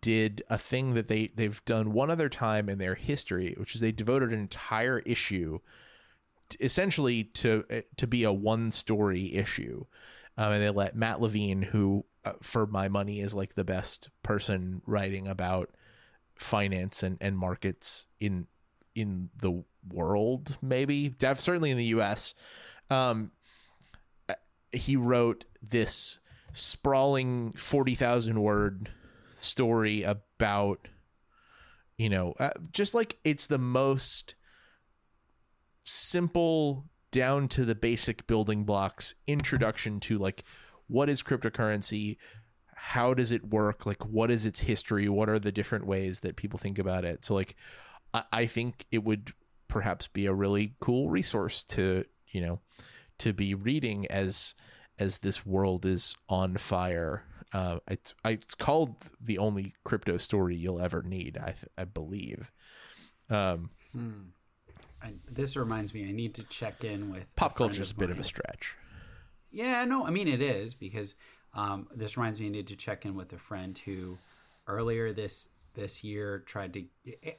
did 0.00 0.42
a 0.50 0.58
thing 0.58 0.94
that 0.94 1.08
they 1.08 1.28
they've 1.34 1.64
done 1.64 1.92
one 1.92 2.10
other 2.10 2.28
time 2.28 2.68
in 2.68 2.78
their 2.78 2.94
history, 2.94 3.54
which 3.58 3.74
is 3.74 3.80
they 3.80 3.92
devoted 3.92 4.32
an 4.32 4.38
entire 4.38 4.98
issue 5.00 5.58
essentially 6.60 7.24
to 7.24 7.64
to 7.96 8.06
be 8.06 8.24
a 8.24 8.32
one 8.32 8.70
story 8.70 9.34
issue. 9.34 9.84
Um, 10.36 10.52
and 10.52 10.62
they 10.62 10.70
let 10.70 10.94
Matt 10.94 11.20
Levine, 11.20 11.62
who 11.62 12.04
uh, 12.24 12.34
for 12.42 12.66
my 12.66 12.88
money 12.88 13.20
is 13.20 13.34
like 13.34 13.54
the 13.54 13.64
best 13.64 14.10
person 14.22 14.82
writing 14.86 15.26
about 15.26 15.70
finance 16.36 17.02
and, 17.02 17.18
and 17.20 17.36
markets 17.36 18.06
in 18.20 18.46
in 18.94 19.30
the 19.40 19.64
world, 19.92 20.58
maybe 20.60 21.08
Def, 21.08 21.40
certainly 21.40 21.70
in 21.70 21.76
the 21.76 21.84
U.S. 21.86 22.34
Um, 22.90 23.30
uh, 24.28 24.34
he 24.72 24.96
wrote 24.96 25.44
this 25.62 26.20
sprawling 26.52 27.52
forty 27.52 27.94
thousand 27.94 28.40
word 28.40 28.90
story 29.36 30.02
about 30.02 30.88
you 31.96 32.08
know 32.08 32.34
uh, 32.40 32.50
just 32.72 32.94
like 32.94 33.18
it's 33.24 33.46
the 33.46 33.58
most 33.58 34.34
simple 35.84 36.84
down 37.10 37.48
to 37.48 37.64
the 37.64 37.74
basic 37.74 38.26
building 38.26 38.64
blocks 38.64 39.14
introduction 39.26 40.00
to 40.00 40.18
like 40.18 40.44
what 40.88 41.08
is 41.08 41.22
cryptocurrency? 41.22 42.16
How 42.74 43.12
does 43.12 43.32
it 43.32 43.44
work? 43.44 43.84
Like 43.84 44.04
what 44.06 44.30
is 44.30 44.46
its 44.46 44.60
history? 44.60 45.08
What 45.08 45.28
are 45.28 45.38
the 45.38 45.52
different 45.52 45.86
ways 45.86 46.20
that 46.20 46.36
people 46.36 46.58
think 46.58 46.78
about 46.78 47.04
it? 47.04 47.24
So 47.24 47.34
like 47.34 47.56
i, 48.14 48.24
I 48.32 48.46
think 48.46 48.86
it 48.90 49.04
would 49.04 49.32
perhaps 49.68 50.06
be 50.06 50.26
a 50.26 50.34
really 50.34 50.74
cool 50.80 51.10
resource 51.10 51.62
to 51.62 52.04
you 52.28 52.40
know 52.40 52.60
to 53.18 53.32
be 53.32 53.54
reading 53.54 54.06
as 54.10 54.54
as 54.98 55.18
this 55.18 55.46
world 55.46 55.86
is 55.86 56.14
on 56.28 56.56
fire. 56.56 57.24
Uh, 57.52 57.78
it's 57.88 58.14
it's 58.24 58.54
called 58.54 58.96
the 59.20 59.38
only 59.38 59.72
crypto 59.84 60.16
story 60.18 60.54
you'll 60.54 60.80
ever 60.80 61.02
need 61.02 61.38
i 61.40 61.52
th- 61.52 61.64
i 61.78 61.84
believe. 61.84 62.50
Um 63.30 63.70
I, 65.02 65.14
this 65.30 65.56
reminds 65.56 65.94
me 65.94 66.08
I 66.08 66.12
need 66.12 66.34
to 66.34 66.42
check 66.44 66.84
in 66.84 67.10
with 67.10 67.34
pop 67.36 67.54
culture 67.54 67.82
is 67.82 67.90
a 67.90 67.94
bit 67.94 68.10
of 68.10 68.18
a 68.18 68.24
stretch. 68.24 68.76
Yeah, 69.50 69.84
no, 69.84 70.06
I 70.06 70.10
mean 70.10 70.28
it 70.28 70.42
is 70.42 70.74
because 70.74 71.14
um, 71.54 71.88
this 71.94 72.16
reminds 72.16 72.40
me 72.40 72.46
I 72.46 72.50
need 72.50 72.66
to 72.68 72.76
check 72.76 73.06
in 73.06 73.14
with 73.14 73.32
a 73.32 73.38
friend 73.38 73.78
who 73.78 74.18
earlier 74.66 75.12
this 75.12 75.48
this 75.74 76.02
year 76.02 76.40
tried 76.40 76.72
to 76.72 76.84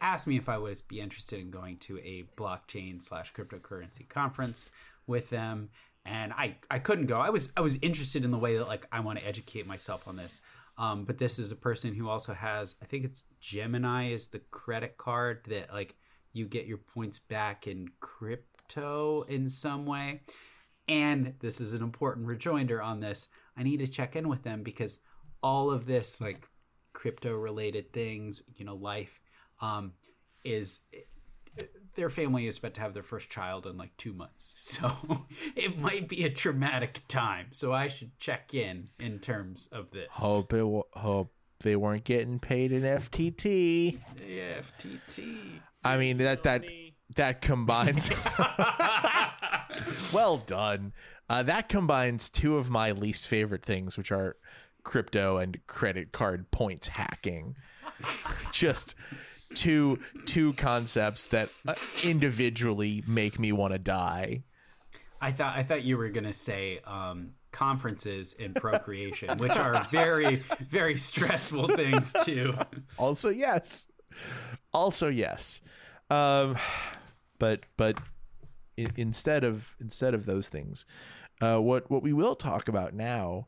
ask 0.01 0.25
me 0.25 0.37
if 0.37 0.47
I 0.47 0.57
would 0.57 0.81
be 0.87 1.01
interested 1.01 1.39
in 1.39 1.51
going 1.51 1.77
to 1.79 1.97
a 1.99 2.23
blockchain 2.37 3.01
slash 3.01 3.33
cryptocurrency 3.33 4.07
conference 4.07 4.69
with 5.07 5.29
them, 5.29 5.69
and 6.09 6.33
I 6.33 6.57
I 6.69 6.79
couldn't 6.79 7.05
go. 7.05 7.19
I 7.19 7.29
was 7.29 7.51
I 7.55 7.61
was 7.61 7.77
interested 7.81 8.25
in 8.25 8.31
the 8.31 8.37
way 8.37 8.57
that 8.57 8.67
like 8.67 8.85
I 8.91 8.99
want 8.99 9.19
to 9.19 9.25
educate 9.25 9.67
myself 9.67 10.07
on 10.07 10.15
this. 10.15 10.41
Um, 10.77 11.03
but 11.03 11.17
this 11.17 11.39
is 11.39 11.51
a 11.51 11.55
person 11.55 11.93
who 11.93 12.09
also 12.09 12.33
has 12.33 12.75
I 12.81 12.85
think 12.85 13.05
it's 13.05 13.25
Gemini 13.39 14.11
is 14.11 14.27
the 14.27 14.39
credit 14.51 14.97
card 14.97 15.41
that 15.47 15.71
like 15.71 15.95
you 16.33 16.45
get 16.47 16.65
your 16.65 16.77
points 16.77 17.19
back 17.19 17.67
in 17.67 17.89
crypto 17.99 19.21
in 19.23 19.47
some 19.47 19.85
way. 19.85 20.21
And 20.87 21.33
this 21.39 21.61
is 21.61 21.73
an 21.73 21.83
important 21.83 22.25
rejoinder 22.25 22.81
on 22.81 22.99
this. 22.99 23.27
I 23.55 23.63
need 23.63 23.77
to 23.77 23.87
check 23.87 24.15
in 24.15 24.27
with 24.27 24.41
them 24.41 24.63
because 24.63 24.99
all 25.43 25.69
of 25.69 25.85
this, 25.85 26.19
like 26.19 26.47
crypto 26.93 27.35
related 27.35 27.93
things, 27.93 28.41
you 28.55 28.65
know, 28.65 28.75
life, 28.75 29.19
um, 29.61 29.93
is 30.43 30.79
their 31.99 32.09
family 32.09 32.47
is 32.47 32.57
about 32.57 32.73
to 32.75 32.81
have 32.81 32.93
their 32.93 33.03
first 33.03 33.29
child 33.29 33.67
in 33.67 33.77
like 33.77 33.95
two 33.97 34.13
months. 34.13 34.55
So 34.79 34.91
it 35.55 35.77
might 35.77 36.07
be 36.07 36.23
a 36.23 36.29
traumatic 36.29 37.01
time. 37.07 37.47
So 37.51 37.73
I 37.73 37.87
should 37.89 38.17
check 38.17 38.53
in 38.53 38.89
in 38.99 39.19
terms 39.19 39.67
of 39.71 39.91
this. 39.91 40.07
hope 40.11 40.53
it 40.53 40.57
w- 40.59 40.83
hope 40.93 41.31
they 41.59 41.75
weren't 41.75 42.05
getting 42.05 42.39
paid 42.39 42.71
in 42.71 42.83
ftt 42.83 43.97
Yeah, 44.25 44.61
FTT. 44.79 45.59
i 45.83 45.97
mean 45.97 46.17
that 46.19 46.43
that 46.43 46.63
that 47.15 47.41
combines 47.41 48.09
well 50.13 50.37
done 50.37 50.93
uh, 51.29 51.43
that 51.43 51.69
combines 51.69 52.29
two 52.29 52.57
of 52.57 52.69
my 52.69 52.91
least 52.91 53.27
favorite 53.27 53.63
things 53.65 53.97
which 53.97 54.11
are 54.11 54.35
crypto 54.83 55.37
and 55.37 55.59
credit 55.67 56.11
card 56.11 56.49
points 56.51 56.87
hacking 56.87 57.55
just 58.51 58.95
two 59.53 59.99
two 60.25 60.53
concepts 60.53 61.27
that 61.27 61.49
uh, 61.67 61.75
individually 62.03 63.03
make 63.07 63.39
me 63.39 63.51
want 63.51 63.73
to 63.73 63.79
die. 63.79 64.43
I 65.21 65.31
thought 65.31 65.57
I 65.57 65.63
thought 65.63 65.83
you 65.83 65.97
were 65.97 66.09
gonna 66.09 66.33
say 66.33 66.79
um, 66.85 67.31
conferences 67.51 68.35
and 68.39 68.55
procreation, 68.55 69.37
which 69.37 69.51
are 69.51 69.83
very 69.85 70.37
very 70.59 70.97
stressful 70.97 71.67
things 71.69 72.15
too. 72.23 72.55
also 72.97 73.29
yes. 73.29 73.87
Also 74.73 75.09
yes. 75.09 75.61
Um 76.09 76.57
but 77.37 77.65
but 77.77 77.97
i 78.77 78.87
instead 78.97 79.43
of 79.43 79.75
instead 79.79 80.13
of 80.13 80.25
those 80.25 80.49
things 80.49 80.85
uh 81.41 81.57
what 81.57 81.89
what 81.89 82.03
we 82.03 82.11
will 82.11 82.35
talk 82.35 82.67
about 82.67 82.93
now 82.93 83.47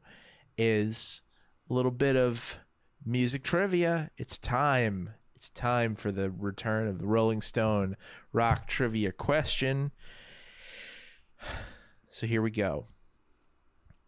is 0.57 1.21
a 1.69 1.73
little 1.73 1.91
bit 1.91 2.15
of 2.15 2.59
music 3.05 3.43
trivia. 3.43 4.11
It's 4.17 4.37
time 4.37 5.09
it's 5.41 5.49
time 5.49 5.95
for 5.95 6.11
the 6.11 6.29
return 6.29 6.87
of 6.87 6.99
the 6.99 7.07
rolling 7.07 7.41
stone 7.41 7.97
rock 8.31 8.67
trivia 8.67 9.11
question 9.11 9.91
so 12.09 12.27
here 12.27 12.43
we 12.43 12.51
go 12.51 12.85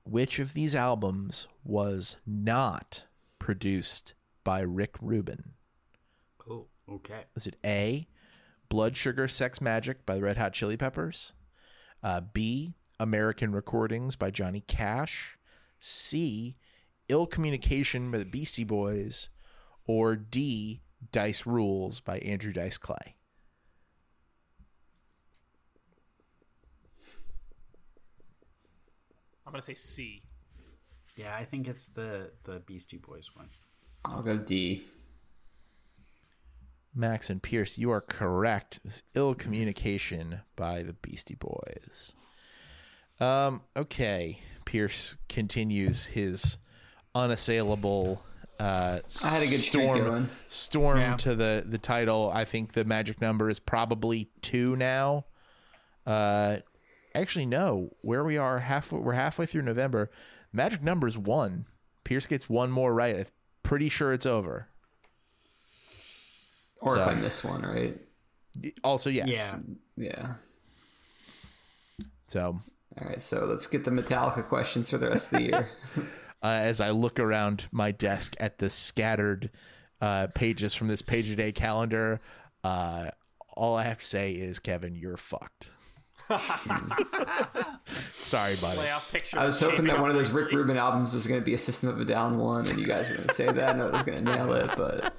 which 0.03 0.37
of 0.37 0.53
these 0.53 0.75
albums 0.75 1.47
was 1.63 2.17
not 2.27 3.05
produced 3.39 4.13
by 4.43 4.59
Rick 4.59 4.95
Rubin? 5.01 5.53
Oh, 6.49 6.67
okay. 6.89 7.23
Was 7.33 7.47
it 7.47 7.55
A, 7.65 8.07
Blood 8.69 8.95
Sugar 8.97 9.27
Sex 9.27 9.59
Magik 9.59 10.05
by 10.05 10.15
the 10.15 10.21
Red 10.21 10.37
Hot 10.37 10.53
Chili 10.53 10.77
Peppers. 10.77 11.33
Uh, 12.01 12.21
B. 12.21 12.75
American 12.99 13.53
Recordings 13.53 14.15
by 14.15 14.29
Johnny 14.29 14.61
Cash. 14.61 15.37
C. 15.79 16.57
Ill 17.09 17.25
Communication 17.25 18.11
by 18.11 18.17
the 18.17 18.25
Beastie 18.25 18.63
Boys. 18.63 19.29
Or 19.85 20.15
D. 20.15 20.82
Dice 21.11 21.45
Rules 21.45 21.99
by 21.99 22.19
Andrew 22.19 22.51
Dice 22.51 22.77
Clay. 22.77 23.15
I'm 29.45 29.51
gonna 29.51 29.61
say 29.61 29.73
C. 29.75 30.23
Yeah, 31.15 31.35
I 31.35 31.45
think 31.45 31.67
it's 31.67 31.87
the 31.87 32.31
the 32.43 32.59
Beastie 32.59 32.97
Boys 32.97 33.29
one. 33.35 33.49
I'll 34.05 34.21
go 34.23 34.37
D. 34.37 34.83
Max 36.95 37.29
and 37.29 37.41
Pierce, 37.41 37.77
you 37.77 37.89
are 37.91 38.01
correct. 38.01 38.77
It 38.77 38.85
was 38.85 39.03
ill 39.15 39.33
communication 39.33 40.41
by 40.55 40.83
the 40.83 40.93
Beastie 40.93 41.35
Boys. 41.35 42.13
Um, 43.19 43.61
okay. 43.75 44.39
Pierce 44.65 45.17
continues 45.27 46.05
his 46.05 46.57
unassailable 47.15 48.23
uh 48.63 48.99
I 49.23 49.27
had 49.27 49.43
a 49.43 49.47
good 49.49 49.59
storm 49.59 49.97
going. 49.97 50.29
storm 50.47 50.99
Yeah. 50.99 51.15
to 51.17 51.35
the 51.35 51.63
the 51.67 51.77
title. 51.77 52.31
I 52.33 52.45
think 52.45 52.73
the 52.73 52.85
magic 52.85 53.19
number 53.21 53.49
is 53.49 53.59
probably 53.59 54.29
two 54.41 54.75
now. 54.75 55.25
Uh 56.05 56.57
actually 57.15 57.45
no, 57.45 57.95
where 58.01 58.23
we 58.23 58.37
are 58.37 58.59
halfway 58.59 58.99
we're 58.99 59.13
halfway 59.13 59.45
through 59.45 59.63
November. 59.63 60.09
Magic 60.53 60.81
number 60.81 61.07
is 61.07 61.17
one. 61.17 61.65
Pierce 62.03 62.27
gets 62.27 62.47
one 62.49 62.69
more 62.71 62.93
right. 62.93 63.15
I'm 63.17 63.25
pretty 63.63 63.89
sure 63.89 64.13
it's 64.13 64.25
over. 64.25 64.67
Or 66.81 66.97
if 66.99 67.07
I 67.07 67.13
miss 67.15 67.43
one, 67.43 67.61
right? 67.61 67.97
Also, 68.83 69.09
yes. 69.09 69.29
Yeah. 69.29 69.55
Yeah. 69.95 70.33
So 72.27 72.59
All 73.01 73.07
right, 73.07 73.21
so 73.21 73.45
let's 73.45 73.67
get 73.67 73.83
the 73.85 73.91
Metallica 73.91 74.45
questions 74.47 74.89
for 74.89 74.97
the 74.97 75.09
rest 75.09 75.31
of 75.33 75.39
the 75.39 75.45
year. 75.45 75.69
uh, 76.43 76.47
as 76.47 76.81
I 76.81 76.89
look 76.91 77.19
around 77.19 77.67
my 77.71 77.91
desk 77.91 78.35
at 78.39 78.57
the 78.59 78.69
scattered 78.69 79.49
uh, 80.01 80.27
pages 80.35 80.73
from 80.75 80.87
this 80.89 81.01
page 81.01 81.29
a 81.29 81.35
day 81.35 81.51
calendar, 81.51 82.19
uh, 82.63 83.07
all 83.55 83.75
I 83.77 83.83
have 83.83 83.99
to 83.99 84.05
say 84.05 84.31
is, 84.33 84.59
Kevin, 84.59 84.95
you're 84.95 85.17
fucked. 85.17 85.71
Sorry, 88.11 88.55
buddy. 88.55 88.77
Playoff 88.79 89.11
picture. 89.11 89.39
I 89.39 89.45
was 89.45 89.59
hoping 89.59 89.85
that 89.85 89.99
one 89.99 90.09
of 90.09 90.15
those 90.15 90.31
Rick 90.31 90.45
nicely. 90.45 90.57
Rubin 90.57 90.77
albums 90.77 91.13
was 91.13 91.27
going 91.27 91.39
to 91.39 91.45
be 91.45 91.53
a 91.53 91.57
System 91.57 91.89
of 91.89 91.99
a 91.99 92.05
Down 92.05 92.37
one, 92.39 92.67
and 92.67 92.79
you 92.79 92.85
guys 92.87 93.09
were 93.09 93.15
going 93.15 93.27
to 93.27 93.33
say 93.33 93.45
that, 93.51 93.69
and 93.71 93.81
I 93.81 93.89
was 93.89 94.03
going 94.03 94.23
to 94.23 94.35
nail 94.35 94.53
it, 94.53 94.71
but 94.77 95.13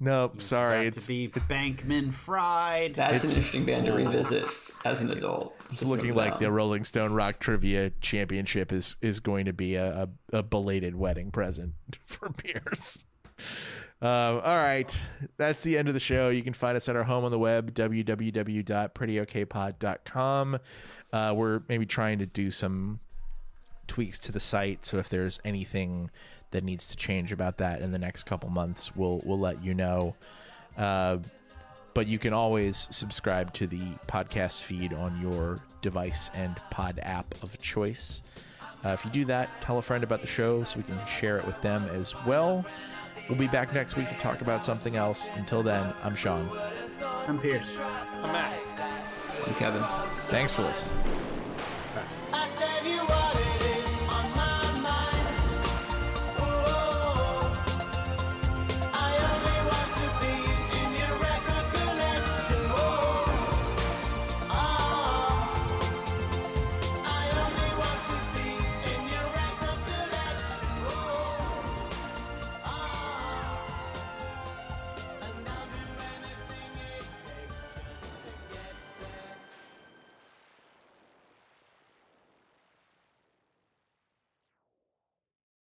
Nope, 0.00 0.32
It's 0.36 0.46
sorry. 0.46 0.86
about 0.88 0.96
It's, 0.96 1.06
to 1.06 1.08
be 1.08 1.28
Bankman 1.28 2.12
Fried. 2.12 2.94
that's 2.94 3.22
an 3.24 3.28
interesting 3.30 3.64
band 3.64 3.86
to 3.86 3.92
revisit 3.92 4.46
as 4.84 5.00
an 5.00 5.10
adult. 5.10 5.54
it's 5.66 5.84
looking 5.84 6.14
like 6.14 6.38
the 6.38 6.50
Rolling 6.50 6.84
Stone 6.84 7.12
Rock 7.12 7.38
Trivia 7.38 7.90
Championship 8.00 8.72
is 8.72 8.96
is 9.00 9.20
going 9.20 9.44
to 9.46 9.52
be 9.52 9.76
a, 9.76 10.08
a, 10.32 10.38
a 10.38 10.42
belated 10.42 10.96
wedding 10.96 11.30
present 11.30 11.74
for 12.06 12.30
Pierce. 12.30 13.04
Um, 14.00 14.40
all 14.44 14.56
right, 14.56 15.10
that's 15.36 15.62
the 15.62 15.78
end 15.78 15.86
of 15.86 15.94
the 15.94 16.00
show. 16.00 16.30
You 16.30 16.42
can 16.42 16.54
find 16.54 16.76
us 16.76 16.88
at 16.88 16.96
our 16.96 17.04
home 17.04 17.24
on 17.24 17.30
the 17.30 17.38
web, 17.38 17.72
www.prettyokpod.com. 17.72 20.58
Uh, 21.12 21.34
we're 21.36 21.60
maybe 21.68 21.86
trying 21.86 22.18
to 22.18 22.26
do 22.26 22.50
some 22.50 22.98
tweaks 23.86 24.18
to 24.20 24.32
the 24.32 24.40
site, 24.40 24.84
so 24.84 24.98
if 24.98 25.08
there's 25.08 25.38
anything 25.44 26.10
that 26.50 26.64
needs 26.64 26.84
to 26.86 26.96
change 26.96 27.30
about 27.30 27.58
that 27.58 27.80
in 27.80 27.92
the 27.92 27.98
next 27.98 28.24
couple 28.24 28.50
months, 28.50 28.96
we'll 28.96 29.22
we'll 29.24 29.38
let 29.38 29.62
you 29.62 29.72
know. 29.72 30.16
Uh, 30.76 31.18
but 31.94 32.06
you 32.06 32.18
can 32.18 32.32
always 32.32 32.88
subscribe 32.90 33.52
to 33.54 33.66
the 33.66 33.82
podcast 34.08 34.64
feed 34.64 34.92
on 34.92 35.20
your 35.20 35.58
device 35.80 36.30
and 36.34 36.56
pod 36.70 37.00
app 37.02 37.34
of 37.42 37.60
choice. 37.60 38.22
Uh, 38.84 38.90
if 38.90 39.04
you 39.04 39.10
do 39.10 39.24
that, 39.26 39.48
tell 39.60 39.78
a 39.78 39.82
friend 39.82 40.02
about 40.02 40.20
the 40.20 40.26
show 40.26 40.64
so 40.64 40.78
we 40.78 40.84
can 40.84 40.98
share 41.06 41.38
it 41.38 41.46
with 41.46 41.60
them 41.62 41.84
as 41.90 42.14
well. 42.26 42.64
We'll 43.28 43.38
be 43.38 43.46
back 43.46 43.72
next 43.72 43.96
week 43.96 44.08
to 44.08 44.16
talk 44.16 44.40
about 44.40 44.64
something 44.64 44.96
else. 44.96 45.30
Until 45.34 45.62
then, 45.62 45.92
I'm 46.02 46.16
Sean. 46.16 46.48
I'm 47.28 47.38
Pierce. 47.38 47.78
I'm 48.22 48.32
Max. 48.32 48.62
And 49.46 49.56
Kevin. 49.56 49.82
Thanks 50.28 50.52
for 50.52 50.62
listening. 50.62 51.41